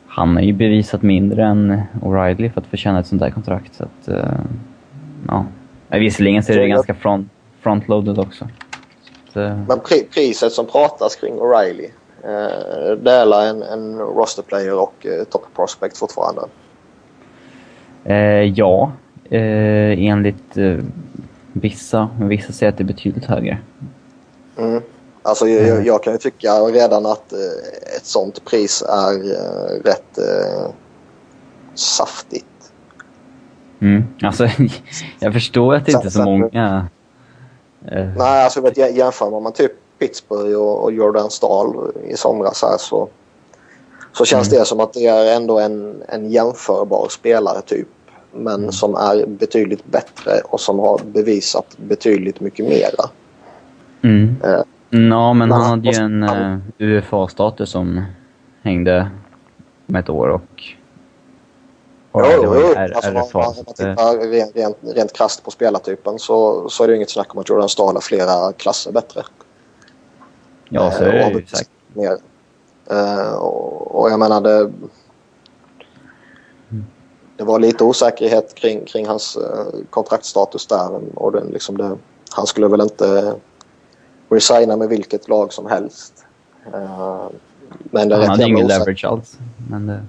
han 0.06 0.36
har 0.36 0.42
ju 0.42 0.52
bevisat 0.52 1.02
mindre 1.02 1.44
än 1.44 1.82
O'Reilly 2.02 2.52
för 2.52 2.60
att 2.60 2.66
förtjäna 2.66 3.00
ett 3.00 3.06
sånt 3.06 3.22
där 3.22 3.30
kontrakt. 3.30 3.74
Så 3.74 3.84
att, 3.84 4.08
uh, 4.08 4.40
ja. 5.28 5.44
Visserligen 5.88 6.42
så 6.42 6.52
är 6.52 6.56
det 6.56 6.68
ganska 6.68 6.94
front, 6.94 7.28
frontloaded 7.60 8.18
också. 8.18 8.48
Så, 9.32 9.38
men 9.40 9.80
pri 9.88 10.08
priset 10.14 10.52
som 10.52 10.66
pratas 10.66 11.16
kring 11.16 11.34
O'Reilly, 11.34 11.90
uh, 12.24 12.96
det 13.02 13.10
är 13.10 13.50
en, 13.50 13.62
en 13.62 13.98
roster 13.98 14.42
player 14.42 14.82
och 14.82 15.06
uh, 15.06 15.24
top 15.24 15.46
prospect 15.56 15.98
fortfarande? 15.98 16.42
Uh, 18.08 18.42
ja, 18.42 18.92
eh, 19.30 20.04
enligt 20.04 20.56
eh, 20.56 20.76
vissa. 21.52 22.08
Vissa 22.20 22.52
säger 22.52 22.72
att 22.72 22.78
det 22.78 22.82
är 22.82 22.86
betydligt 22.86 23.24
högre. 23.24 23.58
Mm. 24.56 24.82
Alltså 25.22 25.48
jag, 25.48 25.68
mm. 25.68 25.84
jag, 25.84 26.02
kan 26.02 26.12
ju 26.12 26.18
tycka 26.18 26.52
redan 26.52 27.06
att 27.06 27.32
eh, 27.32 27.96
ett 27.96 28.06
sånt 28.06 28.44
pris 28.44 28.82
är 28.88 29.12
eh, 29.12 29.82
rätt 29.84 30.18
eh, 30.18 30.70
saftigt. 31.74 32.44
Mm. 33.80 34.04
Alltså, 34.22 34.48
jag 35.20 35.32
förstår 35.32 35.74
att 35.74 35.86
det 35.86 35.92
inte 35.92 36.08
är 36.08 36.10
så 36.10 36.22
många... 36.22 36.88
Eh. 37.86 38.08
Nej, 38.16 38.44
alltså 38.44 38.60
vet, 38.60 38.96
jämför 38.96 39.40
man 39.40 39.52
typ 39.52 39.72
Pittsburgh 39.98 40.58
och, 40.58 40.82
och 40.82 40.92
Jordan 40.92 41.30
Stahl 41.30 41.92
i 42.08 42.16
somras 42.16 42.62
här 42.62 42.76
så, 42.78 43.08
så 44.12 44.24
känns 44.24 44.48
mm. 44.48 44.58
det 44.58 44.66
som 44.66 44.80
att 44.80 44.92
det 44.92 45.06
är 45.06 45.36
ändå 45.36 45.58
en, 45.58 46.02
en 46.08 46.30
jämförbar 46.30 47.08
spelare 47.10 47.60
typ 47.60 47.88
men 48.32 48.54
mm. 48.54 48.72
som 48.72 48.94
är 48.94 49.26
betydligt 49.26 49.84
bättre 49.84 50.40
och 50.44 50.60
som 50.60 50.78
har 50.78 51.00
bevisat 51.04 51.76
betydligt 51.76 52.40
mycket 52.40 52.68
mera. 52.68 53.10
Mm. 54.02 54.36
Uh, 54.44 54.62
ja, 55.10 55.32
men 55.32 55.50
han 55.50 55.62
hade 55.62 55.88
ju 55.88 55.98
en 55.98 56.22
eh, 56.22 56.58
UFA-status 56.78 57.70
som 57.70 58.04
hängde 58.62 59.10
om 59.88 59.96
ett 59.96 60.08
år 60.08 60.28
och... 60.28 60.62
och 62.12 62.22
jo, 62.34 62.54
jo. 62.56 62.74
Alltså, 62.76 63.10
om 63.10 63.44
man 63.44 63.54
tittar 63.54 64.30
rent, 64.30 64.56
rent, 64.56 64.76
rent 64.82 65.12
krasst 65.12 65.44
på 65.44 65.50
spelartypen 65.50 66.18
så, 66.18 66.68
så 66.68 66.84
är 66.84 66.88
det 66.88 66.96
inget 66.96 67.10
snack 67.10 67.34
om 67.34 67.40
att 67.40 67.48
Jordan 67.48 67.68
Stahl 67.68 67.96
är 67.96 68.00
flera 68.00 68.52
klasser 68.52 68.92
bättre. 68.92 69.22
Ja, 70.68 70.90
så 70.90 71.04
är 71.04 71.12
det 71.12 71.30
ju 71.30 71.46
säkert. 71.46 71.68
Mer. 71.92 72.16
Uh, 72.92 73.32
och, 73.32 74.00
och 74.00 74.10
jag 74.10 74.18
menar 74.18 74.40
det 74.40 74.70
det 77.40 77.46
var 77.46 77.58
lite 77.58 77.84
osäkerhet 77.84 78.54
kring, 78.54 78.84
kring 78.84 79.06
hans 79.06 79.36
eh, 79.36 79.66
kontraktstatus 79.90 80.66
där. 80.66 81.00
Och 81.14 81.32
den, 81.32 81.46
liksom 81.46 81.78
det, 81.78 81.96
han 82.30 82.46
skulle 82.46 82.68
väl 82.68 82.80
inte 82.80 83.34
resigna 84.28 84.76
med 84.76 84.88
vilket 84.88 85.28
lag 85.28 85.52
som 85.52 85.66
helst. 85.66 86.24
Uh, 86.74 87.28
men 87.70 88.08
det 88.08 88.14
är 88.14 88.18
han 88.18 88.28
hade 88.28 88.44
ingen 88.44 88.66
leverage 88.66 89.04
alls. 89.04 89.38
Men 89.70 89.86
det... 89.86 90.02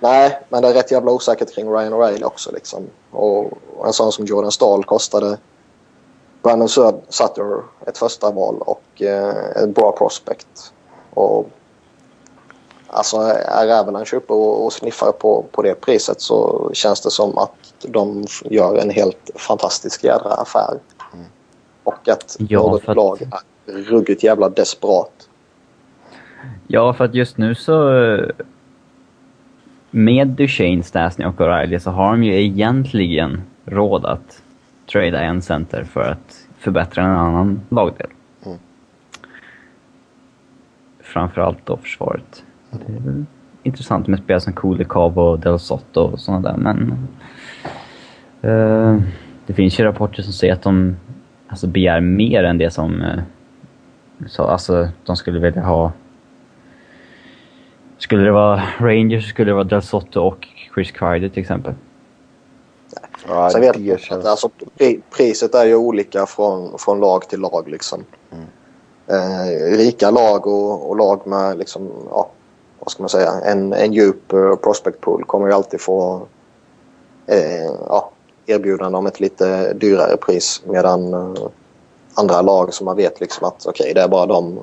Nej, 0.00 0.40
men 0.48 0.62
det 0.62 0.68
är 0.68 0.74
rätt 0.74 0.90
jävla 0.90 1.12
osäkert 1.12 1.54
kring 1.54 1.70
Ryan 1.70 1.94
O'Reilly 1.94 2.24
också. 2.24 2.52
Liksom. 2.52 2.82
Och, 3.10 3.40
och 3.76 3.86
en 3.86 3.92
sån 3.92 4.12
som 4.12 4.24
Jordan 4.24 4.52
Stahl 4.52 4.84
kostade 4.84 5.38
Brandon 6.42 6.68
Sutter 6.68 7.62
ett 7.86 7.98
första 7.98 8.30
val 8.30 8.56
och 8.60 9.02
eh, 9.02 9.62
ett 9.62 9.74
bra 9.74 9.92
prospect. 9.92 10.72
Och 11.14 11.50
Alltså 12.92 13.16
är 13.16 13.80
Avalanche 13.80 14.16
uppe 14.16 14.32
och, 14.32 14.64
och 14.64 14.72
sniffar 14.72 15.12
på, 15.12 15.44
på 15.52 15.62
det 15.62 15.74
priset 15.74 16.20
så 16.20 16.70
känns 16.72 17.00
det 17.00 17.10
som 17.10 17.38
att 17.38 17.52
de 17.82 18.24
gör 18.44 18.76
en 18.76 18.90
helt 18.90 19.30
fantastisk 19.34 20.04
jädra 20.04 20.30
affär. 20.30 20.78
Mm. 21.12 21.26
Och 21.84 22.08
att 22.08 22.36
ja, 22.38 22.58
något 22.58 22.88
att... 22.88 22.96
lag 22.96 23.22
är 23.66 23.72
ruggigt 23.72 24.22
jävla 24.22 24.48
desperat. 24.48 25.28
Ja, 26.66 26.92
för 26.92 27.04
att 27.04 27.14
just 27.14 27.38
nu 27.38 27.54
så... 27.54 28.16
Med 29.90 30.28
Duchene, 30.28 30.82
Stasny 30.82 31.24
och 31.24 31.40
O'Reilly 31.40 31.78
så 31.78 31.90
har 31.90 32.10
de 32.10 32.24
ju 32.24 32.42
egentligen 32.42 33.42
råd 33.64 34.04
att 34.06 34.42
trada 34.92 35.20
en 35.20 35.42
center 35.42 35.84
för 35.84 36.00
att 36.00 36.46
förbättra 36.58 37.04
en 37.04 37.10
annan 37.10 37.60
lagdel. 37.68 38.10
Mm. 38.46 38.58
Framförallt 41.00 41.66
då 41.66 41.76
försvaret. 41.76 42.44
Det 42.70 42.92
är 42.92 43.00
väl 43.00 43.24
intressant 43.62 44.06
med 44.06 44.18
spel 44.18 44.40
som 44.40 44.52
Kulikov 44.52 45.18
och 45.18 45.38
Del 45.38 45.58
Sotto 45.58 46.00
och 46.00 46.20
sådana 46.20 46.48
där, 46.48 46.56
men... 46.56 47.08
Uh, 48.44 49.02
det 49.46 49.52
finns 49.52 49.80
ju 49.80 49.84
rapporter 49.84 50.22
som 50.22 50.32
säger 50.32 50.52
att 50.52 50.62
de 50.62 50.96
alltså, 51.48 51.66
begär 51.66 52.00
mer 52.00 52.44
än 52.44 52.58
det 52.58 52.70
som... 52.70 53.02
Uh, 53.02 53.22
så, 54.26 54.44
alltså, 54.44 54.88
de 55.04 55.16
skulle 55.16 55.40
vilja 55.40 55.62
ha... 55.62 55.92
Skulle 57.98 58.22
det 58.22 58.32
vara 58.32 58.62
Rangers 58.78 59.28
skulle 59.28 59.50
det 59.50 59.54
vara 59.54 59.64
Del 59.64 59.82
Sotto 59.82 60.20
och 60.20 60.48
Chris 60.74 60.90
Kreider 60.90 61.28
till 61.28 61.40
exempel. 61.40 61.74
Ja, 63.28 63.50
Sen 63.50 63.60
vet 63.60 63.76
jag 63.76 63.98
att 64.10 64.26
alltså, 64.26 64.50
priset 65.16 65.54
är 65.54 65.64
ju 65.64 65.74
olika 65.74 66.26
från, 66.26 66.78
från 66.78 67.00
lag 67.00 67.28
till 67.28 67.40
lag. 67.40 67.68
Liksom. 67.68 68.04
Mm. 68.32 68.44
Eh, 69.06 69.76
rika 69.76 70.10
lag 70.10 70.46
och, 70.46 70.90
och, 70.90 70.96
lag 70.96 71.26
med 71.26 71.58
liksom, 71.58 71.90
ja, 72.10 72.30
vad 72.80 72.90
ska 72.90 73.02
man 73.02 73.10
säga, 73.10 73.32
en, 73.44 73.72
en 73.72 73.92
djup 73.92 74.32
uh, 74.32 74.56
prospect 74.56 75.00
pool 75.00 75.24
kommer 75.24 75.46
ju 75.46 75.52
alltid 75.52 75.80
få 75.80 76.22
eh, 77.26 77.70
ja, 77.88 78.10
erbjudande 78.46 78.98
om 78.98 79.06
ett 79.06 79.20
lite 79.20 79.72
dyrare 79.72 80.16
pris 80.16 80.62
medan 80.66 81.14
uh, 81.14 81.48
andra 82.14 82.42
lag 82.42 82.74
som 82.74 82.84
man 82.84 82.96
vet 82.96 83.20
liksom 83.20 83.48
att 83.48 83.66
okej 83.66 83.84
okay, 83.84 83.94
det 83.94 84.00
är 84.02 84.08
bara 84.08 84.26
de 84.26 84.58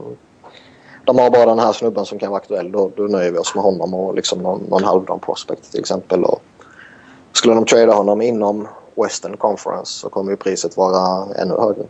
de 1.07 1.19
har 1.19 1.29
bara 1.29 1.45
den 1.45 1.59
här 1.59 1.73
snubben 1.73 2.05
som 2.05 2.19
kan 2.19 2.29
vara 2.29 2.37
aktuell. 2.37 2.71
Då, 2.71 2.91
då 2.95 3.03
nöjer 3.03 3.31
vi 3.31 3.37
oss 3.37 3.55
med 3.55 3.63
honom 3.63 3.93
och 3.93 4.15
liksom 4.15 4.39
någon, 4.39 4.61
någon 4.69 4.83
halvdan 4.83 5.19
prospect 5.19 5.71
till 5.71 5.79
exempel. 5.79 6.23
Och 6.23 6.41
skulle 7.31 7.53
de 7.53 7.65
trada 7.65 7.93
honom 7.93 8.21
inom 8.21 8.67
Western 8.95 9.37
Conference 9.37 9.91
så 9.99 10.09
kommer 10.09 10.31
ju 10.31 10.37
priset 10.37 10.77
vara 10.77 11.27
ännu 11.35 11.53
högre. 11.53 11.83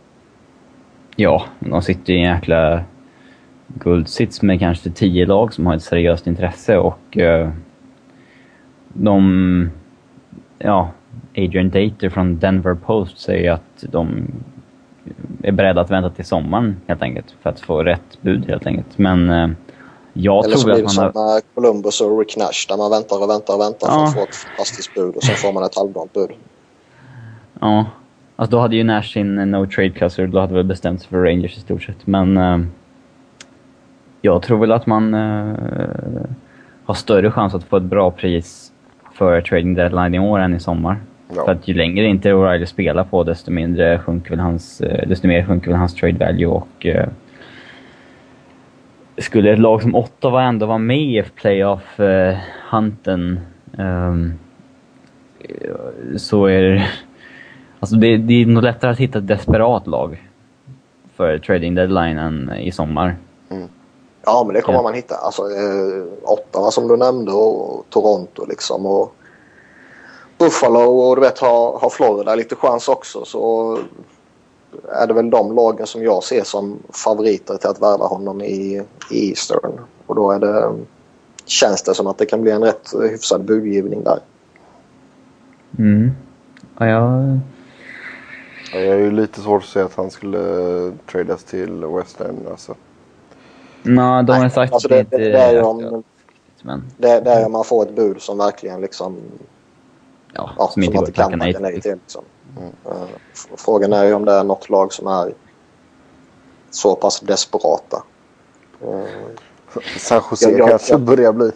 Ja, 1.16 1.44
de 1.60 1.82
sitter 1.82 2.12
i 2.12 2.16
en 2.16 2.34
jäkla 2.34 2.84
guldsits 3.74 4.42
med 4.42 4.58
kanske 4.58 4.90
tio 4.90 5.26
lag 5.26 5.54
som 5.54 5.66
har 5.66 5.74
ett 5.74 5.82
seriöst 5.82 6.26
intresse 6.26 6.78
och 6.78 7.16
uh, 7.16 7.50
de... 8.88 9.70
Ja, 10.58 10.90
Adrian 11.36 11.70
Dater 11.70 12.10
från 12.10 12.38
Denver 12.38 12.74
Post 12.74 13.18
säger 13.18 13.52
att 13.52 13.84
de 13.90 14.32
är 15.42 15.52
beredda 15.52 15.80
att 15.80 15.90
vänta 15.90 16.10
till 16.10 16.24
sommaren 16.24 16.76
helt 16.86 17.02
enkelt 17.02 17.34
för 17.42 17.50
att 17.50 17.60
få 17.60 17.82
rätt 17.82 18.22
bud 18.22 18.46
helt 18.48 18.66
enkelt. 18.66 18.98
Men 18.98 19.30
uh, 19.30 19.50
jag 20.12 20.44
Eller 20.44 20.56
så 20.56 20.62
tror 20.62 20.74
blir 20.74 20.84
att 20.84 20.88
det 20.88 20.94
som 20.94 21.04
har... 21.04 21.40
Columbus 21.54 22.00
och 22.00 22.18
Rick 22.18 22.36
Nash 22.36 22.66
där 22.68 22.76
man 22.76 22.90
väntar 22.90 23.22
och 23.22 23.30
väntar 23.30 23.54
och 23.54 23.60
väntar 23.60 23.86
för 23.86 23.94
Ja. 23.94 24.04
att 24.04 24.14
få 24.14 24.22
ett 24.22 24.34
fantastiskt 24.34 24.94
bud 24.94 25.16
och 25.16 25.22
sen 25.22 25.34
får 25.34 25.52
man 25.52 25.64
ett 25.64 25.76
halvdant 25.76 26.12
bud. 26.12 26.30
Ja. 27.60 27.86
Alltså 28.36 28.56
då 28.56 28.60
hade 28.60 28.76
ju 28.76 28.84
Nash 28.84 29.02
sin 29.02 29.38
eh, 29.38 29.46
no 29.46 29.66
trade 29.66 30.22
och 30.22 30.28
då 30.28 30.40
hade 30.40 30.54
väl 30.54 30.64
bestämt 30.64 31.00
sig 31.00 31.08
för 31.08 31.22
Rangers 31.22 31.56
i 31.56 31.60
stort 31.60 31.82
sett. 31.82 32.06
Men 32.06 32.36
eh, 32.36 32.58
jag 34.22 34.42
tror 34.42 34.58
väl 34.58 34.72
att 34.72 34.86
man 34.86 35.14
eh, 35.14 35.54
har 36.84 36.94
större 36.94 37.30
chans 37.30 37.54
att 37.54 37.64
få 37.64 37.76
ett 37.76 37.82
bra 37.82 38.10
pris 38.10 38.72
för 39.12 39.40
trading 39.40 39.74
deadline 39.74 40.14
i 40.14 40.18
år 40.18 40.38
än 40.38 40.54
i 40.54 40.60
sommar. 40.60 40.96
Ja. 41.36 41.44
För 41.44 41.52
att 41.52 41.68
ju 41.68 41.74
längre 41.74 42.06
inte 42.06 42.32
O'Reilly 42.32 42.64
spelar 42.64 43.04
på 43.04 43.24
desto 43.24 43.50
mindre 43.50 43.98
sjunker 43.98 44.30
väl 44.30 44.40
hans, 44.40 44.80
eh, 44.80 45.08
desto 45.08 45.28
mer 45.28 45.44
sjunker 45.44 45.70
väl 45.70 45.78
hans 45.78 45.94
trade 45.94 46.26
value 46.26 46.46
och 46.46 46.86
eh, 46.86 47.08
skulle 49.18 49.52
ett 49.52 49.58
lag 49.58 49.82
som 49.82 49.94
Ottawa 49.94 50.42
ändå 50.42 50.66
vara 50.66 50.78
med 50.78 50.98
i 50.98 51.24
playoff-hunten 51.34 53.40
ehm, 53.78 54.32
så 56.16 56.46
är 56.46 56.62
det... 56.62 56.86
Alltså 57.80 57.96
det, 57.96 58.16
det 58.16 58.42
är 58.42 58.46
nog 58.46 58.62
lättare 58.62 58.90
att 58.90 58.98
hitta 58.98 59.18
ett 59.18 59.26
desperat 59.26 59.86
lag 59.86 60.22
för 61.16 61.38
trading 61.38 61.74
deadline 61.74 62.18
än 62.18 62.52
i 62.52 62.70
sommar. 62.70 63.16
Ja, 64.24 64.44
men 64.46 64.54
det 64.54 64.60
kommer 64.60 64.78
Ja. 64.78 64.82
man 64.82 64.94
hitta. 64.94 65.16
Alltså, 65.16 65.42
eh, 65.42 66.04
Ottawa 66.22 66.70
som 66.70 66.88
du 66.88 66.96
nämnde 66.96 67.32
och 67.32 67.84
Toronto 67.90 68.46
liksom. 68.46 68.86
Och 68.86 69.14
Buffalo 70.38 70.80
och 70.80 71.16
du 71.16 71.22
vet 71.22 71.38
har, 71.38 71.78
har 71.78 71.90
Florida 71.90 72.34
lite 72.34 72.54
chans 72.54 72.88
också. 72.88 73.24
Så 73.24 73.78
är 74.88 75.06
det 75.06 75.14
väl 75.14 75.30
de 75.30 75.54
lagen 75.54 75.86
som 75.86 76.02
jag 76.02 76.24
ser 76.24 76.44
som 76.44 76.78
favoriter 76.90 77.56
till 77.56 77.68
att 77.68 77.82
värva 77.82 78.06
honom 78.06 78.40
i, 78.42 78.82
i 79.10 79.28
Eastern. 79.30 79.72
Och 80.06 80.14
då 80.14 80.30
är 80.30 80.38
det, 80.38 80.74
känns 81.44 81.82
det 81.82 81.94
som 81.94 82.06
att 82.06 82.18
det 82.18 82.26
kan 82.26 82.42
bli 82.42 82.50
en 82.50 82.62
rätt 82.64 82.92
hyfsad 83.02 83.44
budgivning 83.44 84.04
där. 84.04 84.18
Mm. 85.78 86.10
Ja, 86.78 86.86
jag... 86.86 87.38
Ja, 88.72 88.78
Jag 88.78 88.94
är 88.94 88.98
ju 88.98 89.10
lite 89.10 89.40
svårt 89.40 89.62
att 89.62 89.68
säga 89.68 89.84
att 89.84 89.94
han 89.96 90.10
skulle 90.10 90.38
eh, 90.86 90.92
tradas 91.12 91.44
till 91.44 91.84
Western. 91.84 92.36
Alltså. 92.50 92.74
Nej, 93.82 94.24
de 94.24 94.32
har 94.32 94.48
sagt 94.48 94.72
alltså 94.72 94.88
att 94.88 94.90
det, 94.90 94.96
det 94.96 95.16
det, 95.18 95.26
inte 95.26 95.38
det 95.38 95.42
är 95.42 95.52
ju 95.52 95.60
om, 95.62 96.04
men 96.62 96.84
det, 96.96 97.20
det 97.20 97.30
är 97.30 97.46
om 97.46 97.52
man 97.52 97.64
får 97.64 97.82
ett 97.86 97.94
bud 97.96 98.22
som 98.22 98.38
verkligen 98.38 98.80
liksom 98.80 99.16
ja, 100.32 100.50
ja, 100.58 100.64
som 100.64 100.72
som 100.72 100.82
inte 100.82 100.94
man 100.94 101.00
går 101.02 101.08
inte 101.08 101.16
kan 101.20 101.24
tacka 101.30 101.36
nej 101.36 101.52
tacka 101.52 101.62
nej 101.62 101.72
till. 101.72 101.82
till. 101.82 101.92
Liksom. 101.92 102.24
F- 103.32 103.48
Frågan 103.56 103.92
är 103.92 104.04
ju 104.04 104.14
om 104.14 104.24
det 104.24 104.32
är 104.32 104.44
något 104.44 104.70
lag 104.70 104.92
som 104.92 105.06
är 105.06 105.34
så 106.70 106.94
pass 106.94 107.20
desperata. 107.20 108.02
Eh, 108.82 109.04
San 109.98 110.22
Jose 110.30 110.50
Ja, 110.50 110.58
ja, 110.58 110.68
kanske 110.68 110.92
ja. 110.92 110.98
börjar 110.98 111.32
bli. 111.32 111.50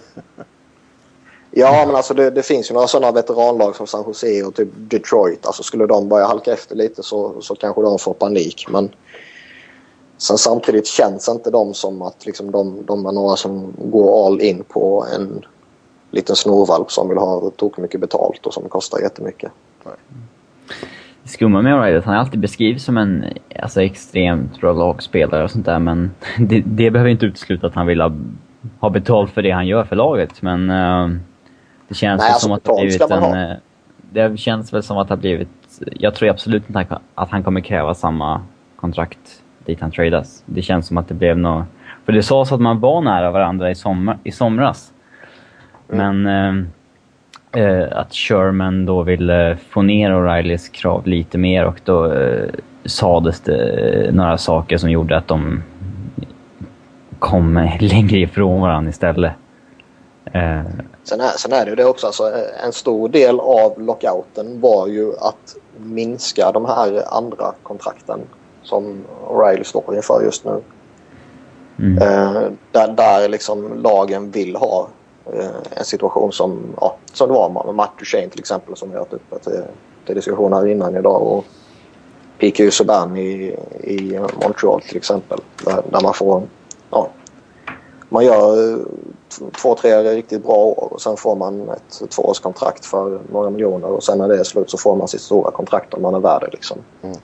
Ja, 1.51 1.85
men 1.87 1.97
alltså 1.97 2.14
det, 2.14 2.31
det 2.31 2.43
finns 2.43 2.70
ju 2.70 2.75
några 2.75 2.87
sådana 2.87 3.12
veteranlag 3.12 3.77
som 3.77 3.87
San 3.87 4.05
Jose 4.07 4.43
och 4.43 4.55
typ 4.55 4.68
Detroit. 4.77 5.47
Alltså 5.47 5.62
skulle 5.62 5.87
de 5.87 6.09
börja 6.09 6.27
halka 6.27 6.53
efter 6.53 6.77
lite 6.77 7.03
så, 7.03 7.41
så 7.41 7.55
kanske 7.55 7.83
de 7.83 7.99
får 7.99 8.14
panik. 8.14 8.66
Men 8.68 8.95
sen 10.23 10.39
samtidigt 10.39 10.87
känns 10.87 11.29
inte 11.29 11.51
de 11.51 11.75
som 11.75 12.03
att 12.03 12.27
liksom 12.27 12.51
de, 12.51 12.85
de 12.87 13.07
är 13.07 13.12
några 13.12 13.37
som 13.37 13.73
går 13.79 14.27
all 14.27 14.41
in 14.41 14.64
på 14.68 15.07
en 15.16 15.45
liten 16.11 16.37
snorvalp 16.37 16.91
som 16.91 17.09
vill 17.09 17.18
ha 17.18 17.51
tok 17.57 17.79
mycket 17.79 18.01
betalt 18.01 18.47
och 18.47 18.55
som 18.55 18.68
kostar 18.68 19.01
jättemycket. 19.01 19.53
Det 21.23 21.29
skumma 21.29 21.62
med 21.62 21.97
att 21.99 22.05
han 22.05 22.14
alltid 22.14 22.41
beskrivs 22.41 22.85
som 22.85 22.97
en 22.97 23.25
alltså, 23.62 23.83
extremt 23.83 24.61
bra 24.61 24.73
lagspelare 24.73 25.45
och 25.45 25.51
sånt 25.51 25.66
där, 25.66 25.79
men 25.79 26.11
det, 26.39 26.62
det 26.66 26.91
behöver 26.91 27.11
inte 27.11 27.27
utesluta 27.27 27.66
att 27.66 27.75
han 27.75 27.87
vill 27.87 28.01
ha, 28.01 28.12
ha 28.81 28.91
betalt 28.91 29.31
för 29.31 29.43
det 29.43 29.51
han 29.51 29.66
gör 29.66 29.85
för 29.85 29.97
laget. 29.97 30.43
Men 30.43 30.70
eh, 30.70 31.09
det 31.89 31.95
känns 31.95 32.20
Nej, 32.20 32.27
väl 32.27 32.33
alltså 32.33 32.47
som 32.47 32.53
att 32.53 32.64
det 32.64 32.73
har 32.73 32.81
blivit 32.81 33.11
en... 33.11 33.51
eh, 33.51 33.57
Det 34.12 34.39
känns 34.39 34.73
väl 34.73 34.83
som 34.83 34.99
att 34.99 35.09
det 35.09 35.14
har 35.14 35.20
blivit... 35.20 35.49
Jag 35.79 36.14
tror 36.14 36.29
absolut 36.29 36.68
inte 36.68 36.99
att 37.14 37.31
han 37.31 37.43
kommer 37.43 37.61
kräva 37.61 37.95
samma 37.95 38.43
kontrakt 38.77 39.41
dit 39.66 39.80
han 39.80 39.90
tradas. 39.90 40.42
Det 40.46 40.62
känns 40.62 40.86
som 40.86 40.98
att 40.98 41.08
det 41.08 41.14
blev 41.14 41.38
något... 41.38 41.64
För 42.04 42.12
det 42.12 42.22
sades 42.22 42.52
att 42.52 42.60
man 42.60 42.80
var 42.80 43.00
nära 43.00 43.30
varandra 43.30 43.70
i, 43.70 43.74
sommar, 43.74 44.18
i 44.24 44.32
somras. 44.32 44.92
Men 45.88 46.26
eh, 46.26 46.54
eh, 47.62 47.88
att 47.92 48.14
Sherman 48.14 48.86
då 48.86 49.02
ville 49.02 49.56
få 49.68 49.82
ner 49.82 50.10
O'Reillys 50.10 50.72
krav 50.72 51.06
lite 51.06 51.38
mer 51.38 51.64
och 51.64 51.80
då 51.84 52.12
eh, 52.12 52.48
sades 52.84 53.40
det 53.40 54.10
några 54.12 54.38
saker 54.38 54.78
som 54.78 54.90
gjorde 54.90 55.16
att 55.16 55.28
de 55.28 55.62
kom 57.18 57.54
längre 57.80 58.18
ifrån 58.18 58.60
varandra 58.60 58.90
istället. 58.90 59.32
Eh, 60.24 60.62
Sen 61.04 61.20
är, 61.20 61.28
sen 61.28 61.52
är 61.52 61.64
det 61.64 61.70
ju 61.70 61.76
det 61.76 61.84
också. 61.84 62.06
Alltså, 62.06 62.32
en 62.64 62.72
stor 62.72 63.08
del 63.08 63.40
av 63.40 63.80
lockouten 63.80 64.60
var 64.60 64.86
ju 64.86 65.12
att 65.16 65.56
minska 65.76 66.50
de 66.52 66.64
här 66.64 67.16
andra 67.16 67.52
kontrakten 67.62 68.20
som 68.62 69.04
O'Reilly 69.28 69.62
står 69.62 69.96
inför 69.96 70.22
just 70.22 70.44
nu. 70.44 70.60
mm. 71.78 71.98
Eh, 71.98 72.50
där, 72.72 72.88
där 72.88 73.28
liksom 73.28 73.82
lagen 73.82 74.30
vill 74.30 74.56
ha 74.56 74.88
eh, 75.32 75.56
en 75.70 75.84
situation 75.84 76.32
som, 76.32 76.62
ja, 76.80 76.96
som 77.12 77.28
det 77.28 77.34
var 77.34 77.64
med 77.64 77.74
Matt 77.74 77.98
Duchene 77.98 78.28
till 78.28 78.40
exempel 78.40 78.76
som 78.76 78.88
vi 78.88 78.94
har 78.94 79.00
haft 79.00 79.12
uppe 79.12 79.38
till, 79.38 79.62
till 80.06 80.14
diskussion 80.14 80.52
här 80.52 80.66
innan 80.66 80.96
idag. 80.96 81.22
Och 81.22 81.44
PQ 82.38 82.72
Subban 82.72 83.16
i, 83.16 83.56
i 83.80 84.20
Montreal 84.42 84.80
till 84.80 84.96
exempel. 84.96 85.38
Där, 85.64 85.82
där 85.90 86.00
man 86.02 86.14
får, 86.14 86.42
ja, 86.90 87.08
man 88.08 88.24
gör 88.24 88.72
eh, 88.72 88.78
två, 89.62 89.74
tre 89.74 90.14
riktigt 90.14 90.42
bra 90.42 90.56
år 90.56 90.88
och 90.92 91.00
sen 91.00 91.16
får 91.16 91.36
man 91.36 91.68
ett 91.68 92.10
tvåårskontrakt 92.10 92.86
för 92.86 93.20
några 93.32 93.50
miljoner 93.50 93.88
och 93.88 94.02
sen 94.02 94.18
när 94.18 94.28
det 94.28 94.38
är 94.38 94.44
slut 94.44 94.70
så 94.70 94.78
får 94.78 94.96
man 94.96 95.08
sitt 95.08 95.20
stora 95.20 95.50
kontrakt 95.50 95.94
om 95.94 96.02
man 96.02 96.14
är 96.14 96.20
värd 96.20 96.40
det. 96.40 96.50
Liksom. 96.52 96.78
Mm. 97.02 97.16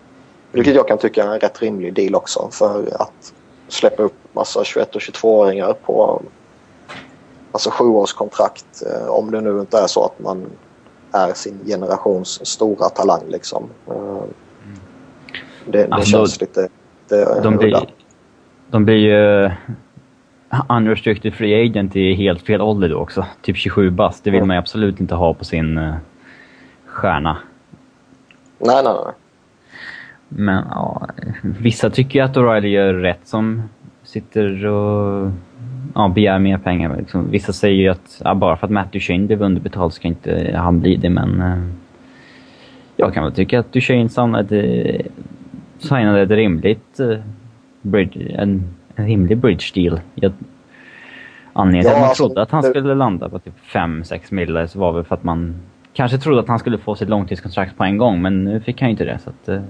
Vilket 0.52 0.74
jag 0.74 0.88
kan 0.88 0.98
tycka 0.98 1.24
är 1.24 1.28
en 1.34 1.40
rätt 1.40 1.62
rimlig 1.62 1.94
deal 1.94 2.14
också 2.14 2.48
för 2.52 3.02
att 3.02 3.34
släppa 3.68 4.02
upp 4.02 4.14
massa 4.32 4.64
21 4.64 4.94
och 4.94 5.00
22-åringar 5.00 5.72
på 5.72 6.22
alltså 7.52 7.70
sjuårskontrakt 7.70 8.82
eh, 8.86 9.08
om 9.08 9.30
det 9.30 9.40
nu 9.40 9.60
inte 9.60 9.78
är 9.78 9.86
så 9.86 10.04
att 10.04 10.18
man 10.20 10.46
är 11.12 11.32
sin 11.32 11.58
generations 11.66 12.46
stora 12.46 12.88
talang 12.88 13.22
liksom. 13.28 13.64
Eh, 13.86 14.22
Det, 15.66 15.78
det 15.86 15.88
Alltså, 15.94 16.10
känns 16.10 16.40
lite, 16.40 16.68
lite 17.02 17.40
de, 17.42 17.54
udda. 17.54 17.58
blir, 17.58 17.94
de 18.70 18.84
blir 18.84 18.96
ju 18.96 19.50
unrestricted 20.68 21.34
free 21.34 21.66
agent 21.66 21.96
i 21.96 22.14
helt 22.14 22.42
fel 22.46 22.60
ålder 22.60 22.88
då 22.88 22.96
också. 22.98 23.26
Typ 23.42 23.56
27 23.56 23.90
bast. 23.90 24.24
Det 24.24 24.30
vill 24.30 24.38
Mm. 24.38 24.48
man 24.48 24.54
ju 24.56 24.58
absolut 24.58 25.00
inte 25.00 25.14
ha 25.14 25.34
på 25.34 25.44
sin 25.44 25.78
eh, 25.78 25.94
stjärna. 26.86 27.38
Nej, 28.58 28.84
nej, 28.84 28.94
nej. 29.04 29.14
Men 30.28 30.64
ja, 30.70 31.08
vissa 31.42 31.90
tycker 31.90 32.18
ju 32.18 32.24
att 32.24 32.36
O'Reilly 32.36 32.66
gör 32.66 32.94
rätt 32.94 33.20
som 33.26 33.62
sitter 34.02 34.66
och 34.66 35.30
ja, 35.94 36.08
begär 36.08 36.38
mer 36.38 36.58
pengar. 36.58 36.96
Liksom. 36.96 37.30
Vissa 37.30 37.52
säger 37.52 37.82
ju 37.82 37.88
att 37.88 38.22
ja, 38.24 38.34
bara 38.34 38.56
för 38.56 38.66
att 38.66 38.70
Matt 38.72 38.92
Duchene 38.92 39.26
blev 39.26 39.42
underbetald 39.42 39.92
ska 39.92 40.08
inte 40.08 40.54
han 40.56 40.80
bli 40.80 40.96
det, 40.96 41.10
men 41.10 41.40
eh, 41.42 41.58
jag 42.96 43.14
kan 43.14 43.24
väl 43.24 43.32
tycka 43.32 43.60
att 43.60 43.72
Duchene 43.72 44.08
signade, 44.08 45.02
signade 45.78 46.22
ett 46.22 46.30
rimligt 46.30 47.00
eh, 47.00 47.18
bridge, 47.82 48.20
en, 48.34 48.64
en 48.96 49.06
rimlig 49.06 49.38
bridge 49.38 49.64
deal. 49.74 50.00
Jag, 50.14 50.32
anledningen 51.52 51.84
till 51.84 51.90
Ja, 51.90 51.96
att 51.96 52.00
man 52.00 52.08
alltså, 52.08 52.24
trodde 52.26 52.42
att 52.42 52.50
han 52.50 52.62
det- 52.62 52.68
skulle 52.68 52.94
landa 52.94 53.28
på 53.28 53.38
typ 53.38 53.54
5-6 53.72 54.34
miljoner 54.34 54.66
så 54.66 54.78
var 54.78 54.92
väl 54.92 55.04
för 55.04 55.14
att 55.14 55.24
man 55.24 55.54
kanske 55.92 56.18
trodde 56.18 56.40
att 56.40 56.48
han 56.48 56.58
skulle 56.58 56.78
få 56.78 56.94
sitt 56.94 57.08
långtidskontrakt 57.08 57.76
på 57.76 57.84
en 57.84 57.98
gång, 57.98 58.22
men 58.22 58.44
nu 58.44 58.60
fick 58.60 58.80
han 58.80 58.88
ju 58.88 58.90
inte 58.90 59.04
det. 59.04 59.18
Så 59.18 59.30
att, 59.30 59.48
eh, 59.48 59.60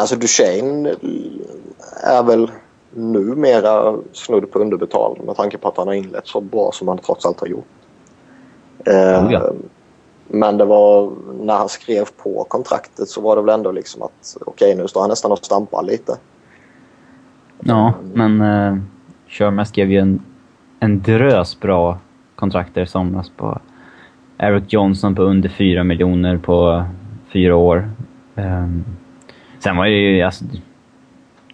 Alltså 0.00 0.16
Duchene 0.16 0.94
är 2.04 2.22
väl 2.22 2.50
numera 2.90 3.96
snudd 4.12 4.52
på 4.52 4.58
underbetald 4.58 5.24
med 5.24 5.36
tanke 5.36 5.58
på 5.58 5.68
att 5.68 5.76
han 5.76 5.86
har 5.86 5.94
inlett 5.94 6.26
så 6.26 6.40
bra 6.40 6.70
som 6.72 6.88
han 6.88 6.98
trots 6.98 7.26
allt 7.26 7.40
har 7.40 7.46
gjort. 7.46 7.66
Eh, 8.86 9.24
Oh 9.24 9.32
ja. 9.32 9.52
Men 10.28 10.58
det 10.58 10.64
var 10.64 11.12
när 11.40 11.54
han 11.54 11.68
skrev 11.68 12.04
på 12.22 12.44
kontraktet 12.48 13.08
så 13.08 13.20
var 13.20 13.36
det 13.36 13.42
väl 13.42 13.54
ändå 13.54 13.72
liksom 13.72 14.02
att 14.02 14.36
okej 14.46 14.74
nu 14.76 14.88
står 14.88 15.00
han 15.00 15.10
nästan 15.10 15.32
och 15.32 15.38
stampar 15.38 15.82
lite. 15.82 16.16
Ja, 17.60 17.94
men 18.14 18.40
uh, 18.40 18.78
Sherman 19.28 19.66
skrev 19.66 19.90
ju 19.90 19.98
en, 19.98 20.22
en 20.80 21.02
drös 21.02 21.60
bra 21.60 21.98
kontrakter 22.34 22.82
i 22.82 22.86
somras 22.86 23.30
på 23.36 23.58
Eric 24.38 24.64
Johnson 24.72 25.14
på 25.14 25.22
under 25.22 25.48
4 25.48 25.84
miljoner 25.84 26.38
på 26.38 26.84
fyra 27.32 27.56
år. 27.56 27.90
Um, 28.34 28.84
sen 29.60 29.76
var 29.76 29.84
det 29.84 29.90
ju... 29.90 30.22
Alltså, 30.22 30.44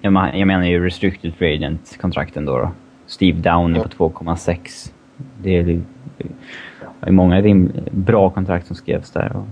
jag, 0.00 0.46
menar 0.46 0.64
ju 0.64 0.84
restricted 0.84 1.34
free 1.34 1.54
agent-kontrakten 1.54 2.44
då, 2.44 2.58
då. 2.58 2.70
Steve 3.06 3.38
Downey 3.38 3.82
på 3.82 4.10
2,6. 4.10 4.92
Det 5.42 5.56
är, 5.56 5.64
det 5.64 5.80
är 7.00 7.10
många 7.10 7.68
bra 7.90 8.30
kontrakt 8.30 8.66
som 8.66 8.76
skrevs 8.76 9.10
där. 9.10 9.36
Och, 9.36 9.46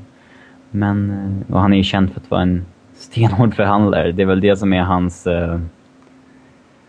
men 0.70 1.44
och 1.48 1.60
han 1.60 1.72
är 1.72 1.76
ju 1.76 1.82
känd 1.82 2.12
för 2.12 2.20
att 2.20 2.30
vara 2.30 2.42
en 2.42 2.64
stenhård 2.94 3.54
förhandlare. 3.54 4.12
Det 4.12 4.22
är 4.22 4.26
väl 4.26 4.40
det 4.40 4.56
som 4.56 4.72
är 4.72 4.82
hans... 4.82 5.26
Uh, 5.26 5.60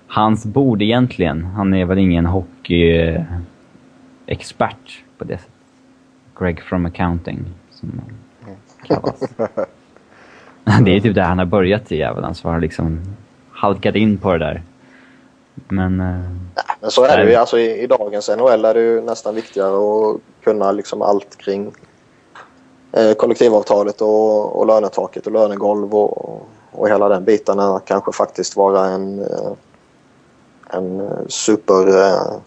hans 0.07 0.45
bord 0.45 0.82
egentligen. 0.82 1.45
Han 1.45 1.74
är 1.74 1.86
väl 1.86 1.97
ingen 1.97 2.26
hockeyexpert 2.26 5.03
på 5.18 5.24
det 5.24 5.38
sättet. 5.38 5.51
Greg 6.39 6.61
from 6.61 6.86
accounting, 6.86 7.45
som 7.70 8.01
kallas. 8.88 9.36
det 10.86 10.95
är 10.95 10.99
typ 10.99 11.16
där 11.16 11.22
han 11.22 11.39
har 11.39 11.45
börjat 11.45 11.91
i 11.91 11.97
jäveln, 11.97 12.36
så 12.36 12.47
har 12.47 12.51
han 12.51 12.61
liksom 12.61 12.99
halkat 13.51 13.95
in 13.95 14.18
på 14.18 14.32
det 14.32 14.39
där. 14.39 14.63
Men... 15.68 16.01
Uh, 16.01 16.45
men 16.82 16.91
så 16.91 17.03
är 17.03 17.18
det 17.18 17.32
ju. 17.32 17.36
Alltså, 17.36 17.59
i, 17.59 17.84
I 17.84 17.88
dagens 17.88 18.30
NHL 18.30 18.66
är 18.66 18.74
det 18.74 18.82
ju 18.82 19.01
nästan 19.01 19.36
viktigare 19.36 19.76
att 19.76 20.22
kunna 20.43 20.72
liksom 20.72 21.01
allt 21.01 21.38
kring 21.38 21.72
eh, 22.91 23.13
kollektivavtalet 23.13 24.01
och, 24.01 24.59
och 24.59 24.68
lönetaket 24.68 25.28
och 25.28 25.34
lönegolv 25.34 25.95
och, 25.95 26.47
och 26.72 26.89
hela 26.89 27.09
den 27.09 27.24
biten. 27.24 27.59
Än 27.59 27.70
att 27.70 27.86
kanske 27.86 28.11
faktiskt 28.11 28.55
vara 28.55 28.86
en, 28.86 29.20
eh, 29.20 29.51
en 30.70 30.99
eh, 30.99 31.28
super 31.28 31.88
eh, 31.88 32.38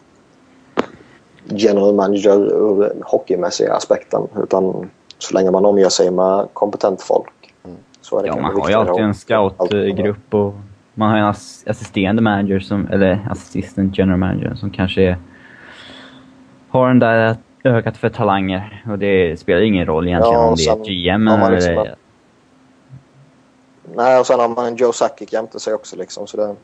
general 1.46 1.94
manager 1.94 2.38
ur 2.38 2.92
hockeymässiga 3.04 3.74
aspekten. 3.74 4.22
Utan 4.42 4.90
så 5.18 5.34
länge 5.34 5.50
man 5.50 5.64
omger 5.64 5.88
sig 5.88 6.10
med 6.10 6.48
kompetent 6.52 7.02
folk. 7.02 7.37
Så 8.08 8.22
ja, 8.24 8.36
man 8.36 8.60
har 8.60 8.68
ju 8.68 8.74
alltid 8.74 9.04
en 9.04 9.14
scoutgrupp 9.14 10.34
och 10.34 10.54
man 10.94 11.10
har 11.10 11.18
en 11.18 11.24
assisterande 11.66 12.22
manager, 12.22 12.60
som, 12.60 12.86
eller 12.86 13.28
assistant 13.30 13.98
general 13.98 14.18
manager, 14.18 14.54
som 14.54 14.70
kanske 14.70 15.02
är, 15.02 15.16
har 16.68 16.88
den 16.88 16.98
där 16.98 17.36
ögat 17.64 17.96
för 17.96 18.08
talanger. 18.08 18.84
Och 18.90 18.98
det 18.98 19.40
spelar 19.40 19.60
ingen 19.60 19.86
roll 19.86 20.08
egentligen 20.08 20.40
ja, 20.40 20.48
om 20.48 20.54
det 20.56 20.90
är 20.90 21.14
GM 21.14 21.28
eller... 21.28 21.50
Liksom 21.50 21.86
Nej, 23.94 24.20
och 24.20 24.26
sen 24.26 24.40
har 24.40 24.48
man 24.48 24.66
en 24.66 24.76
Joe 24.76 24.92
Sakic 24.92 25.32
jämte 25.32 25.60
sig 25.60 25.74
också 25.74 25.96
liksom, 25.96 26.26
så 26.26 26.36
det... 26.36 26.56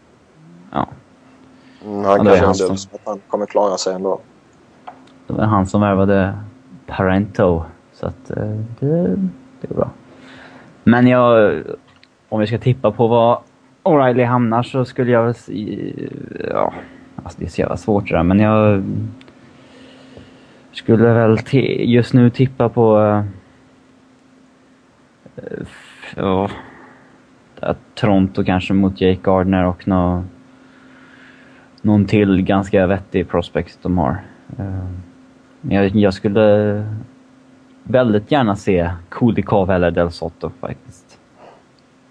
Ja. 0.72 0.88
Mm, 1.84 2.04
han 2.04 2.26
ja, 2.26 2.36
kanske 2.36 2.64
som... 2.64 2.74
att 2.74 3.00
han 3.04 3.20
kommer 3.28 3.46
klara 3.46 3.76
sig 3.76 3.94
ändå. 3.94 4.20
Det 5.26 5.32
var 5.32 5.44
han 5.44 5.66
som 5.66 5.80
värvade 5.80 6.38
Parento, 6.86 7.64
så 7.92 8.06
att 8.06 8.30
eh, 8.30 8.36
det, 8.80 9.16
det 9.60 9.70
är 9.70 9.74
bra. 9.74 9.90
Men 10.84 11.06
jag... 11.06 11.62
Om 12.28 12.40
vi 12.40 12.46
ska 12.46 12.58
tippa 12.58 12.90
på 12.90 13.06
vad 13.06 13.38
O'Reilly 13.82 14.24
hamnar 14.24 14.62
så 14.62 14.84
skulle 14.84 15.10
jag 15.10 15.24
väl... 15.24 15.34
Ja, 16.50 16.72
alltså 17.16 17.38
det 17.38 17.44
är 17.44 17.48
så 17.48 17.60
jävla 17.60 17.76
svårt 17.76 18.08
det 18.08 18.16
där, 18.16 18.22
men 18.22 18.40
jag 18.40 18.82
skulle 20.72 21.12
väl 21.12 21.38
just 21.78 22.14
nu 22.14 22.30
tippa 22.30 22.68
på... 22.68 22.98
Uh, 26.16 26.48
ja, 27.60 27.74
Toronto 27.94 28.44
kanske 28.44 28.74
mot 28.74 29.00
Jake 29.00 29.20
Gardner 29.22 29.64
och 29.64 29.88
nå, 29.88 30.24
någon 31.82 32.04
till 32.04 32.42
ganska 32.42 32.86
vettig 32.86 33.28
prospect 33.28 33.78
de 33.82 33.98
har. 33.98 34.18
Uh, 34.60 34.90
jag, 35.60 35.86
jag 35.96 36.14
skulle 36.14 36.86
väldigt 37.84 38.30
gärna 38.30 38.56
se 38.56 38.90
Kulikov 39.08 39.70
eller 39.70 39.90
Del 39.90 40.10
Sotto 40.10 40.50
faktiskt. 40.60 41.18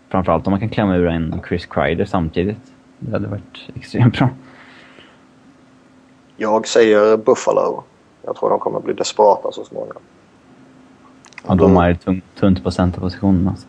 Framförallt 0.10 0.48
om 0.48 0.52
man 0.52 0.60
kan 0.60 0.70
klämma 0.70 0.96
ur 0.96 1.08
en 1.08 1.42
Chris 1.48 1.66
Kreider 1.66 2.06
samtidigt. 2.06 2.74
Det 3.00 3.12
hade 3.12 3.28
varit 3.28 3.70
extremt 3.76 4.18
bra. 4.18 4.30
Jag 6.38 6.68
säger 6.68 7.18
Buffalo. 7.18 7.84
Jag 8.26 8.36
tror 8.36 8.50
de 8.50 8.60
kommer 8.60 8.80
bli 8.80 8.94
desperata 8.94 9.52
så 9.52 9.64
småningom. 9.64 10.02
Ja, 11.48 11.56
de 11.56 11.78
är 11.78 11.94
tunt, 11.94 12.24
tunt 12.36 12.64
på 12.64 12.72
centerpositionen 12.72 13.48
alltså. 13.48 13.68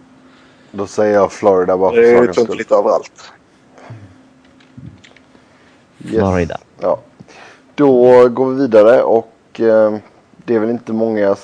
Då 0.71 0.87
säger 0.87 1.15
jag 1.15 1.33
Florida 1.33 1.77
bara 1.79 1.91
för 1.91 2.01
Det 2.01 2.09
är 2.09 2.23
ju 2.23 2.33
tunt 2.33 2.57
lite 2.57 2.75
överallt. 2.75 3.33
Yes. 6.05 6.15
Florida. 6.15 6.59
Ja. 6.81 6.99
Då 7.75 8.29
går 8.29 8.51
vi 8.51 8.61
vidare 8.61 9.03
och 9.03 9.61
eh, 9.61 9.97
det 10.45 10.55
är 10.55 10.59
väl 10.59 10.71
inte 10.71 10.93
många 10.93 11.35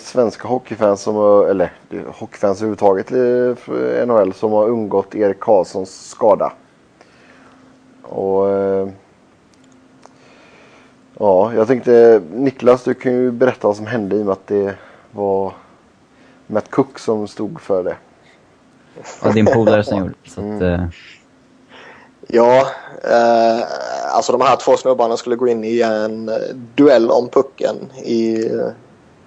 svenska 0.00 0.48
hockeyfans 0.48 1.02
som 1.02 1.46
eller 1.50 1.70
hockeyfans 2.06 2.58
överhuvudtaget 2.58 3.12
i 3.12 3.56
NHL 4.06 4.32
som 4.32 4.52
har 4.52 4.68
undgått 4.68 5.14
Erik 5.14 5.40
Karlssons 5.40 6.08
skada. 6.08 6.52
Och 8.02 8.50
eh, 8.50 8.88
ja, 11.18 11.54
jag 11.54 11.66
tänkte 11.66 12.22
Niklas, 12.32 12.84
du 12.84 12.94
kan 12.94 13.12
ju 13.12 13.30
berätta 13.30 13.68
vad 13.68 13.76
som 13.76 13.86
hände 13.86 14.16
i 14.16 14.22
och 14.22 14.26
med 14.26 14.32
att 14.32 14.46
det 14.46 14.74
var 15.12 15.52
Matt 16.46 16.70
Cook 16.70 16.98
som 16.98 17.28
stod 17.28 17.60
för 17.60 17.84
det. 17.84 17.96
Ja, 19.22 19.32
din 19.32 19.46
polare 19.46 19.84
som 19.84 19.98
gjorde 20.34 20.58
det. 20.58 20.74
Mm. 20.74 20.90
Ja, 22.32 22.66
eh, 23.04 23.64
alltså 24.14 24.32
de 24.32 24.40
här 24.40 24.56
två 24.56 24.76
snubbarna 24.76 25.16
skulle 25.16 25.36
gå 25.36 25.48
in 25.48 25.64
i 25.64 25.80
en 25.80 26.28
eh, 26.28 26.34
duell 26.74 27.10
om 27.10 27.28
pucken 27.28 27.76
i 28.04 28.46
eh, 28.46 28.68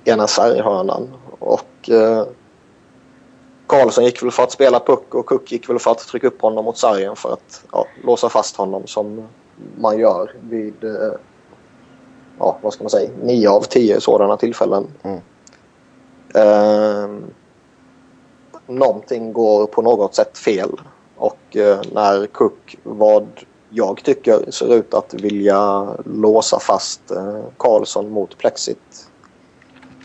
ena 0.06 0.28
sarghörnan. 0.28 1.14
Och 1.40 1.90
eh, 1.90 2.26
Karlsson 3.68 4.06
gick 4.06 4.24
väl 4.24 4.32
för 4.32 4.44
att 4.44 4.52
spela 4.52 4.80
puck 4.80 5.16
och 5.16 5.26
Cook 5.26 5.52
gick 5.52 5.70
väl 5.70 5.80
för 5.80 5.92
att 5.92 6.08
trycka 6.08 6.28
upp 6.28 6.42
honom 6.42 6.66
mot 6.66 6.78
sargen 6.78 7.16
för 7.16 7.34
att 7.34 7.64
ja, 7.72 7.86
låsa 8.04 8.30
fast 8.30 8.56
honom 8.56 8.88
som 8.88 9.28
man 9.78 10.00
gör 10.00 10.32
vid 10.42 10.84
eh, 10.84 11.14
ja, 12.40 12.58
vad 12.62 12.74
ska 12.74 12.84
man 12.84 12.90
säga, 12.90 13.10
nio 13.24 13.50
av 13.50 13.62
tio 13.62 14.02
sådana 14.02 14.38
tillfällen. 14.38 14.88
Mm. 15.04 15.20
Eh, 16.36 17.10
någonting 18.68 19.34
går 19.34 19.66
på 19.66 19.82
något 19.82 20.16
sätt 20.16 20.38
fel 20.38 20.70
och 21.24 21.58
eh, 21.58 21.82
när 21.92 22.28
Cook, 22.28 22.78
vad 22.84 23.28
jag 23.70 24.04
tycker, 24.04 24.52
ser 24.52 24.74
ut 24.74 24.94
att 24.94 25.14
vilja 25.14 25.88
låsa 26.06 26.60
fast 26.60 27.12
eh, 27.12 27.44
Karlsson 27.58 28.10
mot 28.10 28.38
plexit 28.38 29.10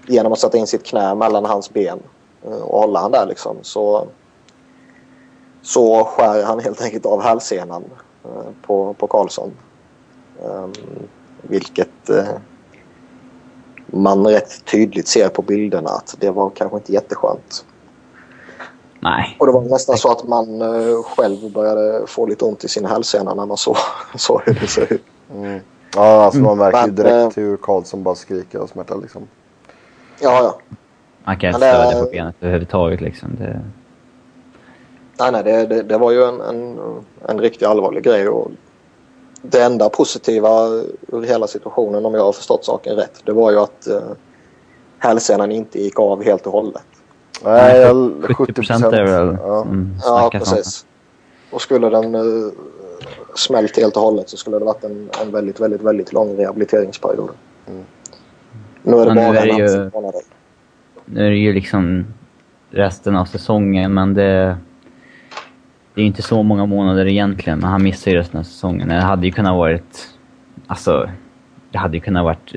genom 0.06 0.32
att 0.32 0.38
sätta 0.38 0.58
in 0.58 0.66
sitt 0.66 0.84
knä 0.84 1.14
mellan 1.14 1.44
hans 1.44 1.70
ben 1.72 1.98
eh, 2.44 2.60
och 2.60 2.80
hålla 2.80 3.00
han 3.00 3.12
där 3.12 3.26
liksom 3.26 3.56
så, 3.62 4.06
så 5.62 6.04
skär 6.04 6.44
han 6.44 6.60
helt 6.60 6.82
enkelt 6.82 7.06
av 7.06 7.22
hälsenan 7.22 7.84
på, 8.62 8.94
på 8.94 9.06
Karlsson. 9.06 9.52
Ehm, 10.42 10.72
vilket 11.42 12.10
man 13.86 14.26
rätt 14.26 14.64
tydligt 14.64 15.08
ser 15.08 15.28
på 15.28 15.42
bilderna 15.42 15.90
att 15.90 16.16
det 16.20 16.30
var 16.30 16.50
kanske 16.50 16.76
inte 16.76 16.92
jätteskönt. 16.92 17.64
Nej. 19.00 19.36
Och 19.40 19.46
det 19.46 19.52
var 19.52 19.62
nästan 19.62 19.98
så 19.98 20.12
att 20.12 20.28
man 20.28 20.62
uh, 20.62 21.02
själv 21.02 21.52
började 21.52 22.06
få 22.06 22.26
lite 22.26 22.44
ont 22.44 22.64
i 22.64 22.68
sin 22.68 22.84
hälsena 22.84 23.34
när 23.34 23.46
man 23.46 23.56
såg 23.56 23.76
så 24.16 24.42
hur 24.46 24.54
det 24.60 24.66
såg 24.66 24.92
ut. 24.92 25.04
Mm. 25.34 25.60
Ja, 25.96 26.24
alltså 26.24 26.40
man 26.40 26.58
märker 26.58 26.86
ju 26.86 26.92
direkt 26.92 27.38
uh, 27.38 27.44
hur 27.44 27.56
Karlsson 27.56 28.02
bara 28.02 28.14
skriker 28.14 28.60
och 28.60 28.68
smärtar 28.68 28.96
liksom. 28.96 29.28
Ja, 30.20 30.42
ja. 30.42 30.58
Man 31.24 31.36
kan 31.36 31.48
inte 31.48 31.58
stödja 31.58 32.04
på 32.04 32.10
benet 32.10 32.34
överhuvudtaget 32.40 33.00
liksom. 33.00 33.36
Det... 33.38 33.60
Nej, 35.18 35.32
nej, 35.32 35.44
det, 35.44 35.66
det, 35.66 35.82
det 35.82 35.98
var 35.98 36.10
ju 36.10 36.24
en, 36.24 36.40
en, 36.40 36.78
en 37.28 37.38
riktigt 37.38 37.68
allvarlig 37.68 38.04
grej. 38.04 38.28
Och 38.28 38.50
det 39.42 39.62
enda 39.62 39.88
positiva 39.88 40.66
ur 41.08 41.22
hela 41.22 41.46
situationen, 41.46 42.06
om 42.06 42.14
jag 42.14 42.24
har 42.24 42.32
förstått 42.32 42.64
saken 42.64 42.96
rätt, 42.96 43.22
det 43.24 43.32
var 43.32 43.50
ju 43.50 43.58
att 43.58 43.88
uh, 43.90 44.02
hälsenan 44.98 45.52
inte 45.52 45.82
gick 45.82 46.00
av 46.00 46.24
helt 46.24 46.46
och 46.46 46.52
hållet. 46.52 46.97
Nej, 47.44 47.92
70 48.34 48.52
procent 48.52 48.84
är 48.84 49.04
väl 49.04 49.36
ja. 49.40 49.66
ja, 50.02 50.30
precis. 50.32 50.86
Och 51.50 51.62
skulle 51.62 51.90
den 51.90 52.14
uh, 52.14 52.52
smält 53.34 53.76
helt 53.76 53.96
och 53.96 54.02
hållet 54.02 54.28
så 54.28 54.36
skulle 54.36 54.58
det 54.58 54.64
varit 54.64 54.84
en, 54.84 55.10
en 55.22 55.32
väldigt, 55.32 55.60
väldigt, 55.60 55.82
väldigt 55.82 56.12
lång 56.12 56.36
rehabiliteringsperiod. 56.36 57.30
Mm. 57.66 57.84
Nu 58.82 58.96
är 58.96 59.06
det 59.06 59.14
men 59.14 59.32
bara 59.32 59.44
en 59.44 59.58
ju, 59.58 59.90
månader. 59.94 60.20
Nu 61.04 61.26
är 61.26 61.30
det 61.30 61.36
ju 61.36 61.52
liksom 61.52 62.04
resten 62.70 63.16
av 63.16 63.24
säsongen, 63.24 63.94
men 63.94 64.14
det... 64.14 64.56
Det 65.94 66.02
är 66.02 66.06
inte 66.06 66.22
så 66.22 66.42
många 66.42 66.66
månader 66.66 67.06
egentligen, 67.06 67.58
men 67.58 67.68
han 67.68 67.82
missar 67.82 68.10
ju 68.10 68.16
resten 68.16 68.40
av 68.40 68.44
säsongen. 68.44 68.88
Det 68.88 68.94
hade 68.94 69.26
ju 69.26 69.32
kunnat 69.32 69.56
varit... 69.56 70.08
Alltså, 70.66 71.10
det 71.70 71.78
hade 71.78 71.96
ju 71.96 72.00
kunnat 72.00 72.24
varit 72.24 72.54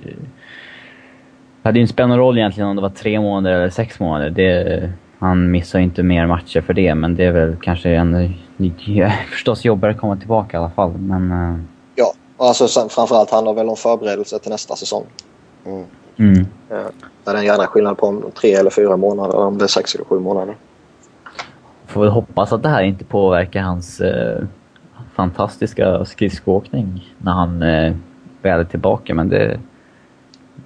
det 1.62 1.70
hade 1.70 1.80
ju 1.80 1.82
inte 1.82 1.94
spelat 1.94 2.10
någon 2.10 2.18
roll 2.18 2.38
egentligen 2.38 2.70
om 2.70 2.76
det 2.76 2.82
var 2.82 2.90
tre 2.90 3.20
månader 3.20 3.56
eller 3.56 3.70
sex 3.70 4.00
månader. 4.00 4.30
Det, 4.30 4.90
han 5.20 5.52
missar 5.52 5.80
inte 5.80 6.04
mer 6.04 6.28
matcher 6.28 6.62
för 6.62 6.74
det, 6.74 6.96
men 6.96 7.16
det 7.16 7.26
är 7.26 7.32
väl 7.32 7.56
kanske 7.62 7.90
en 7.90 8.34
förstås 9.32 9.66
jobbare 9.66 9.92
att 9.92 9.98
komma 9.98 10.16
tillbaka 10.16 10.58
i 10.58 10.60
alla 10.60 10.70
fall. 10.70 10.92
Men, 10.92 11.32
uh... 11.32 11.60
Ja, 11.96 12.14
alltså 12.38 12.68
sen, 12.68 12.90
framförallt 12.90 13.32
handlar 13.32 13.54
det 13.54 13.58
väl 13.58 13.70
om 13.70 13.76
förberedelse 13.76 14.40
till 14.40 14.52
nästa 14.52 14.76
säsong. 14.76 15.04
Mm. 15.66 15.86
Mm. 16.18 16.40
Eh, 16.40 16.46
Där 16.70 16.92
det 17.24 17.32
är 17.32 17.36
en 17.36 17.46
jävla 17.46 17.68
skillnad 17.68 17.98
på 17.98 18.08
om 18.08 18.32
tre 18.36 18.54
eller 18.54 18.70
fyra 18.70 18.98
månader, 18.98 19.34
eller 19.34 19.46
om 19.46 19.58
det 19.58 19.66
är 19.66 19.68
sex 19.68 19.96
eller 19.96 20.06
sju 20.06 20.20
månader. 20.20 20.56
Får 21.88 22.02
väl 22.02 22.10
hoppas 22.10 22.54
att 22.54 22.64
det 22.64 22.70
här 22.70 22.84
inte 22.84 23.06
påverkar 23.06 23.62
hans 23.62 24.02
eh, 24.02 24.44
fantastiska 25.16 26.06
skridskoåkning 26.06 27.14
när 27.18 27.32
han 27.32 27.62
eh, 27.62 27.94
väl 28.42 28.60
är 28.60 28.64
tillbaka. 28.64 29.14
Men 29.14 29.30
det, 29.30 29.60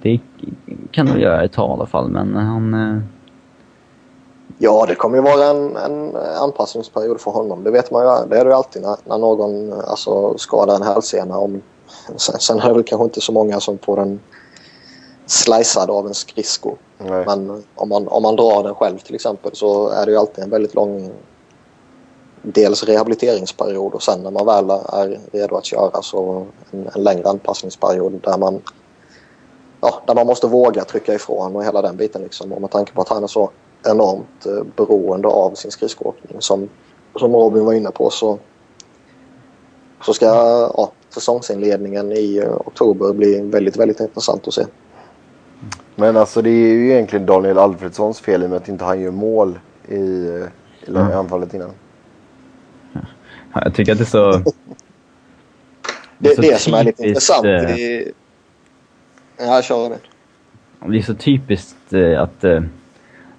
det 0.06 0.20
kan 0.90 1.06
nog 1.06 1.18
göra 1.18 1.44
ett 1.44 1.52
tag 1.52 1.70
i 1.70 1.72
alla 1.72 1.86
fall. 1.86 2.10
Men 2.10 2.34
han... 2.34 2.74
Eh, 2.74 3.02
Ja, 4.58 4.86
det 4.88 4.94
kommer 4.94 5.16
ju 5.16 5.22
vara 5.22 5.44
en, 5.44 5.76
en 5.76 6.16
anpassningsperiod 6.16 7.20
för 7.20 7.30
honom. 7.30 7.64
Det 7.64 7.70
vet 7.70 7.90
man 7.90 8.02
ju. 8.02 8.28
Det 8.28 8.38
är 8.38 8.44
det 8.44 8.50
ju 8.50 8.56
alltid 8.56 8.82
när, 8.82 8.96
när 9.04 9.18
någon 9.18 9.72
alltså, 9.72 10.38
skadar 10.38 10.76
en 10.76 10.82
hälsena. 10.82 11.38
Om, 11.38 11.62
sen, 12.16 12.40
sen 12.40 12.60
är 12.60 12.68
det 12.68 12.74
väl 12.74 12.82
kanske 12.82 13.04
inte 13.04 13.20
så 13.20 13.32
många 13.32 13.60
som 13.60 13.78
får 13.78 13.96
den 13.96 14.20
slicead 15.26 15.90
av 15.90 16.06
en 16.06 16.14
skridsko. 16.14 16.74
Nej. 16.98 17.24
Men 17.26 17.62
om 17.74 17.88
man, 17.88 18.08
om 18.08 18.22
man 18.22 18.36
drar 18.36 18.62
den 18.62 18.74
själv 18.74 18.98
till 18.98 19.14
exempel 19.14 19.50
så 19.54 19.88
är 19.88 20.06
det 20.06 20.12
ju 20.12 20.18
alltid 20.18 20.44
en 20.44 20.50
väldigt 20.50 20.74
lång 20.74 21.10
dels 22.42 22.84
rehabiliteringsperiod 22.84 23.94
och 23.94 24.02
sen 24.02 24.22
när 24.22 24.30
man 24.30 24.46
väl 24.46 24.70
är 24.70 25.20
redo 25.32 25.56
att 25.56 25.64
köra 25.64 26.02
så 26.02 26.46
en, 26.70 26.90
en 26.94 27.02
längre 27.02 27.28
anpassningsperiod 27.28 28.20
där 28.22 28.38
man, 28.38 28.62
ja, 29.80 30.02
där 30.06 30.14
man 30.14 30.26
måste 30.26 30.46
våga 30.46 30.84
trycka 30.84 31.14
ifrån 31.14 31.56
och 31.56 31.64
hela 31.64 31.82
den 31.82 31.96
biten. 31.96 32.22
Liksom. 32.22 32.52
Och 32.52 32.60
med 32.60 32.70
tanke 32.70 32.92
på 32.92 33.02
att 33.02 33.08
han 33.08 33.22
är 33.22 33.26
så 33.26 33.50
enormt 33.86 34.46
eh, 34.46 34.62
beroende 34.76 35.28
av 35.28 35.54
sin 35.54 35.70
skridskoåkning 35.70 36.36
som, 36.40 36.68
som 37.18 37.32
Robin 37.36 37.64
var 37.64 37.72
inne 37.72 37.90
på 37.90 38.10
så, 38.10 38.38
så 40.04 40.14
ska 40.14 40.26
ja, 40.76 40.92
säsongsinledningen 41.14 42.12
i 42.12 42.36
eh, 42.36 42.52
oktober 42.54 43.12
bli 43.12 43.40
väldigt, 43.40 43.76
väldigt 43.76 44.00
intressant 44.00 44.48
att 44.48 44.54
se. 44.54 44.64
Men 45.94 46.16
alltså 46.16 46.42
det 46.42 46.50
är 46.50 46.72
ju 46.74 46.90
egentligen 46.92 47.26
Daniel 47.26 47.58
Alfredssons 47.58 48.20
fel 48.20 48.42
i 48.42 48.46
och 48.46 48.50
med 48.50 48.56
att 48.56 48.68
inte 48.68 48.84
han 48.84 49.00
gör 49.00 49.10
mål 49.10 49.58
i, 49.88 49.94
i 49.94 50.44
Mm. 50.88 51.12
anfallet 51.18 51.54
innan. 51.54 51.70
ja, 53.52 53.60
jag 53.64 53.74
tycker 53.74 53.92
att 53.92 53.98
det 53.98 54.04
är 54.04 54.06
så... 54.06 54.42
Det, 56.18 56.34
Så 56.34 56.40
det 56.40 56.60
som 56.60 56.74
är 56.74 56.84
lite 56.84 57.06
intressant 57.06 57.46
i... 57.46 58.12
Ja, 59.38 59.62
kör 59.62 59.90
det. 59.90 59.98
Det 60.92 60.98
är 60.98 61.02
så 61.02 61.14
typiskt 61.14 61.92
eh, 61.92 62.22
att 62.22 62.44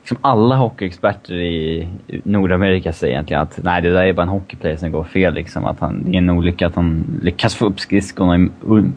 liksom 0.08 0.18
alla 0.22 0.56
hockeyexperter 0.56 1.34
i 1.34 1.88
Nordamerika 2.24 2.94
säger 2.94 3.14
egentligen 3.14 3.42
att 3.42 3.60
nej, 3.64 3.82
det 3.82 3.90
där 3.90 4.04
är 4.04 4.14
bara 4.14 4.22
en 4.24 4.30
hockeyplayer 4.30 4.78
som 4.78 4.92
går 4.92 5.04
fel. 5.04 5.34
Liksom. 5.34 5.66
Att 5.66 5.80
han, 5.80 6.04
det 6.06 6.12
är 6.12 6.18
en 6.18 6.30
olycka 6.30 6.68
att 6.68 6.76
han 6.76 7.20
lyckas 7.24 7.56
få 7.56 7.66
upp 7.66 7.80
skridskorna 7.80 8.50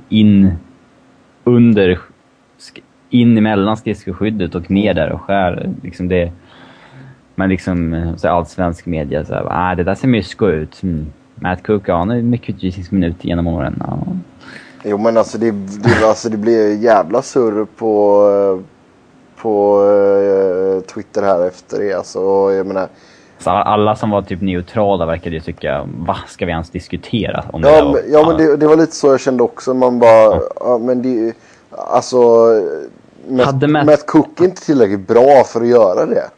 in, 0.09 0.53
under, 1.44 1.98
in 3.11 3.38
emellan 3.38 3.76
skridskoskyddet 3.76 4.55
och 4.55 4.70
ner 4.70 4.94
där 4.94 5.12
och 5.12 5.20
skär. 5.20 5.70
Liksom 5.82 6.09
det, 6.09 6.32
men 7.34 7.48
liksom 7.48 7.94
eh, 7.94 8.16
så 8.16 8.28
här 8.28 8.34
allsvensk 8.34 8.86
media 8.86 9.24
så 9.24 9.34
här, 9.34 9.46
ah, 9.51 9.74
det 9.74 9.84
där 9.84 9.94
ser 9.94 10.09
mysko 10.09 10.48
ut. 10.48 10.82
Mm. 10.82 11.07
Matt 11.34 11.62
Cook, 11.62 11.88
ja, 11.88 11.98
han 11.98 12.09
har 12.09 12.16
mycket 12.16 12.55
utvisningsminuter 12.55 13.26
genom 13.26 13.46
åren. 13.46 13.82
Ja. 13.86 14.07
Jo 14.82 14.98
men 14.98 15.16
alltså 15.16 15.38
det, 15.38 15.50
det, 15.50 16.08
alltså 16.08 16.28
det 16.28 16.36
blir 16.36 16.76
jävla 16.76 17.22
surr 17.22 17.66
på, 17.76 18.62
på 19.36 19.82
eh, 19.84 20.92
Twitter 20.94 21.22
här 21.22 21.46
efter 21.46 21.78
det. 21.78 21.92
Alltså, 21.92 22.20
jag 22.52 22.66
menar, 22.66 22.88
Så 23.38 23.50
alla 23.50 23.96
som 23.96 24.10
var 24.10 24.22
typ 24.22 24.40
neutrala 24.40 25.06
verkade 25.06 25.36
ju 25.36 25.40
tycka, 25.40 25.88
va, 26.06 26.16
ska 26.28 26.46
vi 26.46 26.52
ens 26.52 26.70
diskutera 26.70 27.44
om 27.52 27.62
det 27.62 27.70
ja, 27.70 27.84
där? 27.84 27.92
men, 27.92 28.12
ja 28.12 28.26
men 28.26 28.36
det, 28.36 28.56
det 28.56 28.66
var 28.66 28.76
lite 28.76 28.96
så 28.96 29.06
jag 29.06 29.20
kände 29.20 29.42
också. 29.42 29.74
Man 29.74 29.98
bara, 29.98 30.40
ja. 30.60 30.78
men 30.78 31.02
det 31.02 31.34
alltså 31.70 32.18
Matt, 33.28 33.62
Matt- 33.62 33.86
Matt 33.86 34.06
Cook 34.06 34.40
är 34.40 34.44
inte 34.44 34.62
tillräckligt 34.62 35.08
bra 35.08 35.44
för 35.44 35.60
att 35.60 35.66
göra 35.66 36.06
det. 36.06 36.30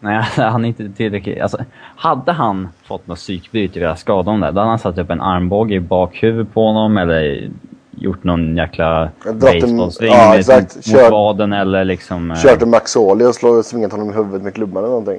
Nej, 0.00 0.22
han 0.36 0.64
är 0.64 0.68
inte 0.68 0.88
tillräckligt... 0.88 1.40
Alltså, 1.40 1.58
hade 1.96 2.32
han 2.32 2.68
fått 2.84 3.06
något 3.06 3.18
psykbryt 3.18 3.76
i 3.76 3.80
deras 3.80 4.00
skada 4.00 4.30
om 4.30 4.40
det, 4.40 4.50
då 4.50 4.60
hade 4.60 4.70
han 4.70 4.78
satt 4.78 4.98
upp 4.98 5.10
en 5.10 5.20
armbåge 5.20 5.74
i 5.74 5.80
bakhuvudet 5.80 6.54
på 6.54 6.66
honom 6.66 6.98
eller 6.98 7.50
gjort 7.90 8.24
någon 8.24 8.56
jäkla 8.56 9.08
baseballsving 9.34 10.12
ja, 10.12 10.38
exakt. 10.38 10.76
mot 10.76 10.84
Kört- 10.84 11.10
vaden 11.10 11.52
eller 11.52 11.84
liksom... 11.84 12.30
eh, 12.30 12.36
Kört 12.36 12.62
en 12.62 12.70
Maxoli 12.70 13.24
och 13.24 13.34
slå, 13.34 13.62
svingat 13.62 13.92
honom 13.92 14.10
i 14.10 14.14
huvudet 14.14 14.42
med 14.42 14.54
klubban 14.54 14.82
eller 14.82 14.90
någonting. 14.90 15.18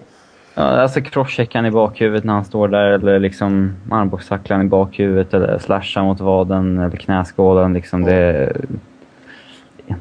Ja, 0.55 0.61
alltså 0.63 1.01
crosschecka 1.01 1.57
han 1.57 1.65
i 1.65 1.71
bakhuvudet 1.71 2.23
när 2.23 2.34
han 2.34 2.45
står 2.45 2.67
där 2.67 2.86
eller 2.91 3.19
liksom 3.19 3.75
armbågstackla 3.91 4.55
han 4.55 4.65
i 4.65 4.69
bakhuvudet 4.69 5.34
eller 5.34 5.57
slasha 5.57 6.03
mot 6.03 6.19
vaden 6.19 6.80
eller 6.80 6.97
knäskålen. 6.97 7.73
Liksom 7.73 8.03
det... 8.03 8.51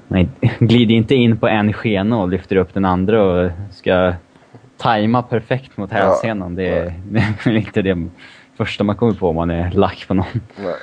Nej, 0.08 0.28
glid 0.58 0.90
inte 0.90 1.14
in 1.14 1.36
på 1.36 1.48
en 1.48 1.72
skena 1.72 2.18
och 2.18 2.28
lyfter 2.28 2.56
upp 2.56 2.74
den 2.74 2.84
andra 2.84 3.22
och 3.22 3.50
ska 3.70 4.12
tajma 4.78 5.22
perfekt 5.22 5.76
mot 5.76 5.90
hälsenan. 5.92 6.54
Det, 6.54 6.68
är- 6.68 6.94
det 7.10 7.18
är 7.18 7.44
väl 7.44 7.56
inte 7.56 7.82
det 7.82 8.08
första 8.56 8.84
man 8.84 8.96
kommer 8.96 9.12
på 9.14 9.28
om 9.28 9.36
man 9.36 9.50
är 9.50 9.70
lack 9.70 10.04
på 10.08 10.14
någon. 10.14 10.26
Nej. 10.56 10.74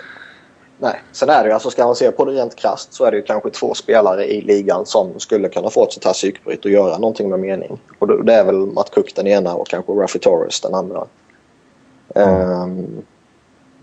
Nej, 0.78 1.02
sen 1.12 1.30
är 1.30 1.44
det 1.44 1.48
ju, 1.50 1.54
alltså 1.54 1.70
ska 1.70 1.86
man 1.86 1.96
se 1.96 2.12
på 2.12 2.26
det 2.26 2.32
rent 2.32 2.56
krasst 2.56 2.94
så 2.94 3.06
är 3.06 3.12
det 3.12 3.18
ju 3.18 3.24
kanske 3.24 3.50
två 3.50 3.74
spelare 3.74 4.26
i 4.26 4.42
ligan 4.42 4.86
som 4.86 5.20
skulle 5.20 5.50
kunna 5.50 5.70
få 5.70 5.84
ett 5.86 5.92
sånt 5.94 6.06
här 6.06 6.14
psykbryt 6.14 6.66
och 6.66 6.72
göra 6.72 6.98
någonting 6.98 7.30
med 7.30 7.40
mening. 7.40 7.80
Och 8.00 8.08
det- 8.08 8.24
det 8.24 8.34
är 8.34 8.44
väl 8.46 8.56
Matt 8.56 8.92
Cook 8.96 9.16
den 9.16 9.28
ena 9.28 9.54
och 9.56 9.68
kanske 9.68 9.92
Raffy 9.92 10.20
Torres 10.20 10.62
den 10.62 10.74
andra. 10.74 11.06
Ehm, 12.16 13.04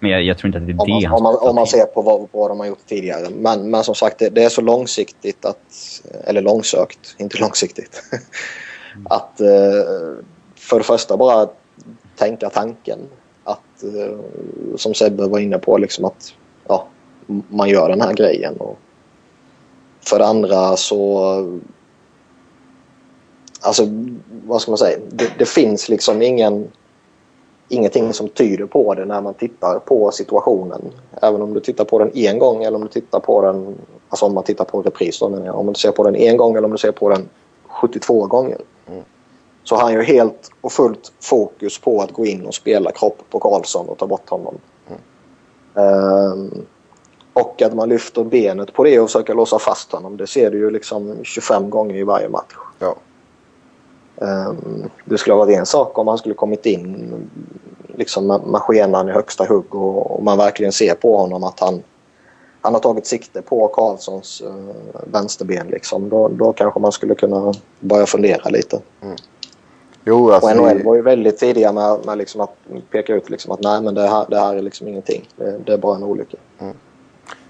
Men 0.00 0.10
jag, 0.10 0.22
jag 0.22 0.38
tror 0.38 0.48
inte 0.48 0.58
att 0.58 0.66
det 0.66 0.72
är 0.72 0.80
om, 0.80 0.86
det 0.86 0.92
man, 0.92 1.02
han 1.04 1.16
om, 1.16 1.22
man, 1.22 1.48
om 1.48 1.54
man 1.54 1.66
ser 1.66 1.84
på 1.84 2.02
vad, 2.02 2.28
vad 2.32 2.50
de 2.50 2.60
har 2.60 2.66
gjort 2.66 2.86
tidigare. 2.86 3.26
Men, 3.36 3.70
men 3.70 3.84
som 3.84 3.94
sagt, 3.94 4.18
det, 4.18 4.28
det 4.28 4.44
är 4.44 4.48
så 4.48 4.60
långsiktigt 4.60 5.44
att... 5.44 5.58
Eller 6.24 6.42
långsökt, 6.42 7.14
inte 7.18 7.38
långsiktigt. 7.38 8.02
att 9.04 9.40
eh, 9.40 9.46
för 10.56 10.78
det 10.78 10.84
första 10.84 11.16
bara 11.16 11.48
tänka 12.16 12.50
tanken. 12.50 12.98
Att, 13.44 13.82
eh, 13.82 14.18
som 14.76 14.94
Sebbe 14.94 15.26
var 15.26 15.38
inne 15.38 15.58
på, 15.58 15.78
liksom 15.78 16.04
att 16.04 16.34
ja, 16.68 16.86
man 17.48 17.68
gör 17.68 17.88
den 17.88 18.00
här 18.00 18.12
grejen. 18.12 18.56
Och 18.56 18.78
för 20.00 20.18
det 20.18 20.26
andra 20.26 20.76
så... 20.76 21.32
Alltså, 23.60 23.84
vad 24.46 24.62
ska 24.62 24.70
man 24.70 24.78
säga? 24.78 24.98
Det, 25.10 25.32
det 25.38 25.48
finns 25.48 25.88
liksom 25.88 26.22
ingen 26.22 26.68
ingenting 27.72 28.12
som 28.12 28.28
tyder 28.28 28.66
på 28.66 28.94
det 28.94 29.04
när 29.04 29.20
man 29.20 29.34
tittar 29.34 29.78
på 29.78 30.10
situationen. 30.10 30.80
Även 31.22 31.42
om 31.42 31.54
du 31.54 31.60
tittar 31.60 31.84
på 31.84 31.98
den 31.98 32.16
en 32.16 32.38
gång 32.38 32.64
eller 32.64 32.76
om 32.76 32.82
du 32.82 32.88
tittar 32.88 33.20
på 33.20 33.42
den, 33.42 33.78
alltså 34.08 34.26
om 34.26 34.34
man 34.34 34.44
tittar 34.44 34.64
på 34.64 34.78
en 34.78 34.84
repris 34.84 35.18
då 35.18 35.28
menar 35.28 35.46
jag. 35.46 35.58
Om 35.58 35.66
du 35.66 35.74
ser 35.74 35.92
på 35.92 36.04
den 36.04 36.16
en 36.16 36.36
gång 36.36 36.56
eller 36.56 36.64
om 36.64 36.72
du 36.72 36.78
ser 36.78 36.92
på 36.92 37.08
den 37.08 37.28
72 37.80 38.26
gånger. 38.26 38.58
Så 39.64 39.74
har 39.74 39.82
han 39.82 39.92
ju 39.92 40.02
helt 40.02 40.50
och 40.60 40.72
fullt 40.72 41.12
fokus 41.20 41.78
på 41.78 42.02
att 42.02 42.12
gå 42.12 42.26
in 42.26 42.46
och 42.46 42.54
spela 42.54 42.90
kropp 42.90 43.22
på 43.30 43.40
Karlsson 43.40 43.88
och 43.88 43.98
ta 43.98 44.06
bort 44.06 44.30
honom. 44.30 44.54
Ehm, 45.74 46.66
och 47.32 47.62
att 47.62 47.74
man 47.74 47.88
lyfter 47.88 48.24
benet 48.24 48.72
på 48.72 48.84
det 48.84 49.00
och 49.00 49.08
försöker 49.08 49.34
låsa 49.34 49.58
fast 49.58 49.92
honom. 49.92 50.16
Det 50.16 50.26
ser 50.26 50.50
du 50.50 50.58
ju 50.58 50.70
liksom 50.70 51.16
25 51.22 51.70
gånger 51.70 51.96
i 51.96 52.02
varje 52.02 52.28
match. 52.28 52.54
Ja. 52.78 52.96
Um, 54.16 54.90
det 55.04 55.18
skulle 55.18 55.34
ha 55.34 55.38
varit 55.44 55.58
en 55.58 55.66
sak 55.66 55.98
om 55.98 56.08
han 56.08 56.18
skulle 56.18 56.34
kommit 56.34 56.66
in 56.66 57.30
liksom 57.94 58.26
med, 58.26 58.40
med 58.46 58.60
skenan 58.60 59.08
i 59.08 59.12
högsta 59.12 59.44
hugg 59.44 59.74
och, 59.74 60.10
och 60.10 60.22
man 60.22 60.38
verkligen 60.38 60.72
ser 60.72 60.94
på 60.94 61.16
honom 61.16 61.44
att 61.44 61.60
han, 61.60 61.82
han 62.62 62.74
har 62.74 62.80
tagit 62.80 63.06
sikte 63.06 63.42
på 63.42 63.68
Karlssons 63.68 64.42
uh, 64.46 64.52
vänsterben. 65.12 65.66
Liksom. 65.66 66.08
Då, 66.08 66.28
då 66.28 66.52
kanske 66.52 66.80
man 66.80 66.92
skulle 66.92 67.14
kunna 67.14 67.52
börja 67.80 68.06
fundera 68.06 68.48
lite. 68.48 68.80
Jo 70.04 70.30
alltså. 70.30 70.50
och 70.50 70.56
NHL 70.56 70.78
det- 70.78 70.84
var 70.84 70.94
ju 70.94 71.02
väldigt 71.02 71.38
tidiga 71.38 71.72
med, 71.72 72.06
med 72.06 72.18
liksom 72.18 72.40
att 72.40 72.56
peka 72.90 73.14
ut 73.14 73.30
liksom 73.30 73.52
att 73.52 73.60
nej 73.60 73.82
men 73.82 73.94
det 73.94 74.08
här, 74.08 74.26
det 74.28 74.38
här 74.38 74.54
är 74.56 74.62
liksom 74.62 74.88
ingenting. 74.88 75.28
Det, 75.36 75.58
det 75.66 75.72
är 75.72 75.78
bara 75.78 75.96
en 75.96 76.02
olycka. 76.02 76.36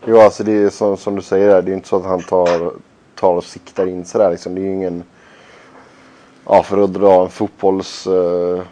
Jo, 0.06 0.18
alltså 0.18 0.44
det 0.44 0.52
är 0.52 0.70
som, 0.70 0.96
som 0.96 1.16
du 1.16 1.22
säger 1.22 1.48
där. 1.48 1.62
Det 1.62 1.70
är 1.70 1.74
inte 1.74 1.88
så 1.88 1.96
att 1.96 2.04
han 2.04 2.22
tar, 2.22 2.72
tar 3.20 3.34
och 3.34 3.44
siktar 3.44 3.86
in 3.86 4.04
sådär 4.04 4.30
liksom. 4.30 4.54
Det 4.54 4.60
är 4.60 4.64
ju 4.64 4.72
ingen... 4.74 5.04
Ja, 6.46 6.62
för 6.62 6.78
att 6.78 6.94
dra 6.94 7.22
en 7.22 7.28
fotbolls... 7.30 8.06
eh, 8.06 8.62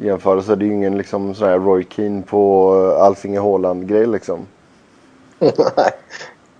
jämförelse. 0.00 0.56
Det 0.56 0.64
är 0.64 0.66
ju 0.66 0.74
ingen 0.74 0.98
liksom 0.98 1.34
sån 1.34 1.48
här 1.48 1.58
Roy 1.58 1.86
Keane 1.90 2.22
på 2.22 2.74
uh, 2.74 3.02
Alfinge 3.02 3.40
Haaland 3.40 3.88
grej 3.88 4.06
liksom. 4.06 4.46
nej, 5.76 5.90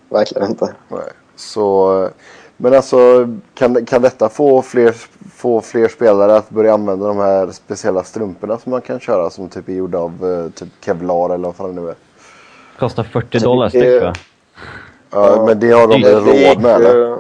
verkligen 0.09 0.49
inte. 0.51 0.74
Nej. 0.89 1.01
Så, 1.37 1.97
eh, 2.05 2.11
men 2.57 2.74
alltså 2.74 3.28
kan, 3.55 3.85
kan 3.87 4.03
detta 4.03 4.28
få 4.28 4.62
fler, 4.62 4.95
få 5.35 5.61
fler 5.61 5.89
spelare 5.89 6.37
att 6.37 6.51
börja 6.51 6.74
använda 6.74 7.07
de 7.07 7.16
här 7.18 7.51
speciella 7.51 8.05
strumporna 8.05 8.59
som 8.59 8.70
man 8.70 8.80
kan 8.80 9.01
köra 9.01 9.30
som 9.30 9.49
typ 9.49 9.68
är 9.68 9.72
gjorda 9.72 9.99
av 9.99 10.11
eh, 10.47 10.51
typ 10.53 10.68
Kevlar 10.85 11.35
eller 11.35 11.45
vad 11.45 11.57
fan 11.57 11.74
det 11.74 11.83
nu 11.83 11.89
är? 11.89 11.95
Kostar 12.78 13.03
40 13.03 13.26
Alltså, 13.37 13.49
dollar 13.49 13.68
styck 13.68 14.03
va? 14.03 14.12
Ja, 15.11 15.45
men 15.47 15.61
det 15.61 15.70
har 15.70 15.89
de 15.89 16.03
väl 16.03 16.14
råd 16.24 16.62
med 16.62 16.74
eller? 16.74 16.95
ju- 16.95 17.16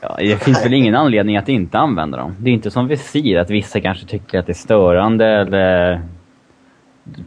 Ja, 0.00 0.16
det 0.18 0.36
finns 0.36 0.64
väl 0.64 0.74
ingen 0.74 0.94
anledning 0.94 1.36
att 1.36 1.48
inte 1.48 1.78
använda 1.78 2.18
dem. 2.18 2.36
Det 2.38 2.50
är 2.50 2.54
inte 2.54 2.70
som 2.70 2.88
visir, 2.88 3.38
att 3.38 3.50
vissa 3.50 3.80
kanske 3.80 4.06
tycker 4.06 4.38
att 4.38 4.46
det 4.46 4.52
är 4.52 4.54
störande 4.54 5.26
eller... 5.26 6.02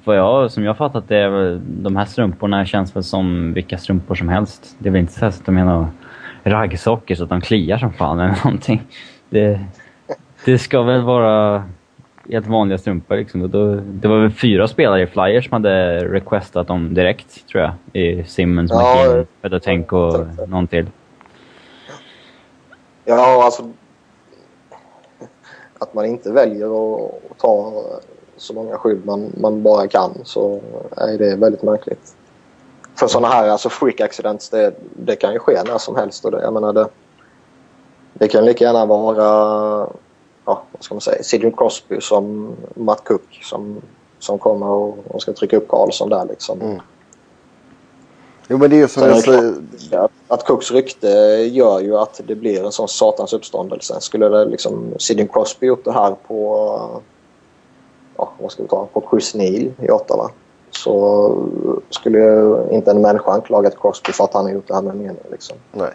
Vad 0.03 0.17
jag, 0.17 0.51
som 0.51 0.63
jag 0.63 0.77
fattat 0.77 1.07
det, 1.07 1.17
är 1.17 1.61
de 1.65 1.95
här 1.95 2.05
strumporna 2.05 2.65
känns 2.65 2.95
väl 2.95 3.03
som 3.03 3.53
vilka 3.53 3.77
strumpor 3.77 4.15
som 4.15 4.29
helst. 4.29 4.75
Det 4.79 4.89
är 4.89 4.91
väl 4.91 5.01
inte 5.01 5.13
så 5.13 5.25
att 5.25 5.45
de 5.45 5.57
är 5.57 5.65
något 5.65 5.87
raggsockor 6.43 7.15
så 7.15 7.23
att 7.23 7.29
de 7.29 7.41
kliar 7.41 7.77
som 7.77 7.93
fan 7.93 8.19
eller 8.19 8.39
någonting. 8.45 8.81
Det, 9.29 9.59
det 10.45 10.57
ska 10.57 10.81
väl 10.81 11.01
vara 11.01 11.63
helt 12.29 12.47
vanliga 12.47 12.77
strumpor. 12.77 13.15
Liksom. 13.15 13.51
Då, 13.51 13.75
det 13.75 14.07
var 14.07 14.19
väl 14.19 14.31
fyra 14.31 14.67
spelare 14.67 15.01
i 15.01 15.07
Flyers 15.07 15.49
som 15.49 15.53
hade 15.53 15.99
requestat 16.13 16.67
dem 16.67 16.93
direkt, 16.93 17.47
tror 17.47 17.63
jag. 17.63 17.71
I 18.01 18.23
Simmons, 18.23 18.71
Ja, 18.71 18.95
McKinnon, 18.95 19.25
Fedotenko 19.41 19.97
och 19.97 20.49
någon 20.49 20.67
till. 20.67 20.85
Ja, 23.05 23.43
alltså... 23.45 23.71
Att 25.79 25.93
man 25.93 26.05
inte 26.05 26.31
väljer 26.31 26.65
att 26.65 27.37
ta 27.37 27.73
så 28.37 28.53
många 28.53 28.77
skydd 28.77 29.05
man, 29.05 29.33
man 29.37 29.63
bara 29.63 29.87
kan 29.87 30.11
så 30.23 30.59
är 30.97 31.17
det 31.17 31.35
väldigt 31.35 31.63
märkligt. 31.63 32.15
För 32.95 33.07
sådana 33.07 33.27
här 33.27 33.49
alltså 33.49 33.69
freak 33.69 34.01
accidents, 34.01 34.49
det, 34.49 34.73
det 34.95 35.15
kan 35.15 35.33
ju 35.33 35.39
ske 35.39 35.63
när 35.63 35.77
som 35.77 35.95
helst. 35.95 36.25
Och 36.25 36.31
det, 36.31 36.41
jag 36.41 36.53
menar 36.53 36.73
det, 36.73 36.87
det 38.13 38.27
kan 38.27 38.45
lika 38.45 38.63
gärna 38.63 38.85
vara 38.85 39.23
ja, 40.45 40.63
vad 40.71 40.83
ska 40.83 40.95
man 40.95 41.01
säga, 41.01 41.23
Sidney 41.23 41.51
Crosby 41.51 42.01
som 42.01 42.55
Matt 42.75 43.03
Cook 43.03 43.39
som, 43.43 43.81
som 44.19 44.39
kommer 44.39 44.67
och, 44.67 44.97
och 45.07 45.21
ska 45.21 45.33
trycka 45.33 45.57
upp 45.57 45.67
Karlsson 45.67 46.09
där 46.09 46.25
liksom. 46.25 46.61
Mm. 46.61 46.79
Jo 48.49 48.57
men 48.57 48.69
det 48.69 48.75
är 48.75 48.79
ju 48.79 48.87
som 48.87 49.03
jag 49.03 49.23
säger. 49.23 49.55
Ja, 49.91 50.09
att 50.27 50.45
Cooks 50.45 50.71
rykte 50.71 51.07
gör 51.51 51.79
ju 51.79 51.97
att 51.97 52.21
det 52.27 52.35
blir 52.35 52.65
en 52.65 52.71
sån 52.71 52.87
satans 52.87 53.33
uppståndelse. 53.33 54.01
Skulle 54.01 54.29
det 54.29 54.45
liksom 54.45 54.93
Sidney 54.99 55.27
Crosby 55.27 55.67
gjort 55.67 55.85
det 55.85 55.91
här 55.91 56.15
på, 56.27 57.01
ja, 58.17 58.29
vad 58.39 58.51
ska 58.51 58.63
vi 58.63 58.69
ta, 58.69 58.87
på 58.93 59.03
Chris 59.11 59.35
Neal 59.35 59.71
i 59.79 59.89
Ottawa 59.91 60.29
så 60.71 61.35
skulle 61.89 62.19
ju 62.19 62.67
inte 62.71 62.91
en 62.91 63.01
människa 63.01 63.31
anklagat 63.31 63.81
Crosby 63.81 64.11
för 64.11 64.23
att 64.23 64.33
han 64.33 64.45
har 64.45 64.51
gjort 64.51 64.67
det 64.67 64.73
här 64.75 64.81
med 64.81 64.95
mening. 64.95 65.17
Liksom. 65.31 65.57
Nej. 65.71 65.91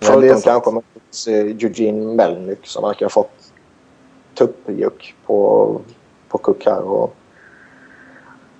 Förutom 0.00 0.40
kanske 0.40 0.70
med 0.70 0.82
Eugene 1.62 2.14
Melnyk 2.14 2.66
som 2.66 2.82
verkar 2.82 3.06
ha 3.06 3.10
fått 3.10 3.30
tuppjuck 4.38 5.14
på, 5.26 5.80
på 6.28 6.38
Cook 6.38 6.66
här. 6.66 6.82
Och, 6.82 7.14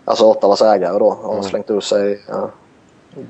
alltså 0.05 0.25
Ottawas 0.25 0.63
ägare 0.63 0.99
då 0.99 1.11
har 1.23 1.33
Mm. 1.33 1.43
slängt 1.45 1.71
ur 1.71 1.81
sig 1.81 2.21
ja, 2.29 2.51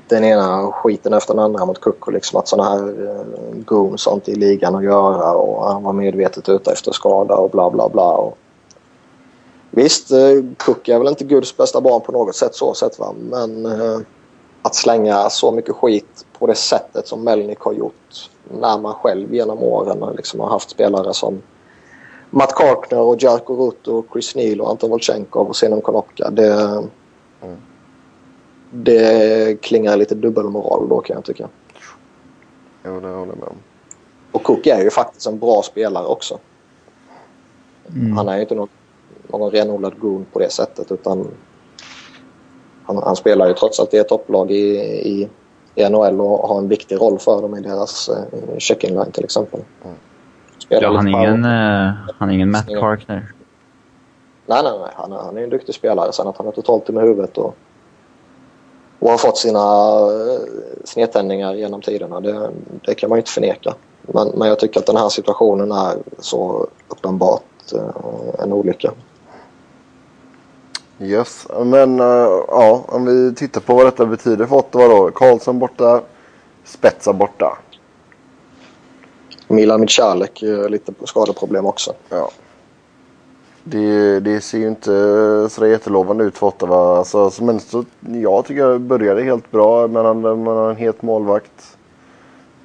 den 0.07 0.23
ena 0.23 0.71
skiten 0.71 1.13
efter 1.13 1.33
den 1.33 1.43
andra 1.43 1.65
mot 1.65 1.81
Cook 1.81 2.07
och 2.07 2.13
liksom 2.13 2.39
att 2.39 2.47
sådana 2.47 2.69
här 2.69 3.09
eh, 3.09 3.55
goons 3.65 4.05
har 4.05 4.13
inte 4.13 4.31
i 4.31 4.35
ligan 4.35 4.75
att 4.75 4.83
göra 4.83 5.31
och 5.31 5.65
han 5.71 5.83
var 5.83 5.93
medvetet 5.93 6.49
ute 6.49 6.71
efter 6.71 6.91
skada 6.91 7.35
och 7.35 7.49
bla 7.49 7.69
bla 7.69 7.89
bla. 7.89 8.11
Och, 8.11 8.37
visst, 9.75 10.11
eh, 10.11 10.43
Cook 10.57 10.89
är 10.89 10.99
väl 10.99 11.07
inte 11.07 11.23
Guds 11.23 11.57
bästa 11.57 11.81
barn 11.81 12.01
på 12.01 12.11
något 12.11 12.35
sätt 12.35 12.55
så 12.55 12.73
sett 12.73 12.99
va 12.99 13.13
men 13.19 13.65
eh, 13.65 13.99
att 14.61 14.75
slänga 14.75 15.29
så 15.29 15.51
mycket 15.51 15.75
skit 15.75 16.25
på 16.39 16.47
det 16.47 16.55
sättet 16.55 17.07
som 17.07 17.23
Melnick 17.23 17.59
har 17.59 17.73
gjort 17.73 18.29
när 18.61 18.79
man 18.79 18.93
själv 18.93 19.33
genom 19.33 19.63
åren 19.63 20.15
liksom 20.15 20.39
har 20.39 20.49
haft 20.49 20.69
spelare 20.69 21.13
som 21.13 21.41
Matt 22.29 22.55
Karkner 22.55 22.99
och 22.99 23.23
Jarko 23.23 23.55
Rutt 23.55 23.87
och 23.87 24.05
Chris 24.13 24.35
Neal 24.35 24.61
och 24.61 24.69
Anton 24.69 24.89
Volchenkov 24.89 25.47
och 25.47 25.55
Zenon 25.55 25.81
Konopka. 25.81 26.29
Det, 26.29 26.83
det 28.71 29.61
klingar 29.61 29.97
lite 29.97 30.15
dubbelmoral 30.15 30.89
då 30.89 31.01
kan 31.01 31.15
jag 31.15 31.25
tycka. 31.25 31.49
Jo, 32.85 32.99
det 32.99 33.07
håller 33.07 33.31
jag 33.31 33.37
med 33.37 33.47
om. 33.47 33.57
Och 34.31 34.43
Cook 34.43 34.67
är 34.67 34.81
ju 34.81 34.89
faktiskt 34.89 35.27
en 35.27 35.39
bra 35.39 35.61
spelare 35.61 36.05
också. 36.05 36.39
Mm. 37.89 38.17
Han 38.17 38.29
är 38.29 38.35
ju 38.35 38.41
inte 38.41 38.55
någon, 38.55 38.69
någon 39.37 39.51
renodlad 39.51 39.99
goon 39.99 40.25
på 40.33 40.39
det 40.39 40.51
sättet 40.51 40.91
utan 40.91 41.27
han, 42.83 42.97
han 42.97 43.15
spelar 43.15 43.47
ju 43.47 43.53
trots 43.53 43.79
allt 43.79 43.93
i 43.93 43.97
ett 43.97 44.07
topplag 44.07 44.51
i, 44.51 44.77
i, 45.09 45.29
i 45.75 45.89
NHL 45.89 46.21
och 46.21 46.47
har 46.47 46.57
en 46.57 46.67
viktig 46.67 46.95
roll 46.95 47.19
för 47.19 47.41
dem 47.41 47.55
i 47.55 47.61
deras 47.61 48.09
eh, 48.09 48.57
checking 48.57 48.93
line 48.93 49.11
till 49.11 49.23
exempel. 49.23 49.59
Spelar 50.57 50.83
Ja, 50.83 50.97
han 50.97 51.07
är 51.07 51.11
ingen, 51.11 51.45
eh, 51.45 51.91
han 52.17 52.29
är 52.29 52.33
ingen 52.33 52.51
Matt. 52.51 52.67
Karkner. 52.67 53.33
Nej, 54.45 54.63
nej, 54.63 54.73
nej. 54.79 54.91
Han 54.95 55.11
är, 55.11 55.17
han 55.17 55.37
är 55.37 55.43
en 55.43 55.49
duktig 55.49 55.75
spelare. 55.75 56.11
Sen 56.13 56.27
att 56.27 56.37
han 56.37 56.47
är 56.47 56.51
totalt 56.51 56.89
i 56.89 56.93
huvudet 56.93 57.37
och, 57.37 57.55
och 58.99 59.09
har 59.09 59.17
fått 59.17 59.37
sina 59.37 59.59
eh, 59.59 60.39
snedtändningar 60.83 61.53
genom 61.53 61.81
tiderna, 61.81 62.19
det, 62.19 62.49
det 62.85 62.95
kan 62.95 63.09
man 63.09 63.17
ju 63.17 63.21
inte 63.21 63.31
förneka. 63.31 63.73
Men, 64.01 64.27
men 64.27 64.47
jag 64.47 64.59
tycker 64.59 64.79
att 64.79 64.85
den 64.85 64.97
här 64.97 65.09
situationen 65.09 65.71
är 65.71 65.97
så 66.19 66.67
uppenbart 66.87 67.73
eh, 67.75 68.43
en 68.43 68.53
olycka. 68.53 68.91
Yes, 71.03 71.47
men 71.65 71.99
eh, 71.99 72.05
ja, 72.47 72.83
om 72.87 73.05
vi 73.05 73.35
tittar 73.35 73.61
på 73.61 73.75
vad 73.75 73.85
detta 73.85 74.05
betyder 74.05 74.45
för 74.45 74.55
Ottawa 74.55 74.87
då. 74.87 75.11
Karlsson 75.11 75.59
borta, 75.59 76.01
Spetsa 76.63 77.13
borta. 77.13 77.57
Milan 79.47 79.81
Michalek 79.81 80.41
är 80.43 80.69
lite 80.69 80.93
skadeproblem 81.03 81.65
också. 81.65 81.93
Ja. 82.09 82.29
Det, 83.63 84.19
det 84.19 84.41
ser 84.41 84.57
ju 84.57 84.67
inte 84.67 84.91
så 85.49 85.67
jättelovande 85.67 86.23
ut 86.23 86.37
för 86.37 86.47
Ottawa. 86.47 86.97
Alltså, 86.97 87.29
så- 87.29 87.43
men 87.43 87.59
så, 87.59 87.85
jag 87.99 88.45
tycker 88.45 88.67
det 88.69 88.79
började 88.79 89.23
helt 89.23 89.51
bra. 89.51 89.87
Men 89.87 90.05
han, 90.05 90.21
man 90.21 90.47
har 90.57 90.69
en 90.69 90.75
het 90.75 91.01
målvakt. 91.01 91.77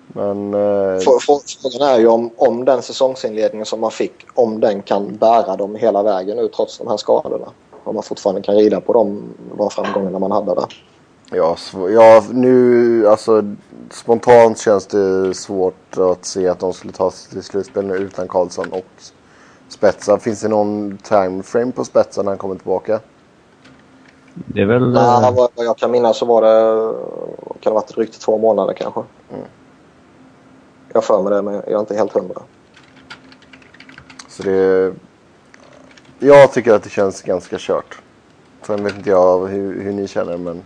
Men... 0.09 0.55
Eh, 0.55 0.59
Frå- 0.59 1.19
frå- 1.27 1.59
Frågan 1.63 1.89
är 1.89 1.99
ju 1.99 2.07
om, 2.07 2.31
om 2.37 2.65
den 2.65 2.83
säsongsinledningen 2.83 3.67
som 3.67 3.81
man 3.81 3.91
fick, 3.91 4.27
om 4.35 4.61
den 4.61 4.83
kan 4.83 5.17
bära 5.17 5.57
dem 5.57 5.75
hela 5.77 6.03
vägen 6.03 6.37
nu 6.37 6.49
trots 6.49 6.79
de 6.79 6.89
här 6.89 6.97
skadorna. 6.97 7.47
Om 7.89 7.95
man 7.95 8.03
fortfarande 8.03 8.43
kan 8.43 8.55
rida 8.55 8.81
på 8.81 8.93
de 8.93 9.71
framgångarna 9.71 10.19
man 10.19 10.33
hade 10.33 10.55
där. 10.55 10.85
ja, 11.31 11.57
ja, 11.91 12.25
nu 12.33 13.09
alltså 13.09 13.43
spontant 13.91 14.59
känns 14.59 14.87
det 14.87 15.35
svårt 15.35 15.99
att 15.99 16.25
se 16.25 16.49
att 16.49 16.59
de 16.59 16.73
skulle 16.73 16.93
ta 16.93 17.11
sig 17.11 17.33
till 17.33 17.43
slutspel 17.43 17.87
nu 17.87 17.95
utan 17.95 18.29
Karlsson 18.29 18.73
och 18.73 18.85
Spetsa. 19.69 20.19
Finns 20.19 20.41
det 20.41 20.49
någon 20.49 20.99
time 21.03 21.43
frame 21.43 21.73
på 21.73 21.85
Spetsa 21.85 22.23
när 22.23 22.31
han 22.31 22.39
kommer 22.39 22.55
tillbaka? 22.55 23.01
Det 24.35 24.61
är 24.61 24.67
väl... 24.67 24.93
Nej, 24.93 25.25
eh, 25.25 25.35
vad 25.35 25.51
vad 25.55 25.67
jag 25.67 25.79
kan 25.79 25.91
minnas 25.91 26.19
så 26.19 26.27
var 26.27 26.43
det, 26.43 26.93
kan 27.47 27.55
det 27.61 27.71
ha 27.71 27.75
varit 27.75 27.95
drygt 27.95 28.21
två 28.21 28.39
månader 28.39 28.75
kanske. 28.75 29.01
Mm. 29.31 29.45
Jag 30.89 30.97
har 30.97 31.03
för 31.03 31.23
mig 31.23 31.33
det 31.33 31.43
men 31.43 31.55
jag 31.55 31.73
är 31.73 31.81
inte 31.81 31.95
helt 31.95 32.13
hundra. 32.13 32.43
Så 34.29 34.43
det... 34.43 34.93
Jag 36.19 36.53
tycker 36.53 36.73
att 36.73 36.83
det 36.83 36.91
känns 36.91 37.23
ganska 37.23 37.57
kört. 37.59 37.99
Sen 38.67 38.85
vet 38.85 38.97
inte 38.97 39.11
jag 39.11 39.47
hur, 39.47 39.83
hur 39.83 39.93
ni 39.93 40.09
känner 40.09 40.37
men... 40.37 40.65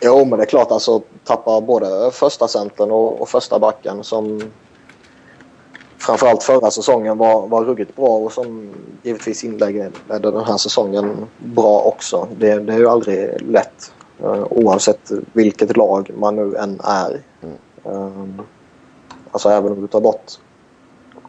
Jo 0.00 0.24
men 0.24 0.38
det 0.38 0.44
är 0.44 0.48
klart 0.48 0.70
alltså 0.70 1.02
tappa 1.24 1.60
både 1.60 2.10
första 2.10 2.48
centern 2.48 2.90
och, 2.90 3.20
och 3.20 3.28
första 3.28 3.58
backen 3.58 4.04
som 4.04 4.42
framförallt 5.98 6.42
förra 6.42 6.70
säsongen 6.70 7.18
var, 7.18 7.46
var 7.46 7.64
ruggigt 7.64 7.96
bra 7.96 8.08
och 8.08 8.32
som 8.32 8.74
givetvis 9.02 9.44
inledde 9.44 9.90
den 10.08 10.44
här 10.44 10.56
säsongen 10.56 11.26
bra 11.38 11.80
också. 11.80 12.28
Det, 12.38 12.58
det 12.58 12.72
är 12.72 12.78
ju 12.78 12.88
aldrig 12.88 13.42
lätt 13.42 13.92
eh, 14.22 14.46
oavsett 14.50 15.10
vilket 15.32 15.76
lag 15.76 16.10
man 16.14 16.36
nu 16.36 16.56
än 16.56 16.80
är. 16.84 17.22
Mm. 17.42 17.56
Um, 17.82 18.42
alltså 19.30 19.48
även 19.48 19.72
om 19.72 19.80
du 19.80 19.86
tar 19.86 20.00
bort 20.00 20.38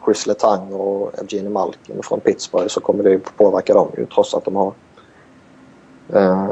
Chris 0.04 0.26
Letang 0.26 0.72
och 0.72 1.18
Evgeni 1.18 1.48
Malkin 1.48 2.02
från 2.02 2.20
Pittsburgh 2.20 2.68
så 2.68 2.80
kommer 2.80 3.04
det 3.04 3.18
påverka 3.18 3.74
dem 3.74 3.88
ju 3.98 4.06
trots 4.06 4.34
att 4.34 4.44
de 4.44 4.56
har 4.56 4.72
eh, 6.12 6.48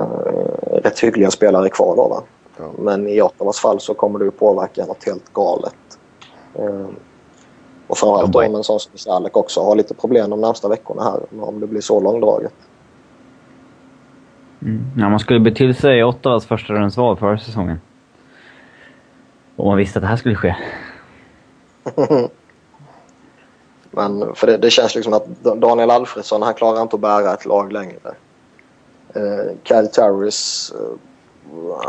rätt 0.82 1.00
hyggliga 1.00 1.30
spelare 1.30 1.68
kvar 1.68 1.96
då. 1.96 2.08
Va? 2.08 2.22
Ja. 2.56 2.70
Men 2.78 3.08
i 3.08 3.22
Ottawas 3.22 3.60
fall 3.60 3.80
så 3.80 3.94
kommer 3.94 4.18
det 4.18 4.30
påverka 4.30 4.86
något 4.86 5.04
helt 5.04 5.32
galet. 5.32 5.74
Eh, 6.54 6.86
och 7.86 7.98
framförallt 7.98 8.34
om 8.34 8.54
en 8.54 8.64
sån 8.64 8.80
som 8.80 8.98
Salek 8.98 9.36
också 9.36 9.60
har 9.62 9.76
lite 9.76 9.94
problem 9.94 10.30
de 10.30 10.40
närmsta 10.40 10.68
veckorna 10.68 11.02
här. 11.02 11.42
Om 11.44 11.60
det 11.60 11.66
blir 11.66 11.80
så 11.80 12.00
långdraget. 12.00 12.54
Mm. 14.62 14.84
Ja, 14.96 15.08
man 15.08 15.18
skulle 15.18 15.40
bli 15.40 15.54
till 15.54 15.74
sig 15.74 16.04
Ottawas 16.04 16.46
första 16.46 16.72
rundsval 16.72 17.16
förra 17.16 17.38
säsongen. 17.38 17.80
Och 19.56 19.66
man 19.66 19.76
visste 19.76 19.98
att 19.98 20.02
det 20.02 20.06
här 20.08 20.16
skulle 20.16 20.34
ske. 20.34 20.56
Men 23.98 24.34
för 24.34 24.46
det, 24.46 24.56
det 24.56 24.70
känns 24.70 24.94
liksom 24.94 25.12
att 25.12 25.26
Daniel 25.42 25.90
Alfredsson 25.90 26.42
han 26.42 26.54
klarar 26.54 26.82
inte 26.82 26.96
att 26.96 27.02
bära 27.02 27.34
ett 27.34 27.44
lag 27.44 27.72
längre. 27.72 28.14
Eh, 29.14 29.56
Cal 29.62 29.88
Terris... 29.88 30.72
Eh, 30.74 30.96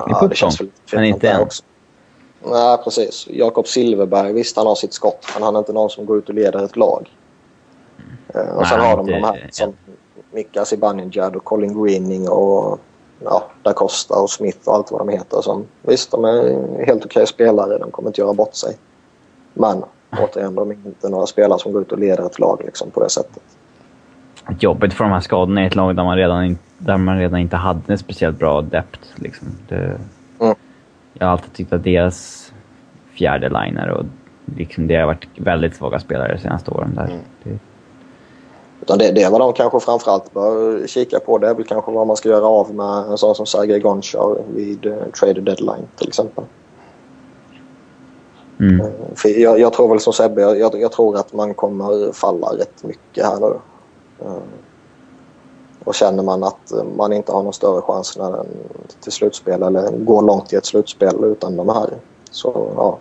ja, 0.08 0.28
det 0.28 0.36
känns 0.36 0.62
väl 0.62 0.70
men 0.94 1.04
inte 1.04 1.30
än. 1.30 1.42
också. 1.42 1.64
Nej, 2.44 2.78
precis. 2.84 3.28
Jakob 3.30 3.68
Silverberg, 3.68 4.34
visst 4.34 4.58
han 4.58 4.68
har 4.68 4.76
sitt 4.76 4.94
skott 4.94 5.26
men 5.34 5.44
han 5.44 5.56
är 5.56 5.60
inte 5.60 5.74
någon 5.74 5.90
som 5.90 6.06
går 6.06 6.18
ut 6.18 6.30
och 6.30 6.36
leder 6.36 6.66
ett 6.66 6.76
lag. 6.76 7.10
Eh, 8.34 8.58
och 8.58 8.68
sen 8.68 8.80
Nej, 8.80 8.90
har 8.90 8.98
de 8.98 9.08
de 9.08 9.24
här 9.24 9.50
som 9.52 9.74
Mika 10.32 10.66
Zibanejad 10.66 11.36
och 11.36 11.44
Colin 11.44 11.84
Greening 11.84 12.30
och 12.30 12.80
ja, 13.24 13.44
Da 13.64 13.74
Costa 13.74 14.16
och 14.16 14.30
Smith 14.30 14.68
och 14.68 14.76
allt 14.76 14.92
vad 14.92 15.02
de 15.02 15.10
heter. 15.10 15.42
Som, 15.42 15.66
visst, 15.82 16.12
de 16.12 16.26
är 16.26 16.86
helt 16.86 17.06
okej 17.06 17.28
spelare. 17.28 17.78
De 17.78 17.92
kommer 17.92 18.10
inte 18.10 18.22
göra 18.22 18.34
bort 18.34 18.56
sig. 18.56 18.78
Men 19.54 19.84
återigen, 20.12 20.56
de 20.56 20.72
är 20.72 20.76
inte 20.86 21.10
några 21.10 21.26
spelare 21.26 21.60
som 21.60 21.72
går 21.72 21.82
ut 21.82 21.92
och 21.92 22.00
leder 22.00 22.26
ett 22.26 22.40
lag 22.40 22.62
liksom, 22.66 22.92
på 22.92 23.04
det 23.04 23.10
sättet. 23.10 23.44
Jobbigt 24.60 24.94
för 24.94 25.04
de 25.04 25.14
här 25.14 25.20
skadorna 25.20 25.64
i 25.64 25.68
ett 25.68 25.76
lag 25.76 25.96
där 25.96 26.04
man 26.04 26.18
redan, 26.18 26.46
in, 26.46 26.58
där 26.78 26.98
man 26.98 27.20
redan 27.20 27.40
inte 27.40 27.56
hade 27.56 27.94
en 27.94 27.98
speciellt 27.98 28.40
bra 28.40 28.62
depth. 28.62 29.00
Liksom. 29.16 29.48
Det, 29.68 30.00
Mm. 30.40 30.56
Jag 31.14 31.28
har 31.28 31.32
alltid 31.32 31.54
tyckt 31.54 31.74
att 31.74 31.84
deras 31.84 32.52
fjärde 33.12 33.50
liner 33.50 33.90
och 33.90 34.06
liksom 34.56 34.88
det 34.88 34.96
har 34.96 35.06
varit 35.06 35.28
väldigt 35.36 35.76
svaga 35.76 36.00
spelare 36.00 36.34
de 36.34 36.42
senaste 36.42 36.72
åren 36.72 36.96
där. 36.96 37.04
Mm. 37.04 37.20
Det... 37.44 37.60
Utan 38.82 38.98
det, 38.98 39.12
det 39.12 39.24
är 39.24 39.32
vad 39.32 39.42
de 39.42 39.54
kanske 39.54 39.80
framförallt 39.80 40.34
bör 40.34 40.88
kika 40.88 41.20
på. 41.20 41.38
Det 41.38 41.50
är 41.50 41.54
väl 41.54 41.66
kanske 41.66 41.92
vad 41.92 42.08
man 42.08 42.16
ska 42.16 42.30
göra 42.30 42.46
av 42.46 42.76
med 42.76 43.12
en 43.12 43.18
sån 43.18 43.36
som 43.36 43.46
Sergej 43.46 43.80
Gonchar 43.80 44.38
vid 44.54 44.86
uh, 44.86 45.04
trade 45.20 45.42
deadline 45.42 45.88
till 45.96 46.08
exempel. 46.08 46.44
Mm. 48.60 48.92
För 49.16 49.30
jag, 49.30 49.60
jag, 49.60 49.74
tror 49.74 49.90
väl 49.90 50.00
som 50.00 50.14
Sebbe, 50.14 50.42
jag, 50.42 50.82
jag, 50.82 50.92
tror 50.92 51.18
att 51.18 51.34
man 51.34 51.54
kommer 51.54 52.12
falla 52.12 52.48
rätt 52.48 52.84
mycket 52.84 53.26
här 53.26 53.40
nu. 53.40 53.60
Uh, 54.26 54.42
och 55.84 55.96
känner 55.96 56.24
man 56.24 56.44
att 56.44 56.74
man 56.98 57.14
inte 57.14 57.32
har 57.32 57.44
någon 57.44 57.54
större 57.54 57.82
chans 57.82 58.18
när 58.18 58.32
den, 58.32 58.48
till 59.00 59.12
slutspel 59.12 59.64
eller 59.64 59.92
går 59.92 60.22
långt 60.22 60.54
i 60.54 60.56
ett 60.56 60.66
slutspel 60.66 61.24
utan 61.24 61.56
de 61.56 61.70
här 61.70 61.90
så 62.32 62.72
ja, 62.76 63.00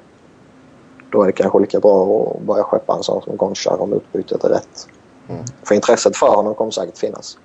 då 1.10 1.22
är 1.22 1.26
det 1.26 1.32
kanske 1.32 1.58
lika 1.58 1.80
bra 1.80 2.32
att 2.36 2.46
börja 2.46 2.62
skeppa 2.62 2.96
en 2.96 3.02
sån 3.02 3.22
som 3.22 3.36
Gonchar 3.36 3.82
om 3.82 3.92
utbytet 3.92 4.44
är 4.44 4.48
rätt. 4.48 4.88
Mm. 5.28 5.44
För 5.62 5.74
intresset 5.74 6.16
för 6.16 6.26
honom 6.26 6.54
kommer 6.54 6.70
säkert 6.70 6.98
finnas. 6.98 7.38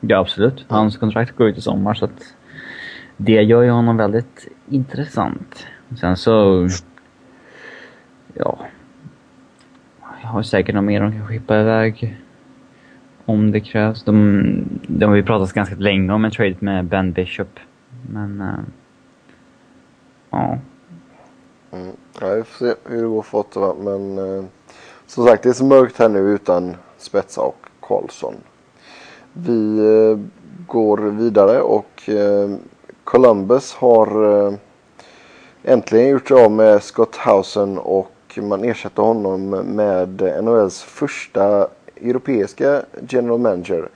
Ja, 0.00 0.18
absolut. 0.18 0.64
Hans 0.68 0.96
kontrakt 0.96 1.36
går 1.36 1.48
ut 1.48 1.58
i 1.58 1.60
sommar 1.60 1.94
så 1.94 2.04
att 2.04 2.34
det 3.16 3.42
gör 3.42 3.62
ju 3.62 3.70
honom 3.70 3.96
väldigt 3.96 4.48
intressant. 4.68 5.66
Sen 6.00 6.16
så... 6.16 6.68
Ja... 8.34 8.58
Jag 10.22 10.28
har 10.28 10.42
säkert 10.42 10.74
något 10.74 10.84
mer 10.84 11.00
de 11.00 11.12
kan 11.12 11.26
skippa 11.26 11.60
iväg. 11.60 12.16
Om 13.24 13.52
det 13.52 13.60
krävs. 13.60 14.04
De, 14.04 14.80
de 14.88 15.04
har 15.04 15.16
ju 15.16 15.22
pratat 15.22 15.52
ganska 15.52 15.74
länge 15.74 16.12
om 16.12 16.24
en 16.24 16.30
trade 16.30 16.56
med 16.58 16.84
Ben 16.84 17.12
Bishop. 17.12 17.60
Men... 18.10 18.40
Äh, 18.40 18.64
ja. 20.30 20.58
Mm. 21.70 21.92
Ja, 22.20 22.34
vi 22.34 22.42
får 22.42 22.66
se 22.66 22.74
hur 22.84 23.02
det 23.02 23.08
går 23.08 23.22
för 23.22 23.38
Ottawa. 23.38 23.74
Men 23.74 24.18
uh, 24.18 24.44
som 25.06 25.26
sagt, 25.26 25.42
det 25.42 25.48
är 25.48 25.52
så 25.52 25.64
mörkt 25.64 25.98
här 25.98 26.08
nu 26.08 26.18
utan 26.18 26.76
Spetsa 26.98 27.40
och 27.40 27.66
Karlsson. 27.80 28.34
Vi 29.32 29.80
uh, 29.80 30.18
går 30.66 30.98
vidare 30.98 31.60
och 31.60 32.08
uh, 32.08 32.56
Columbus 33.04 33.74
har 33.74 34.58
äntligen 35.62 36.08
gjort 36.08 36.28
sig 36.28 36.44
av 36.44 36.50
med 36.50 36.82
Scott 36.82 37.16
Housen 37.16 37.78
och 37.78 38.10
man 38.36 38.64
ersätter 38.64 39.02
honom 39.02 39.50
med 39.50 40.42
NHLs 40.44 40.82
första 40.82 41.68
europeiska 41.96 42.82
general 43.08 43.38
manager 43.38 43.88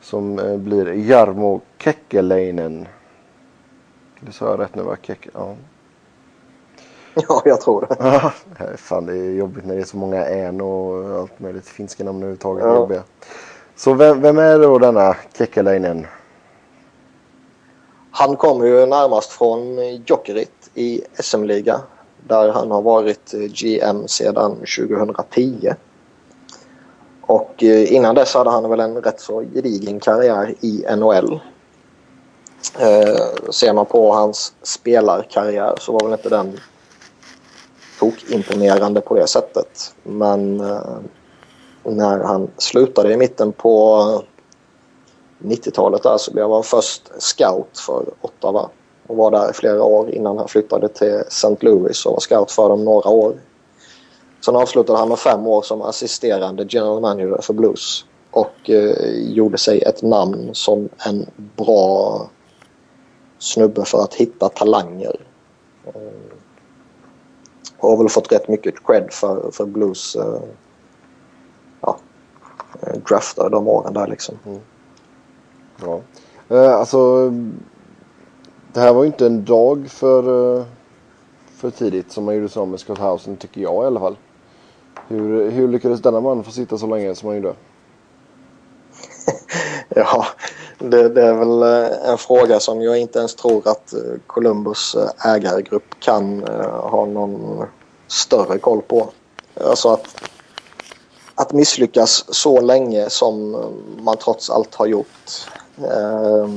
som 0.00 0.36
blir 0.64 0.92
Jarmo 0.92 1.60
Kekkeläinen. 1.78 2.88
Det 4.20 4.32
sa 4.32 4.50
jag 4.50 4.60
rätt 4.60 4.74
nu 4.74 4.82
va? 4.82 4.96
Kek 5.02 5.28
ja. 5.34 5.54
Ja, 7.28 7.42
jag 7.44 7.60
tror 7.60 7.86
det. 7.88 8.76
Fan 8.76 9.06
det 9.06 9.12
är 9.12 9.30
jobbigt 9.30 9.64
när 9.64 9.74
det 9.74 9.80
är 9.80 9.84
så 9.84 9.96
många 9.96 10.26
än 10.26 10.60
och 10.60 11.20
allt 11.20 11.40
möjligt 11.40 11.68
finska 11.68 12.04
namn 12.04 12.18
överhuvudtaget. 12.18 12.64
Ja. 12.96 13.02
Så 13.76 13.94
vem, 13.94 14.20
vem, 14.20 14.38
är 14.38 14.58
då 14.58 14.78
denna 14.78 15.16
Kekkeläinen? 15.38 16.06
Han 18.10 18.36
kommer 18.36 18.66
ju 18.66 18.86
närmast 18.86 19.30
från 19.30 19.94
Jokerit 20.06 20.70
i 20.74 21.02
SM-liga 21.14 21.80
där 22.28 22.48
han 22.48 22.70
har 22.70 22.82
varit 22.82 23.34
eh, 23.34 23.40
GM 23.40 24.08
sedan 24.08 24.56
2010. 24.78 25.74
Och 27.20 27.62
eh, 27.62 27.92
innan 27.92 28.14
dess 28.14 28.34
hade 28.34 28.50
han 28.50 28.70
väl 28.70 28.80
en 28.80 28.96
rätt 28.96 29.20
så 29.20 29.40
gedigen 29.40 30.00
karriär 30.00 30.54
i 30.60 30.84
NHL. 30.96 31.40
Eh, 32.78 33.50
ser 33.50 33.72
man 33.72 33.86
på 33.86 34.12
hans 34.12 34.54
spelarkarriär 34.62 35.74
så 35.80 35.92
var 35.92 36.00
väl 36.04 36.12
inte 36.12 36.28
den 36.28 36.58
imponerande 38.28 39.00
på 39.00 39.14
det 39.14 39.26
sättet. 39.26 39.94
Men 40.02 40.60
eh, 40.60 40.98
när 41.84 42.18
han 42.18 42.50
slutade 42.58 43.12
i 43.12 43.16
mitten 43.16 43.52
på 43.52 44.22
90-talet 45.38 46.02
där 46.02 46.18
så 46.18 46.32
blev 46.32 46.50
han 46.50 46.62
först 46.62 47.10
scout 47.18 47.78
för 47.78 48.04
Ottawa 48.20 48.70
och 49.06 49.16
var 49.16 49.30
där 49.30 49.50
i 49.50 49.52
flera 49.52 49.82
år 49.82 50.10
innan 50.10 50.38
han 50.38 50.48
flyttade 50.48 50.88
till 50.88 51.22
St. 51.28 51.56
Louis 51.60 52.06
och 52.06 52.12
var 52.12 52.20
scout 52.20 52.50
för 52.50 52.68
dem 52.68 52.84
några 52.84 53.10
år. 53.10 53.34
Sen 54.44 54.56
avslutade 54.56 54.98
han 54.98 55.08
med 55.08 55.18
fem 55.18 55.46
år 55.46 55.62
som 55.62 55.82
assisterande 55.82 56.66
general 56.68 57.00
manager 57.00 57.42
för 57.42 57.54
Blues 57.54 58.04
och 58.30 58.70
eh, 58.70 59.32
gjorde 59.32 59.58
sig 59.58 59.82
ett 59.82 60.02
namn 60.02 60.50
som 60.52 60.88
en 61.06 61.26
bra 61.36 62.30
snubbe 63.38 63.84
för 63.84 63.98
att 63.98 64.14
hitta 64.14 64.48
talanger. 64.48 65.16
Eh, 65.84 65.92
och 67.78 67.90
har 67.90 67.96
väl 67.96 68.08
fått 68.08 68.32
rätt 68.32 68.48
mycket 68.48 68.86
cred 68.86 69.12
för, 69.12 69.50
för 69.50 69.66
Blues 69.66 70.16
eh, 70.16 70.42
ja, 71.80 71.98
eh, 72.80 72.98
drafter 73.08 73.50
de 73.50 73.68
åren 73.68 73.94
där 73.94 74.06
liksom. 74.06 74.38
Mm. 74.46 74.60
Ja. 75.84 76.00
Eh, 76.48 76.74
alltså 76.74 77.32
det 78.72 78.80
här 78.80 78.92
var 78.92 79.02
ju 79.02 79.06
inte 79.06 79.26
en 79.26 79.44
dag 79.44 79.90
för, 79.90 80.58
eh, 80.58 80.64
för 81.56 81.70
tidigt 81.70 82.12
som 82.12 82.24
man 82.24 82.34
gjorde 82.34 82.48
sig 82.48 82.60
av 82.60 82.68
med 82.68 82.80
Scott 82.80 82.98
Housen 82.98 83.36
tycker 83.36 83.60
jag 83.60 83.84
i 83.84 83.86
alla 83.86 84.00
fall. 84.00 84.16
Hur, 85.08 85.50
hur 85.50 85.68
lyckades 85.68 86.02
denna 86.02 86.20
man 86.20 86.44
få 86.44 86.50
sitta 86.50 86.78
så 86.78 86.86
länge 86.86 87.14
som 87.14 87.28
han 87.28 87.36
gjorde? 87.36 87.54
ja, 89.88 90.26
det, 90.78 91.08
det, 91.08 91.22
är 91.22 91.34
väl 91.34 91.62
eh, 91.62 92.10
en 92.10 92.18
fråga 92.18 92.60
som 92.60 92.82
jag 92.82 92.98
inte 92.98 93.18
ens 93.18 93.34
tror 93.34 93.68
att 93.68 93.92
eh, 93.92 94.00
Columbus 94.26 94.96
ägargrupp 95.24 96.00
kan 96.00 96.42
ha 96.68 97.06
någon 97.06 97.66
större 98.06 98.58
koll 98.58 98.82
på. 98.82 99.08
Alltså 99.64 99.88
att, 99.88 100.06
att 101.34 101.52
misslyckas 101.52 102.24
så 102.28 102.60
länge 102.60 103.10
som 103.10 103.56
man 103.98 104.16
trots 104.16 104.50
allt 104.50 104.74
har 104.74 104.86
gjort. 104.86 105.48
Eh, 105.78 106.48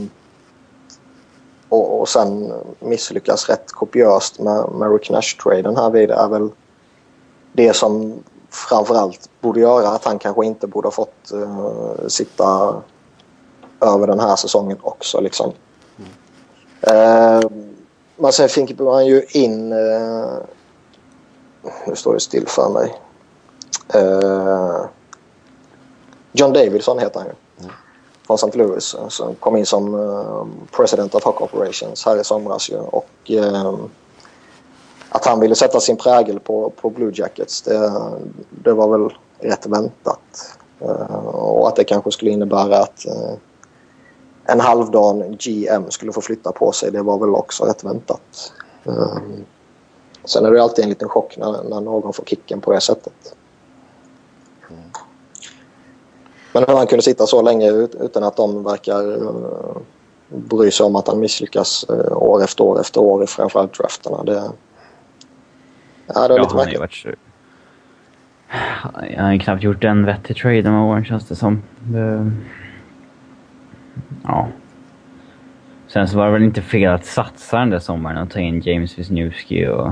och, 1.69 1.99
och 1.99 2.09
sen 2.09 2.53
misslyckas 2.79 3.49
rätt 3.49 3.71
kopiöst 3.71 4.39
med, 4.39 4.69
med 4.71 4.91
Rick 4.91 5.09
Nash-traden 5.09 5.75
här 5.75 5.89
vid 5.89 6.11
är 6.11 6.27
väl 6.27 6.49
det 7.53 7.73
som 7.73 8.23
framförallt 8.49 9.29
borde 9.41 9.59
göra 9.59 9.89
att 9.89 10.05
han 10.05 10.19
kanske 10.19 10.45
inte 10.45 10.67
borde 10.67 10.87
ha 10.87 10.91
fått 10.91 11.31
uh, 11.33 12.07
sitta 12.07 12.75
över 13.81 14.07
den 14.07 14.19
här 14.19 14.35
säsongen 14.35 14.77
också. 14.81 15.21
Liksom. 15.21 15.51
Mm. 15.97 17.41
Uh, 17.43 17.49
men 18.17 18.31
sen 18.31 18.49
fick 18.49 18.79
man 18.79 19.05
ju 19.05 19.25
in 19.29 19.73
uh, 19.73 20.37
nu 21.87 21.95
står 21.95 22.13
det 22.13 22.19
still 22.19 22.47
för 22.47 22.69
mig. 22.69 22.95
John 26.31 26.53
Davidson 26.53 26.99
heter 26.99 27.19
han 27.19 27.27
ju. 27.27 27.35
Från 28.27 28.35
St. 28.35 28.57
Louis. 28.57 28.93
Eh, 28.93 29.07
som 29.07 29.35
kom 29.35 29.55
in 29.55 29.65
som 29.65 29.95
eh, 29.95 30.45
President 30.71 31.15
of 31.15 31.23
Hockey 31.23 31.43
Operations 31.43 32.05
här 32.05 32.21
i 32.21 32.23
somras 32.23 32.69
ju. 32.69 32.77
Och 32.77 33.31
eh, 33.31 33.73
att 35.09 35.25
han 35.25 35.39
ville 35.39 35.55
sätta 35.55 35.79
sin 35.79 35.97
prägel 35.97 36.39
på, 36.39 36.69
på 36.69 36.89
Blue 36.89 37.11
Jackets 37.15 37.61
det, 37.61 37.91
det 38.49 38.73
var 38.73 38.97
väl 38.97 39.17
rätt 39.39 39.65
väntat. 39.65 40.57
och 41.33 41.67
att 41.67 41.75
det 41.75 41.83
kanske 41.83 42.11
skulle 42.11 42.31
innebära 42.31 42.77
att 42.77 43.05
en 44.45 44.59
halvdan 44.59 45.37
GM 45.37 45.89
skulle 45.89 46.11
få 46.11 46.21
flytta 46.21 46.51
på 46.51 46.71
sig 46.71 46.91
det 46.91 47.01
var 47.01 47.19
väl 47.19 47.35
också 47.35 47.63
rätt 47.63 47.83
väntat. 47.83 48.53
Sen 50.25 50.45
är 50.45 50.51
det 50.51 50.63
alltid 50.63 50.83
en 50.83 50.89
liten 50.89 51.09
chock 51.09 51.37
när, 51.37 51.63
när 51.63 51.81
någon 51.81 52.13
får 52.13 52.23
kicken 52.23 52.61
på 52.61 52.71
det 52.71 52.81
sättet. 52.81 53.35
Mm. 54.69 54.83
Men 56.55 56.63
hur 56.67 56.75
han 56.75 56.87
kunde 56.87 57.03
sitta 57.03 57.25
så 57.25 57.41
länge 57.41 57.71
utan 57.99 58.23
att 58.23 58.37
de 58.37 58.63
verkar 58.63 59.23
uh, 59.23 59.77
bry 60.29 60.71
sig 60.71 60.85
om 60.85 60.95
att 60.95 61.07
han 61.07 61.19
misslyckas 61.19 61.85
uh, 61.89 62.17
år 62.17 62.43
efter 62.43 62.63
år 62.63 62.81
efter 62.81 63.01
år 63.01 63.23
i 63.23 63.27
framförallt 63.27 63.79
drafterna. 63.79 64.23
Det, 64.23 64.33
ja, 66.07 66.27
det 66.27 66.33
är 66.33 66.37
ja, 66.37 66.43
lite 66.43 66.55
märkligt. 66.55 66.79
Varit... 66.79 67.05
Jag 69.15 69.23
har 69.23 69.37
knappt 69.37 69.63
gjort 69.63 69.83
en 69.83 70.05
vettig 70.05 70.37
trade 70.37 70.61
de 70.61 70.69
här 70.69 70.83
åren 70.83 71.05
känns 71.05 71.27
det 71.27 71.35
som. 71.35 71.63
Det... 71.79 72.31
Ja. 74.23 74.47
Sen 75.87 76.07
så 76.07 76.17
var 76.17 76.25
det 76.25 76.31
väl 76.31 76.43
inte 76.43 76.61
fel 76.61 76.93
att 76.93 77.05
satsa 77.05 77.59
den 77.59 77.69
där 77.69 77.79
sommaren 77.79 78.17
och 78.17 78.31
ta 78.31 78.39
in 78.39 78.61
James 78.61 78.99
Wisniewski 78.99 79.67
och 79.67 79.91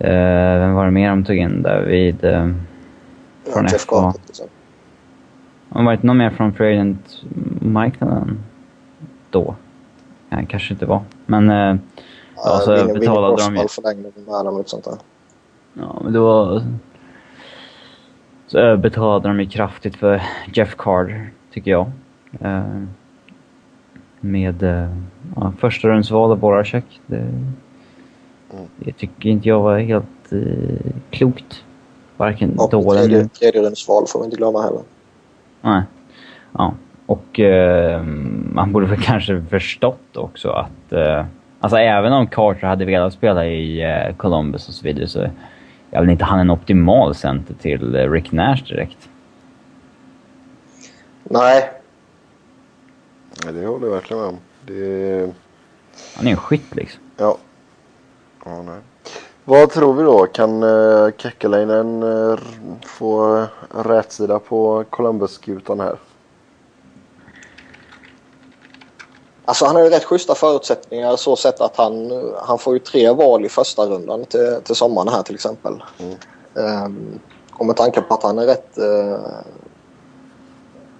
Uh, 0.00 0.58
vem 0.58 0.74
var 0.74 0.84
det 0.84 0.90
mer 0.90 1.08
de 1.08 1.24
tog 1.24 1.36
in 1.36 1.62
där 1.62 1.80
vid... 1.82 2.24
Uh, 2.24 2.52
från? 3.52 3.64
Har 3.64 4.14
liksom. 4.26 4.46
det 5.68 5.82
varit 5.84 6.02
någon 6.02 6.16
mer 6.16 6.30
från 6.30 6.52
Free 6.52 6.72
Agent-marknaden 6.72 8.38
då? 9.30 9.54
Ja, 10.28 10.38
kanske 10.48 10.74
inte 10.74 10.86
var. 10.86 11.02
Men... 11.26 11.50
Uh, 11.50 11.78
ja, 12.36 12.60
så 12.64 12.76
Vinnie, 12.76 12.98
betalade 12.98 13.42
Vinnie 13.42 13.62
de 13.62 13.68
förlängde 13.68 14.10
med 14.26 14.34
honom 14.34 14.56
och 14.56 14.68
sånt 14.68 14.84
där. 14.84 14.94
Ja, 15.74 16.00
men 16.04 16.12
det 16.12 16.18
var... 16.18 16.62
Så 18.46 18.58
överbetalade 18.58 19.28
de 19.28 19.40
ju 19.40 19.46
kraftigt 19.46 19.96
för 19.96 20.22
Jeff 20.54 20.74
Carter, 20.76 21.30
tycker 21.52 21.70
jag. 21.70 21.90
Uh, 22.44 22.84
med 24.20 24.62
uh, 24.62 24.96
ja, 25.36 25.52
första 25.58 25.88
rundsval 25.88 26.30
av 26.30 26.38
Boracek. 26.38 27.00
Det 27.06 27.32
Mm. 28.56 28.68
Det 28.76 28.92
tycker 28.92 29.28
inte 29.28 29.48
jag 29.48 29.62
var 29.62 29.78
helt 29.78 30.32
eh, 30.32 30.92
klokt. 31.10 31.64
Varken 32.16 32.58
och 32.58 32.70
då 32.70 32.92
eller 32.92 33.02
tredje, 33.02 33.28
tredje 33.28 33.62
rundsval 33.62 34.06
får 34.06 34.18
vi 34.18 34.24
inte 34.24 34.36
glömma 34.36 34.62
heller. 34.62 34.80
Nej. 35.60 35.82
Ja. 36.52 36.74
Och 37.06 37.40
eh, 37.40 38.02
man 38.52 38.72
borde 38.72 38.86
väl 38.86 39.02
kanske 39.02 39.42
förstått 39.50 40.16
också 40.16 40.50
att... 40.50 40.92
Eh, 40.92 41.24
alltså 41.60 41.78
även 41.78 42.12
om 42.12 42.26
Carter 42.26 42.66
hade 42.66 42.84
velat 42.84 43.12
spela 43.12 43.46
i 43.46 43.82
eh, 43.82 44.16
Columbus 44.16 44.68
och 44.68 44.74
så 44.74 44.84
vidare 44.84 45.08
så 45.08 45.20
är 45.90 46.00
väl 46.00 46.10
inte 46.10 46.24
han 46.24 46.38
en 46.38 46.50
optimal 46.50 47.14
center 47.14 47.54
till 47.54 47.94
eh, 47.94 48.10
Rick 48.10 48.32
Nash 48.32 48.64
direkt. 48.68 49.08
Nej. 51.22 51.70
Nej, 53.44 53.52
det 53.52 53.66
håller 53.66 53.86
jag 53.86 53.94
verkligen 53.94 54.22
med 54.22 54.28
om. 54.28 54.38
Det... 54.66 55.32
Han 56.16 56.26
är 56.26 56.30
en 56.30 56.36
skytt 56.36 56.74
liksom. 56.76 57.02
Ja. 57.16 57.38
ja 58.44 58.62
nej. 58.62 58.80
Vad 59.48 59.70
tror 59.70 59.94
vi 59.94 60.02
då? 60.02 60.26
Kan 60.26 60.62
uh, 60.62 61.10
Kekkelainen 61.16 62.02
uh, 62.02 62.38
få 62.86 63.44
rätsida 63.70 64.38
på 64.38 64.84
Columbus-skutan 64.90 65.80
här? 65.80 65.98
Alltså 69.44 69.64
han 69.64 69.76
har 69.76 69.82
ju 69.82 69.90
rätt 69.90 70.04
schyssta 70.04 70.34
förutsättningar 70.34 71.16
så 71.16 71.36
sett 71.36 71.60
att 71.60 71.76
han, 71.76 72.10
han 72.42 72.58
får 72.58 72.74
ju 72.74 72.78
tre 72.78 73.10
val 73.10 73.44
i 73.44 73.48
första 73.48 73.86
rundan 73.86 74.24
till, 74.24 74.56
till 74.64 74.74
sommaren 74.74 75.08
här 75.08 75.22
till 75.22 75.34
exempel. 75.34 75.82
Mm. 75.98 76.84
Um, 76.84 77.20
och 77.52 77.66
med 77.66 77.76
tanke 77.76 78.00
på 78.00 78.14
att 78.14 78.22
han 78.22 78.38
är 78.38 78.46
rätt 78.46 78.78
uh, 78.78 79.18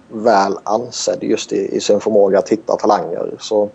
väl 0.09 0.57
ansedd 0.63 1.23
just 1.23 1.51
i, 1.51 1.75
i, 1.75 1.81
sin 1.81 1.99
förmåga 1.99 2.39
att 2.39 2.49
hitta 2.49 2.75
talanger 2.75 3.35
så, 3.39 3.69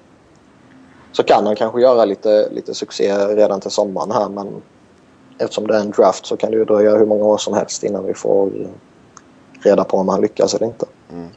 så 1.12 1.22
kan 1.22 1.46
han 1.46 1.56
kanske 1.56 1.80
göra 1.80 2.04
lite, 2.04 2.48
lite 2.50 2.74
succé 2.74 3.14
redan 3.14 3.60
till 3.60 3.70
sommaren 3.70 4.10
här 4.10 4.28
men 4.28 4.62
eftersom 5.38 5.66
det 5.66 5.76
är 5.76 5.80
en 5.80 5.90
draft 5.90 6.26
så 6.26 6.36
kan 6.36 6.50
det 6.50 6.56
ju 6.56 6.64
dröja 6.64 6.96
hur 6.96 7.06
många 7.06 7.24
år 7.24 7.38
som 7.38 7.54
helst 7.54 7.84
innan 7.84 8.04
vi 8.04 8.14
får 8.14 8.50
reda 9.60 9.84
på 9.84 9.96
om 9.96 10.08
han 10.08 10.20
lyckas 10.20 10.54
eller 10.54 10.66
inte. 10.66 10.86
Mm. 11.12 11.28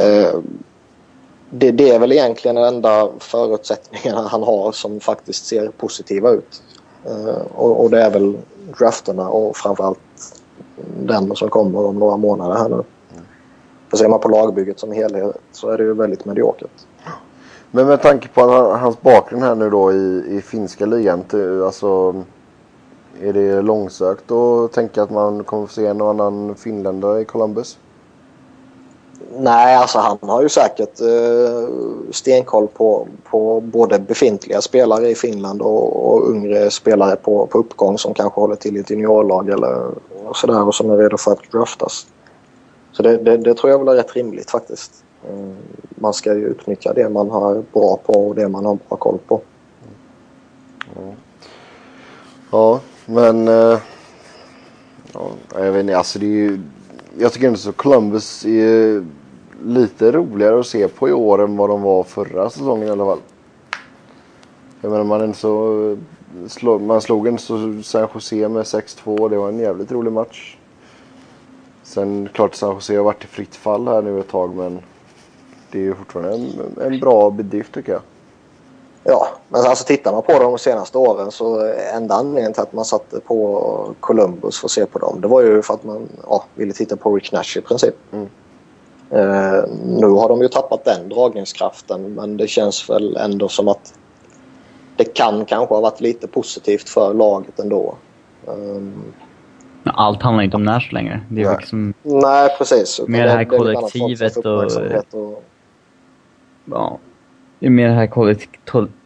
Uh, 0.00 0.40
det, 1.50 1.70
det, 1.70 1.90
är 1.90 1.98
väl 1.98 2.12
egentligen 2.12 2.54
den 2.54 2.64
enda 2.64 3.08
förutsättningen 3.18 4.16
han 4.16 4.42
har 4.42 4.72
som 4.72 5.00
faktiskt 5.00 5.46
ser 5.46 5.68
positiva 5.68 6.30
ut. 6.30 6.62
Uh, 7.08 7.42
och, 7.54 7.84
och, 7.84 7.90
det 7.90 8.02
är 8.02 8.10
väl 8.10 8.38
drafterna 8.78 9.28
och 9.28 9.56
framförallt 9.56 9.98
den 11.00 11.36
som 11.36 11.48
kommer 11.48 11.78
om 11.84 11.98
några 11.98 12.16
månader 12.16 12.54
här 12.54 12.68
nu. 12.68 12.74
Mm. 12.74 13.24
För 13.90 13.96
ser 13.96 14.08
man 14.08 14.20
på 14.20 14.28
lagbygget 14.28 14.80
som 14.80 14.92
helhet 14.92 15.36
så 15.52 15.70
är 15.70 15.78
det 15.78 15.84
ju 15.84 15.94
väldigt 15.94 16.24
mediokert. 16.24 16.86
Men 17.74 17.86
med 17.86 18.02
tanke 18.02 18.28
på 18.28 18.40
hans 18.76 19.00
bakgrund 19.00 19.42
här 19.42 19.54
nu 19.54 19.70
då 19.70 19.92
i, 19.92 20.24
i 20.28 20.42
finska 20.42 20.86
ligan. 20.86 21.24
Alltså, 21.64 22.14
är 23.22 23.32
det 23.32 23.62
långsökt 23.62 24.30
att 24.30 24.72
tänka 24.72 25.02
att 25.02 25.10
man 25.10 25.44
kommer 25.44 25.66
få 25.66 25.72
se 25.72 25.86
en 25.86 26.00
och 26.00 26.10
annan 26.10 26.54
finländare 26.54 27.20
i 27.20 27.24
Columbus? 27.24 27.78
Nej, 29.36 29.76
alltså 29.76 29.98
han 29.98 30.18
har 30.20 30.42
ju 30.42 30.48
säkert 30.48 31.00
eh, 31.00 31.68
stenkoll 32.10 32.68
på, 32.68 33.08
på 33.30 33.60
både 33.60 33.98
befintliga 33.98 34.60
spelare 34.60 35.08
i 35.08 35.14
Finland 35.14 35.62
och, 35.62 36.12
och 36.12 36.30
yngre 36.30 36.70
spelare 36.70 37.16
på, 37.16 37.46
på 37.46 37.58
uppgång 37.58 37.98
som 37.98 38.14
kanske 38.14 38.40
håller 38.40 38.56
till 38.56 38.76
i 38.76 38.80
ett 38.80 38.90
juniorlag 38.90 39.48
eller 39.48 39.90
sådär 40.34 40.66
och 40.66 40.74
som 40.74 40.90
är 40.90 40.96
redo 40.96 41.16
för 41.16 41.32
att 41.32 41.52
draftas. 41.52 42.06
Så 42.92 43.02
det, 43.02 43.16
det, 43.16 43.36
det 43.36 43.54
tror 43.54 43.70
jag 43.70 43.78
väl 43.78 43.88
är 43.88 43.94
rätt 43.94 44.16
rimligt 44.16 44.50
faktiskt. 44.50 45.04
Eh, 45.28 45.54
man 45.94 46.14
ska 46.14 46.34
ju 46.34 46.46
utnyttja 46.46 46.92
det 46.92 47.08
man 47.08 47.30
har 47.30 47.64
bra 47.72 48.00
på 48.06 48.28
och 48.28 48.34
det 48.34 48.48
man 48.48 48.64
har 48.64 48.78
bra 48.88 48.96
koll 48.96 49.18
på. 49.26 49.40
Ja, 50.94 51.14
ja 52.50 52.80
men... 53.06 53.48
Eh, 53.48 53.78
ja, 55.12 55.30
jag 55.54 55.72
vet 55.72 55.80
inte, 55.80 55.98
alltså 55.98 56.18
det 56.18 56.26
är 56.26 56.28
ju... 56.28 56.60
Jag 57.18 57.32
tycker 57.32 57.46
ändå 57.46 57.58
så 57.58 57.72
Columbus 57.72 58.44
är 58.44 59.04
lite 59.64 60.12
roligare 60.12 60.60
att 60.60 60.66
se 60.66 60.88
på 60.88 61.08
i 61.08 61.12
år 61.12 61.42
än 61.42 61.56
vad 61.56 61.70
de 61.70 61.82
var 61.82 62.02
förra 62.02 62.50
säsongen 62.50 62.88
i 62.88 62.90
alla 62.90 63.04
fall. 63.04 63.20
Jag 64.80 64.90
menar 64.90 65.04
man 65.04 65.24
inte 65.24 65.38
så, 65.38 66.78
man 66.80 67.00
slog 67.00 67.26
en 67.26 67.38
så 67.38 67.82
San 67.82 68.08
Jose 68.14 68.48
med 68.48 68.62
6-2. 68.62 69.28
Det 69.28 69.36
var 69.36 69.48
en 69.48 69.58
jävligt 69.58 69.92
rolig 69.92 70.12
match. 70.12 70.56
Sen 71.82 72.28
klart 72.32 72.54
San 72.54 72.74
Jose 72.74 72.96
har 72.96 73.04
varit 73.04 73.24
i 73.24 73.26
fritt 73.26 73.54
fall 73.54 73.88
här 73.88 74.02
nu 74.02 74.20
ett 74.20 74.28
tag 74.28 74.54
men 74.54 74.80
det 75.72 75.78
är 75.78 75.82
ju 75.82 75.94
fortfarande 75.94 76.34
en, 76.34 76.92
en 76.92 77.00
bra 77.00 77.30
bedrift 77.30 77.74
tycker 77.74 77.92
jag. 77.92 78.02
Ja, 79.04 79.28
men 79.48 79.60
alltså 79.60 79.84
tittar 79.84 80.12
man 80.12 80.22
på 80.22 80.38
de 80.38 80.58
senaste 80.58 80.98
åren 80.98 81.30
så 81.30 81.74
enda 81.94 82.14
anledningen 82.14 82.52
till 82.52 82.62
att 82.62 82.72
man 82.72 82.84
satte 82.84 83.20
på 83.20 83.94
Columbus 84.00 84.58
för 84.58 84.66
att 84.66 84.70
se 84.70 84.86
på 84.86 84.98
dem 84.98 85.20
det 85.20 85.28
var 85.28 85.42
ju 85.42 85.62
för 85.62 85.74
att 85.74 85.84
man 85.84 86.08
ja, 86.28 86.44
ville 86.54 86.72
titta 86.72 86.96
på 86.96 87.14
Rick 87.14 87.32
Nash 87.32 87.58
i 87.58 87.60
princip. 87.60 87.94
Mm. 88.12 88.28
Uh, 89.12 89.64
nu 89.84 90.06
har 90.06 90.28
de 90.28 90.40
ju 90.40 90.48
tappat 90.48 90.84
den 90.84 91.08
dragningskraften 91.08 92.14
men 92.14 92.36
det 92.36 92.48
känns 92.48 92.90
väl 92.90 93.16
ändå 93.16 93.48
som 93.48 93.68
att 93.68 93.94
det 94.96 95.04
kan 95.04 95.44
kanske 95.44 95.74
ha 95.74 95.80
varit 95.80 96.00
lite 96.00 96.28
positivt 96.28 96.88
för 96.88 97.14
laget 97.14 97.58
ändå. 97.58 97.94
Um, 98.46 99.12
allt 99.84 100.22
handlar 100.22 100.44
inte 100.44 100.56
om 100.56 100.64
Nash 100.64 100.92
längre. 100.92 101.20
Det 101.30 101.42
är 101.42 101.46
nej. 101.46 101.56
Liksom 101.56 101.94
nej, 102.02 102.54
precis. 102.58 103.00
Mer 103.06 103.24
det 103.24 103.30
här 103.30 103.38
det, 103.38 103.44
kollektivet 103.44 104.36
och... 104.36 104.64
och... 105.14 105.42
Ja. 106.64 106.98
Det 107.58 107.66
är 107.66 107.70
mer 107.70 107.88
det 107.88 107.94
här 107.94 108.10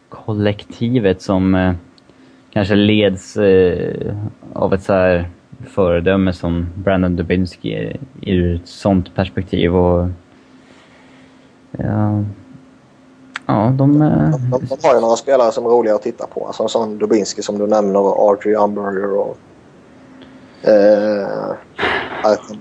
kollektivet 0.09 1.21
som 1.21 1.55
eh, 1.55 1.73
kanske 2.49 2.75
leds 2.75 3.37
eh, 3.37 4.15
av 4.53 4.73
ett 4.73 4.83
så 4.83 4.93
här 4.93 5.29
föredöme 5.65 6.33
som 6.33 6.67
Brandon 6.75 7.15
Dubinsky 7.15 7.93
ur 8.21 8.55
ett 8.55 8.67
sånt 8.67 9.15
perspektiv. 9.15 9.75
Och, 9.75 10.07
ja, 11.71 12.23
ja, 13.45 13.73
de, 13.77 14.01
eh, 14.01 14.29
de, 14.29 14.49
de, 14.51 14.65
de 14.69 14.87
har 14.87 14.95
ju 14.95 15.01
några 15.01 15.15
spelare 15.15 15.51
som 15.51 15.65
är 15.65 15.69
roliga 15.69 15.95
att 15.95 16.01
titta 16.01 16.27
på. 16.27 16.45
Alltså 16.47 16.63
en 16.63 16.69
sån 16.69 16.97
Dubinsky 16.97 17.41
som 17.41 17.57
du 17.57 17.67
nämner 17.67 17.99
och 17.99 18.31
Archie 18.31 18.57
Umberger 18.57 19.13
och 19.13 19.37
eh, 20.61 21.55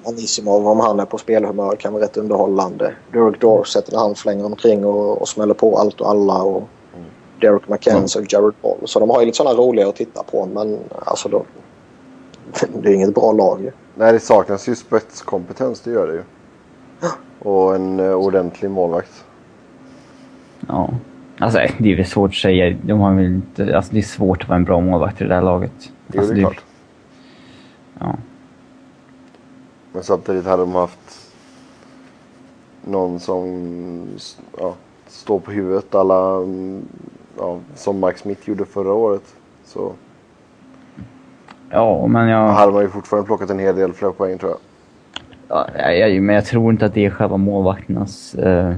Anisimov 0.04 0.68
om 0.68 0.80
han 0.80 1.00
är 1.00 1.04
på 1.04 1.18
spelhumör 1.18 1.76
kan 1.76 1.92
vara 1.92 2.02
rätt 2.02 2.16
underhållande. 2.16 2.94
Derek 3.12 3.40
Dorset 3.40 3.92
när 3.92 3.98
han 3.98 4.14
flänger 4.14 4.44
omkring 4.44 4.84
och, 4.84 5.20
och 5.20 5.28
smäller 5.28 5.54
på 5.54 5.78
allt 5.78 6.00
och 6.00 6.10
alla. 6.10 6.42
Och 6.42 6.68
Derek 7.40 7.68
McKenzie 7.68 8.22
och 8.22 8.32
Jared 8.32 8.54
Ball. 8.62 8.78
Så 8.84 9.00
de 9.00 9.10
har 9.10 9.20
ju 9.20 9.26
lite 9.26 9.36
sådana 9.36 9.56
roliga 9.56 9.88
att 9.88 9.96
titta 9.96 10.22
på 10.22 10.46
men 10.46 10.78
alltså 11.04 11.28
då, 11.28 11.44
det 12.82 12.88
är 12.88 12.94
inget 12.94 13.14
bra 13.14 13.32
lag. 13.32 13.70
Nej, 13.94 14.12
det 14.12 14.20
saknas 14.20 14.68
ju 14.68 14.74
spetskompetens, 14.74 15.80
det 15.80 15.90
gör 15.90 16.06
det 16.06 16.12
ju. 16.12 16.22
Och 17.38 17.74
en 17.74 18.00
uh, 18.00 18.14
ordentlig 18.14 18.70
målvakt. 18.70 19.24
Ja. 20.68 20.90
Alltså 21.38 21.58
det 21.78 21.92
är 21.92 21.96
väl 21.96 22.06
svårt 22.06 22.30
att 22.30 22.36
säga. 22.36 22.76
De 22.82 23.00
har 23.00 23.14
väl 23.14 23.24
inte, 23.24 23.76
alltså, 23.76 23.92
det 23.92 23.98
är 23.98 24.02
svårt 24.02 24.42
att 24.42 24.48
vara 24.48 24.56
en 24.56 24.64
bra 24.64 24.80
målvakt 24.80 25.20
i 25.20 25.24
det 25.24 25.30
där 25.30 25.42
laget. 25.42 25.72
Det 26.06 26.18
är 26.18 26.20
alltså, 26.20 26.34
det 26.34 26.40
klart. 26.40 26.60
Ja. 27.98 28.14
Men 29.96 30.02
samtidigt 30.02 30.44
hade 30.44 30.62
de 30.62 30.74
haft 30.74 31.32
någon 32.84 33.20
som 33.20 34.08
ja, 34.58 34.74
står 35.06 35.38
på 35.38 35.50
huvudet 35.50 35.94
alla, 35.94 36.46
ja, 37.38 37.58
som 37.74 38.00
Mike 38.00 38.18
Smith 38.18 38.48
gjorde 38.48 38.64
förra 38.64 38.92
året. 38.92 39.22
Så 39.64 39.92
Ja, 41.70 42.06
men 42.06 42.28
jag... 42.28 42.48
Hade 42.48 42.72
man 42.72 42.82
ju 42.82 42.88
fortfarande 42.88 43.26
plockat 43.26 43.50
en 43.50 43.58
hel 43.58 43.76
del 43.76 43.92
fler 43.92 44.10
poäng 44.10 44.38
tror 44.38 44.50
jag. 44.50 44.60
Ja, 45.48 45.92
jag, 45.92 46.22
men 46.22 46.34
jag 46.34 46.44
tror 46.44 46.72
inte 46.72 46.86
att 46.86 46.94
det 46.94 47.06
är 47.06 47.10
själva 47.10 47.36
målvakternas... 47.36 48.34
Eh... 48.34 48.74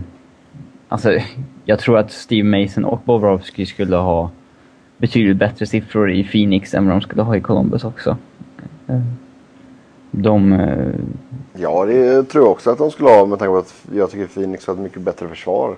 Alltså, 0.89 1.13
jag 1.65 1.79
tror 1.79 1.99
att 1.99 2.13
Steve 2.13 2.61
Mason 2.63 2.85
och 2.85 3.01
Bobrovsky 3.05 3.67
skulle 3.67 3.97
ha 3.97 4.31
betydligt 4.97 5.37
bättre 5.37 5.67
siffror 5.67 6.11
i 6.11 6.25
Phoenix 6.25 6.75
än 6.75 6.87
vad 6.87 6.95
de 6.95 7.01
skulle 7.01 7.23
ha 7.23 7.37
i 7.37 7.41
Columbus 7.41 7.85
också. 7.85 8.17
Eh, 8.87 9.01
de... 10.11 10.53
Eh... 10.53 10.95
Ja, 11.53 11.85
det 11.85 12.23
tror 12.23 12.45
jag 12.45 12.53
också 12.53 12.71
att 12.71 12.79
de 12.79 12.91
skulle 12.91 13.11
ha 13.11 13.27
med 13.27 13.39
tanke 13.39 13.53
på 13.53 13.59
att 13.59 13.85
jag 13.95 14.11
tycker 14.11 14.27
Phoenix 14.27 14.67
har 14.67 14.75
ett 14.75 14.81
mycket 14.81 15.03
bättre 15.03 15.29
försvar. 15.29 15.77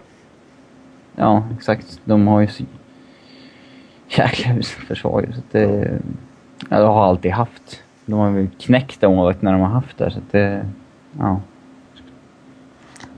Ja, 1.17 1.43
exakt. 1.57 2.01
De 2.05 2.27
har 2.27 2.41
ju 2.41 2.47
så 2.47 2.65
jäkla 4.09 4.63
försvar 4.63 5.33
så 5.35 5.43
det... 5.51 6.01
Ja, 6.69 6.81
de 6.81 6.95
har 6.95 7.05
alltid 7.05 7.33
haft. 7.33 7.83
De 8.07 8.19
har 8.19 8.31
väl 8.31 8.49
knäckt 8.59 9.01
de 9.01 9.35
när 9.41 9.53
de 9.53 9.61
har 9.61 9.69
haft 9.69 9.99
det. 9.99 10.11
Så 10.11 10.19
att 10.19 10.33
det, 10.33 10.67
ja. 11.19 11.41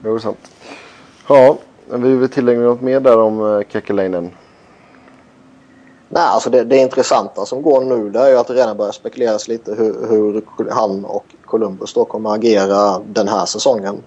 Det 0.03 0.09
är 0.09 0.19
sant. 0.19 0.53
Ja, 1.29 1.59
vi 1.95 2.17
vill 2.17 2.29
tillägga 2.29 2.61
något 2.61 2.81
mer 2.81 3.01
där 3.01 3.21
om 3.21 3.41
uh, 3.41 3.63
Kekkelainen? 3.69 4.31
Nej, 6.15 6.23
alltså 6.23 6.51
det, 6.51 6.65
det 6.65 6.77
intressanta 6.77 7.47
som 7.47 7.63
går 7.63 7.81
nu 7.81 8.11
det 8.11 8.19
är 8.19 8.31
ju 8.31 8.37
att 8.37 8.47
det 8.47 8.55
redan 8.55 8.77
börjar 8.77 8.93
spekuleras 8.93 9.49
lite 9.49 9.75
hur, 9.75 10.07
hur 10.09 10.45
han 10.71 11.05
och 11.05 11.25
Columbus 11.45 11.95
då 11.95 12.05
kommer 12.05 12.35
agera 12.35 12.99
den 12.99 13.29
här 13.29 13.47
säsongen. 13.47 14.03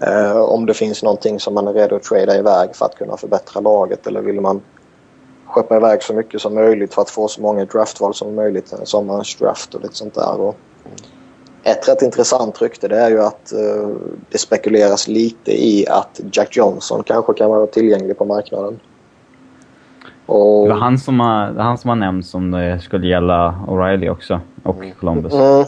Eh, 0.00 0.36
om 0.36 0.66
det 0.66 0.74
finns 0.74 1.02
någonting 1.02 1.40
som 1.40 1.54
man 1.54 1.68
är 1.68 1.72
redo 1.72 1.96
att 1.96 2.02
trada 2.02 2.38
iväg 2.38 2.76
för 2.76 2.84
att 2.84 2.94
kunna 2.94 3.16
förbättra 3.16 3.60
laget 3.60 4.06
eller 4.06 4.20
vill 4.20 4.40
man 4.40 4.60
skeppa 5.46 5.76
iväg 5.76 6.02
så 6.02 6.14
mycket 6.14 6.40
som 6.40 6.54
möjligt 6.54 6.94
för 6.94 7.02
att 7.02 7.10
få 7.10 7.28
så 7.28 7.40
många 7.40 7.64
draftval 7.64 8.14
som 8.14 8.34
möjligt. 8.34 8.74
Sommarens 8.84 9.36
draft 9.36 9.74
och 9.74 9.82
lite 9.82 9.94
sånt 9.94 10.14
där. 10.14 10.40
Och 10.40 10.56
ett 11.62 11.88
rätt 11.88 12.02
intressant 12.02 12.62
rykte 12.62 12.88
det 12.88 12.98
är 12.98 13.10
ju 13.10 13.22
att 13.22 13.52
eh, 13.52 13.88
det 14.30 14.38
spekuleras 14.38 15.08
lite 15.08 15.52
i 15.66 15.86
att 15.88 16.20
Jack 16.32 16.56
Johnson 16.56 17.02
kanske 17.02 17.32
kan 17.32 17.50
vara 17.50 17.66
tillgänglig 17.66 18.18
på 18.18 18.24
marknaden. 18.24 18.80
Och... 20.26 20.66
Det 20.66 20.72
var 20.72 20.80
han 20.80 20.98
som 20.98 21.20
har, 21.20 21.54
han 21.54 21.78
som 21.78 21.88
har 21.88 21.96
nämnts 21.96 22.34
om 22.34 22.50
det 22.50 22.80
skulle 22.80 23.06
gälla 23.06 23.64
O'Reilly 23.68 24.08
också 24.08 24.40
och 24.62 24.76
mm. 24.76 24.92
Columbus. 25.00 25.32
Mm. 25.32 25.64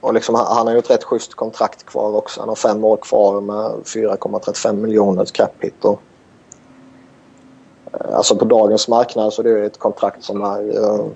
Och 0.00 0.14
liksom, 0.14 0.34
han 0.34 0.66
har 0.66 0.72
ju 0.72 0.78
ett 0.78 0.90
rätt 0.90 1.04
schysst 1.04 1.34
kontrakt 1.34 1.86
kvar 1.86 2.16
också. 2.16 2.40
Han 2.40 2.48
har 2.48 2.56
fem 2.56 2.84
år 2.84 2.96
kvar 2.96 3.40
med 3.40 3.56
4,35 3.56 4.72
miljoner 4.72 5.24
cap 5.24 5.54
hit. 5.60 5.84
Och, 5.84 6.02
eh, 7.92 8.16
alltså 8.16 8.36
på 8.36 8.44
dagens 8.44 8.88
marknad 8.88 9.32
så 9.32 9.42
det 9.42 9.50
är 9.50 9.62
ett 9.62 9.78
kontrakt 9.78 10.22
som 10.22 10.42
är, 10.42 10.62
uh, 10.62 11.06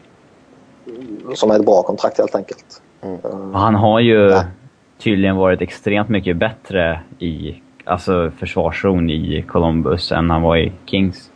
som 1.35 1.51
är 1.51 1.57
ett 1.57 1.67
bra 1.67 1.83
kontrakt 1.83 2.19
helt 2.19 2.35
enkelt. 2.35 2.83
Mm. 3.03 3.19
Uh, 3.25 3.53
han 3.53 3.75
har 3.75 4.01
ju 4.01 4.31
ja. 4.31 4.45
tydligen 4.99 5.37
varit 5.37 5.61
extremt 5.61 6.09
mycket 6.09 6.37
bättre 6.37 7.01
i 7.19 7.63
alltså 7.85 8.31
försvarszon 8.39 9.11
i 9.11 9.45
Columbus 9.49 10.13
än 10.13 10.31
han 10.31 10.43
var 10.43 10.57
i 10.57 10.73
Kings. 10.85 11.31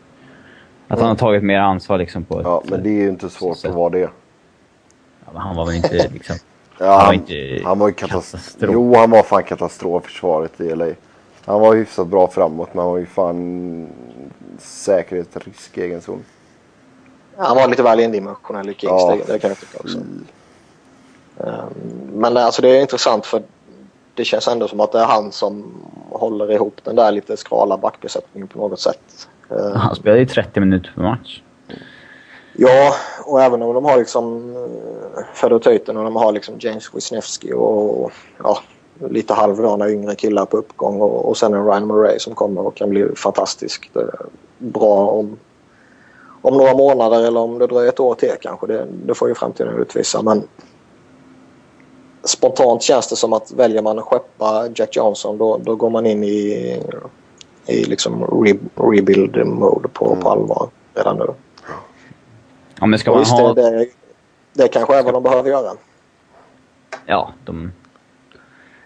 Att 0.89 0.99
han 0.99 1.09
har 1.09 1.15
tagit 1.15 1.43
mer 1.43 1.59
ansvar 1.59 1.99
liksom 1.99 2.25
på 2.25 2.43
Ja, 2.43 2.63
men 2.65 2.83
det 2.83 2.89
är 2.89 3.03
ju 3.03 3.09
inte 3.09 3.31
svårt 3.31 3.65
att 3.65 3.75
vara 3.75 3.91
det. 3.91 3.99
Ja, 3.99 5.33
men 5.33 5.37
han 5.37 5.57
var 5.57 5.67
väl 5.67 5.75
inte 5.75 6.09
liksom... 6.13 6.37
ja, 6.79 6.99
han, 6.99 7.07
var 7.07 7.13
inte 7.13 7.61
han 7.65 7.79
var 7.79 7.89
ju 7.89 7.95
katastrof. 7.95 8.43
katastrof. 8.43 8.71
Jo, 8.73 8.95
han 8.97 9.11
var 9.11 9.23
fan 9.23 9.45
katastrof 9.45 10.05
försvaret 10.05 10.61
i 10.61 10.75
LA. 10.75 10.89
Han 11.45 11.61
var 11.61 11.75
hyfsat 11.75 12.07
bra 12.07 12.29
framåt, 12.29 12.75
men 12.75 12.83
han 12.83 12.93
var 12.93 12.99
ju 12.99 13.07
fan 13.07 13.89
säkerhetsrisk 14.59 15.79
i 15.79 15.83
egen 15.83 16.01
zon. 16.01 16.25
Han 17.37 17.57
var 17.57 17.69
lite 17.69 17.83
väl 17.83 18.01
endimensionell 18.01 18.69
i 18.69 18.75
Kings, 18.75 18.91
ja, 18.91 19.17
det, 19.27 19.33
det 19.33 19.39
kan 19.39 19.51
jag 19.51 19.59
tycka 19.59 19.79
också. 19.79 19.99
Um, 21.37 21.85
men 22.13 22.37
alltså 22.37 22.63
det 22.63 22.69
är 22.69 22.81
intressant 22.81 23.27
för 23.27 23.43
det 24.15 24.25
känns 24.25 24.49
ändå 24.49 24.69
som 24.69 24.81
att 24.81 24.93
det 24.93 25.01
är 25.01 25.07
han 25.07 25.33
som 25.33 25.75
håller 26.11 26.53
ihop 26.53 26.81
den 26.85 26.97
där 26.97 27.13
lite 27.13 27.37
skrala 27.37 27.77
backbesättningen 27.77 28.49
på 28.49 28.59
något 28.59 28.81
sätt. 28.81 29.29
Eh, 29.51 29.77
Han 29.77 29.95
spelar 29.95 30.17
ju 30.17 30.27
30 30.27 30.61
minuter 30.61 30.93
per 30.95 31.03
match. 31.03 31.43
Ja, 32.53 32.95
och 33.25 33.43
även 33.43 33.63
om 33.63 33.75
de 33.75 33.85
har 33.85 33.99
liksom 33.99 34.57
eh, 34.57 35.25
Fedor 35.35 35.59
Töjten 35.59 35.97
och 35.97 36.05
de 36.05 36.17
har 36.17 36.33
liksom 36.33 36.55
James 36.59 36.95
Wisniewski 36.95 37.53
och 37.53 38.13
ja, 38.43 38.59
lite 39.11 39.35
halvdana 39.35 39.91
yngre 39.91 40.15
killar 40.15 40.45
på 40.45 40.57
uppgång 40.57 41.01
och, 41.01 41.29
och 41.29 41.37
sen 41.37 41.55
en 41.55 41.67
Ryan 41.67 41.87
Murray 41.87 42.19
som 42.19 42.35
kommer 42.35 42.67
och 42.67 42.75
kan 42.75 42.91
bli 42.91 43.09
fantastiskt 43.17 43.97
bra 44.59 45.07
om, 45.07 45.39
om 46.43 46.57
några 46.57 46.75
månader 46.75 47.27
eller 47.27 47.41
om 47.41 47.59
det 47.59 47.67
dröjer 47.67 47.89
ett 47.89 48.01
år 48.01 48.15
till 48.15 48.35
kanske. 48.41 48.67
Det, 48.67 48.87
det 49.07 49.15
får 49.15 49.29
ju 49.29 49.35
framtiden 49.35 49.81
utvisa. 49.81 50.23
Men 50.23 50.43
spontant 52.25 52.83
känns 52.83 53.09
det 53.09 53.17
som 53.17 53.33
att 53.33 53.53
väljer 53.53 53.83
man 53.83 53.99
att 53.99 54.05
skeppa 54.05 54.69
Jack 54.75 54.97
Johnson 54.97 55.39
då, 55.39 55.59
då 55.59 55.77
går 55.77 55.91
man 55.91 56.07
in 56.07 56.25
i 56.25 56.83
i 57.69 57.85
liksom 57.85 58.25
re 58.25 58.59
rebuild 58.75 59.47
mode 59.47 59.89
på, 59.89 60.13
mm. 60.13 60.23
på 60.23 60.31
allvar 60.31 60.69
redan 60.95 61.17
nu. 61.19 61.27
Ja, 62.81 62.87
men 62.87 62.99
ska 62.99 63.11
man 63.11 63.21
visst, 63.21 63.33
ha... 63.33 63.55
det, 63.55 63.89
det, 64.53 64.69
kanske 64.69 64.99
är 64.99 65.03
vad 65.03 65.15
de 65.15 65.23
behöver 65.23 65.51
göra. 65.51 65.73
Ja, 67.07 67.33
de... 67.45 67.73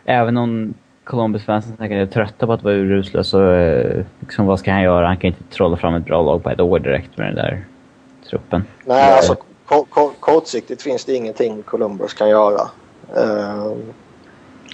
Även 0.05 0.37
om 0.37 0.75
Columbus-fansen 1.05 1.77
säkert 1.77 2.09
är 2.09 2.13
trötta 2.13 2.47
på 2.47 2.53
att 2.53 2.63
vara 2.63 2.75
urusla 2.75 3.25
så 3.25 3.53
eh, 3.53 4.05
liksom, 4.21 4.47
vad 4.47 4.59
ska 4.59 4.73
han 4.73 4.83
göra? 4.83 5.07
Han 5.07 5.17
kan 5.17 5.29
inte 5.29 5.45
trolla 5.51 5.77
fram 5.77 5.95
ett 5.95 6.05
bra 6.05 6.23
lag 6.23 6.43
på 6.43 6.51
ett 6.51 6.61
år 6.61 6.79
direkt 6.79 7.19
med 7.19 7.27
den 7.27 7.35
där 7.35 7.65
truppen. 8.31 8.65
Nej, 8.85 9.13
alltså 9.13 9.37
kortsiktigt 10.21 10.83
finns 10.83 11.05
det 11.05 11.15
ingenting 11.15 11.63
Columbus 11.63 12.15
kan 12.15 12.29
göra. 12.29 12.61
Uh, 13.17 13.73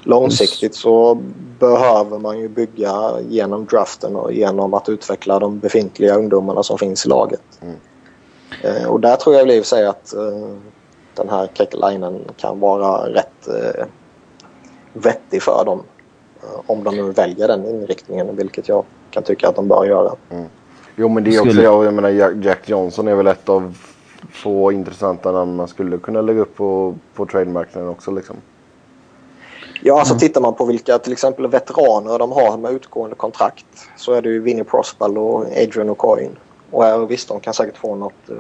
långsiktigt 0.09 0.75
så 0.75 1.19
behöver 1.59 2.19
man 2.19 2.39
ju 2.39 2.49
bygga 2.49 3.21
genom 3.29 3.65
draften 3.65 4.17
och 4.17 4.33
genom 4.33 4.75
att 4.75 4.89
utveckla 4.89 5.39
de 5.39 5.59
befintliga 5.59 6.15
ungdomarna 6.15 6.63
som 6.63 6.79
finns 6.79 7.07
i 7.07 7.09
laget. 7.09 7.61
Mm. 7.61 7.77
Eh, 8.63 8.89
och 8.89 9.01
där 9.01 9.17
tror 9.17 9.37
jag 9.37 9.51
i 9.51 9.61
och 9.61 9.67
sig 9.67 9.87
att 9.87 10.15
eh, 10.15 10.57
den 11.15 11.29
här 11.29 11.49
Kekkelainen 11.55 12.21
kan 12.37 12.61
vara 12.61 13.11
rätt 13.11 13.49
eh, 13.49 13.85
vettig 14.93 15.43
för 15.43 15.65
dem. 15.65 15.83
Eh, 16.43 16.61
om 16.67 16.85
de 16.85 16.97
nu 16.97 17.13
väljer 17.13 17.49
den 17.49 17.67
inriktningen, 17.67 18.37
vilket 18.37 18.69
jag 18.69 18.85
kan 19.11 19.23
tycka 19.23 19.49
att 19.49 19.57
de 19.57 19.69
bör 19.69 19.85
göra. 19.85 20.13
Mm. 20.31 20.47
Jo 20.97 21.09
men 21.09 21.25
det 21.25 21.37
är 21.37 21.41
också, 21.41 21.63
jag, 21.63 21.85
jag 21.85 21.95
menar 21.95 22.09
Jack 22.45 22.69
Johnson 22.69 23.09
är 23.09 23.15
väl 23.15 23.27
ett 23.27 23.49
av 23.49 23.75
få 24.31 24.73
intressanta 24.73 25.33
namn 25.33 25.57
man 25.57 25.69
skulle 25.69 25.99
kunna 25.99 26.21
lägga 26.21 26.41
upp 26.41 26.57
på, 26.57 26.95
på 27.15 27.27
trademarknaden 27.27 27.89
också 27.89 28.11
liksom. 28.11 28.37
Ja, 29.83 29.99
alltså 29.99 30.15
mm. 30.15 30.21
tittar 30.21 30.41
man 30.41 30.55
på 30.55 30.65
vilka 30.65 30.99
till 30.99 31.13
exempel 31.13 31.47
veteraner 31.47 32.19
de 32.19 32.33
har 32.33 32.57
med 32.57 32.73
utgående 32.73 33.17
kontrakt 33.17 33.67
så 33.97 34.13
är 34.13 34.23
det 34.23 34.29
ju 34.29 34.41
Vinnie 34.41 34.65
Prospal 34.65 35.19
och 35.19 35.45
Adrian 35.45 35.91
O'Coin. 35.91 36.31
Och 36.71 36.85
här, 36.85 36.99
visst, 36.99 37.29
de 37.29 37.41
kan 37.41 37.55
säkert 37.55 37.77
få 37.77 37.95
något, 37.95 38.31
uh, 38.31 38.37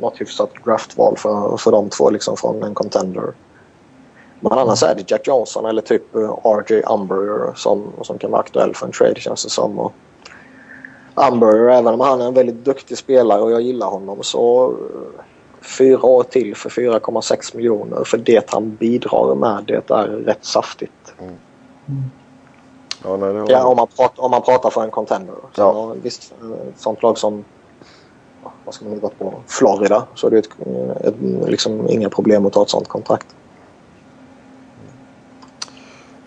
något 0.00 0.20
hyfsat 0.20 0.50
draftval 0.64 1.16
för, 1.16 1.56
för 1.56 1.70
de 1.70 1.88
två 1.88 2.10
liksom 2.10 2.36
från 2.36 2.62
en 2.62 2.74
contender. 2.74 3.32
Men 4.40 4.52
annars 4.52 4.82
är 4.82 4.94
det 4.94 5.10
Jack 5.10 5.26
Johnson 5.26 5.64
eller 5.66 5.82
typ 5.82 6.14
eh, 6.14 6.38
RJ 6.44 6.82
Umber 6.90 7.52
som, 7.56 7.92
som 8.02 8.18
kan 8.18 8.30
vara 8.30 8.40
aktuell 8.40 8.74
för 8.74 8.86
en 8.86 8.92
trade 8.92 9.20
känns 9.20 9.44
det 9.44 9.50
som. 9.50 9.78
Och 9.78 9.92
Umber, 11.14 11.68
även 11.70 11.94
om 11.94 12.00
han 12.00 12.20
är 12.20 12.26
en 12.26 12.34
väldigt 12.34 12.64
duktig 12.64 12.98
spelare 12.98 13.42
och 13.42 13.50
jag 13.50 13.60
gillar 13.60 13.86
honom 13.86 14.22
så 14.22 14.68
uh, 14.68 14.76
fyra 15.66 16.06
år 16.06 16.22
till 16.22 16.56
för 16.56 16.70
4,6 16.70 17.56
miljoner. 17.56 18.04
För 18.04 18.18
det 18.18 18.50
han 18.50 18.76
bidrar 18.76 19.34
med 19.34 19.64
det 19.66 19.90
är 19.94 20.06
rätt 20.06 20.44
saftigt. 20.44 21.14
Mm. 21.18 21.34
Ja, 23.04 23.16
nej, 23.16 23.32
var... 23.32 23.50
ja, 23.50 23.64
om, 23.64 23.76
man 23.76 23.86
pratar, 23.96 24.24
om 24.24 24.30
man 24.30 24.42
pratar 24.42 24.70
för 24.70 24.82
en 24.82 24.90
contender. 24.90 25.34
Så 25.34 25.60
ja. 25.60 25.94
Visst, 26.02 26.34
ett 26.68 26.80
sånt 26.80 27.02
lag 27.02 27.18
som 27.18 27.44
vad 28.64 28.74
ska 28.74 28.84
man 28.84 28.94
hitta 28.94 29.08
på? 29.08 29.34
Florida 29.46 30.06
så 30.14 30.26
är 30.26 30.30
det 30.30 30.38
ett, 30.38 30.50
ett, 31.00 31.14
liksom 31.48 31.88
inga 31.88 32.10
problem 32.10 32.46
att 32.46 32.52
ta 32.52 32.62
ett 32.62 32.70
sånt 32.70 32.88
kontrakt. 32.88 33.26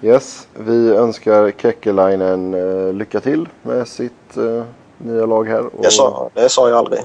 Yes, 0.02 0.48
vi 0.54 0.92
önskar 0.92 1.52
Kekkelainen 1.52 2.54
uh, 2.54 2.94
lycka 2.94 3.20
till 3.20 3.50
med 3.62 3.88
sitt 3.88 4.38
uh, 4.38 4.64
nya 4.98 5.26
lag 5.26 5.48
här. 5.48 5.66
Och... 5.66 5.82
Det, 5.82 5.92
sa, 5.92 6.30
det 6.34 6.50
sa 6.50 6.70
jag 6.70 6.78
aldrig. 6.78 7.00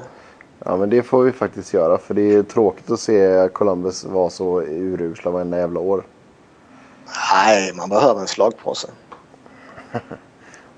Ja 0.59 0.77
men 0.77 0.91
det 0.91 1.03
får 1.03 1.23
vi 1.23 1.33
faktiskt 1.33 1.75
göra 1.75 1.99
för 1.99 2.15
det 2.15 2.35
är 2.35 2.43
tråkigt 2.43 2.91
att 2.91 3.01
se 3.01 3.49
Columbus 3.53 4.05
vara 4.05 4.31
så 4.31 4.63
urusla 4.63 5.31
varenda 5.31 5.59
jävla 5.59 5.81
år. 5.81 6.07
Nej, 7.33 7.73
man 7.75 7.89
behöver 7.89 8.21
en 8.21 8.27
slagpåse. 8.27 8.89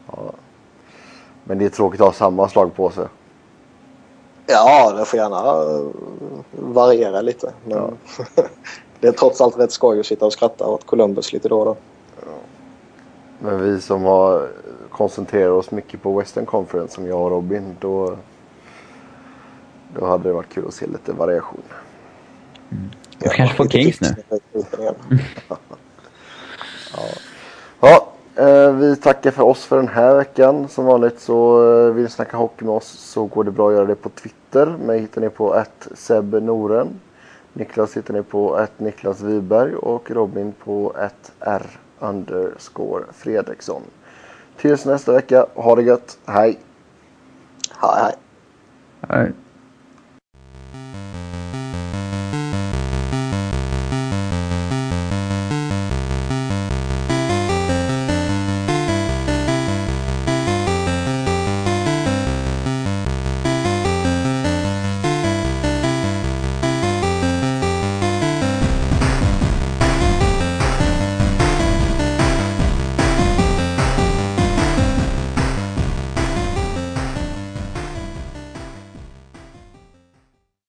ja. 0.07 0.33
Men 1.45 1.59
det 1.59 1.65
är 1.65 1.69
tråkigt 1.69 2.01
att 2.01 2.07
ha 2.07 2.13
samma 2.13 2.49
slagpåse. 2.49 3.09
Ja, 4.47 4.93
det 4.93 5.05
får 5.05 5.19
gärna 5.19 5.37
eh, 5.37 5.87
variera 6.53 7.21
lite. 7.21 7.53
Men 7.65 7.79
ja. 7.79 7.91
det 9.01 9.09
är 9.09 9.13
trots 9.13 9.41
allt 9.41 9.59
rätt 9.59 9.73
skoj 9.73 10.01
att 10.01 10.07
sitta 10.07 10.27
och 10.27 10.33
skratta 10.33 10.67
åt 10.67 10.87
Columbus 10.87 11.33
lite 11.33 11.49
då 11.49 11.59
och 11.59 11.65
då. 11.65 11.77
Ja. 12.21 12.33
Men 13.39 13.63
vi 13.63 13.81
som 13.81 14.05
har 14.05 14.49
koncentrerat 14.91 15.53
oss 15.53 15.71
mycket 15.71 16.03
på 16.03 16.19
Western 16.19 16.47
Conference 16.47 16.95
som 16.95 17.07
jag 17.07 17.21
och 17.21 17.31
Robin, 17.31 17.77
då 17.81 18.17
då 19.99 20.07
hade 20.07 20.29
det 20.29 20.33
varit 20.33 20.49
kul 20.49 20.65
att 20.69 20.75
se 20.75 20.87
lite 20.87 21.13
variation. 21.13 21.63
Mm. 22.71 22.91
Du 23.19 23.29
kanske 23.29 23.57
får 23.57 23.69
Kings 23.69 24.01
nu. 24.01 24.09
ja. 25.49 25.59
ja, 27.81 28.13
eh, 28.45 28.73
vi 28.73 28.97
tackar 28.97 29.31
för 29.31 29.43
oss 29.43 29.65
för 29.65 29.77
den 29.77 29.89
här 29.89 30.15
veckan. 30.15 30.69
Som 30.69 30.85
vanligt 30.85 31.21
så 31.21 31.69
eh, 31.73 31.95
vill 31.95 32.05
ni 32.05 32.11
snacka 32.11 32.37
hockey 32.37 32.65
med 32.65 32.75
oss 32.75 32.87
så 32.87 33.25
går 33.25 33.45
det 33.45 33.51
bra 33.51 33.69
att 33.69 33.75
göra 33.75 33.87
det 33.87 33.95
på 33.95 34.09
Twitter. 34.09 34.67
Mig 34.67 35.01
hittar 35.01 35.21
ni 35.21 35.29
på 35.29 35.53
att 35.53 35.89
Seb 35.95 36.43
Noren. 36.43 37.01
Niklas 37.53 37.97
hittar 37.97 38.15
ni 38.15 38.23
på 38.23 38.55
att 38.55 38.81
Niklas 38.81 39.21
Wiberg 39.21 39.75
och 39.75 40.11
Robin 40.11 40.53
på 40.65 40.93
att 40.97 41.33
R 41.41 41.67
underscore 41.99 43.05
Fredriksson. 43.13 43.83
Tills 44.57 44.85
nästa 44.85 45.13
vecka, 45.13 45.47
ha 45.55 45.77
det 45.77 45.83
gött, 45.83 46.19
hej! 46.27 46.59
Hej 47.71 48.03
hej! 48.03 48.15
hej. 49.09 49.33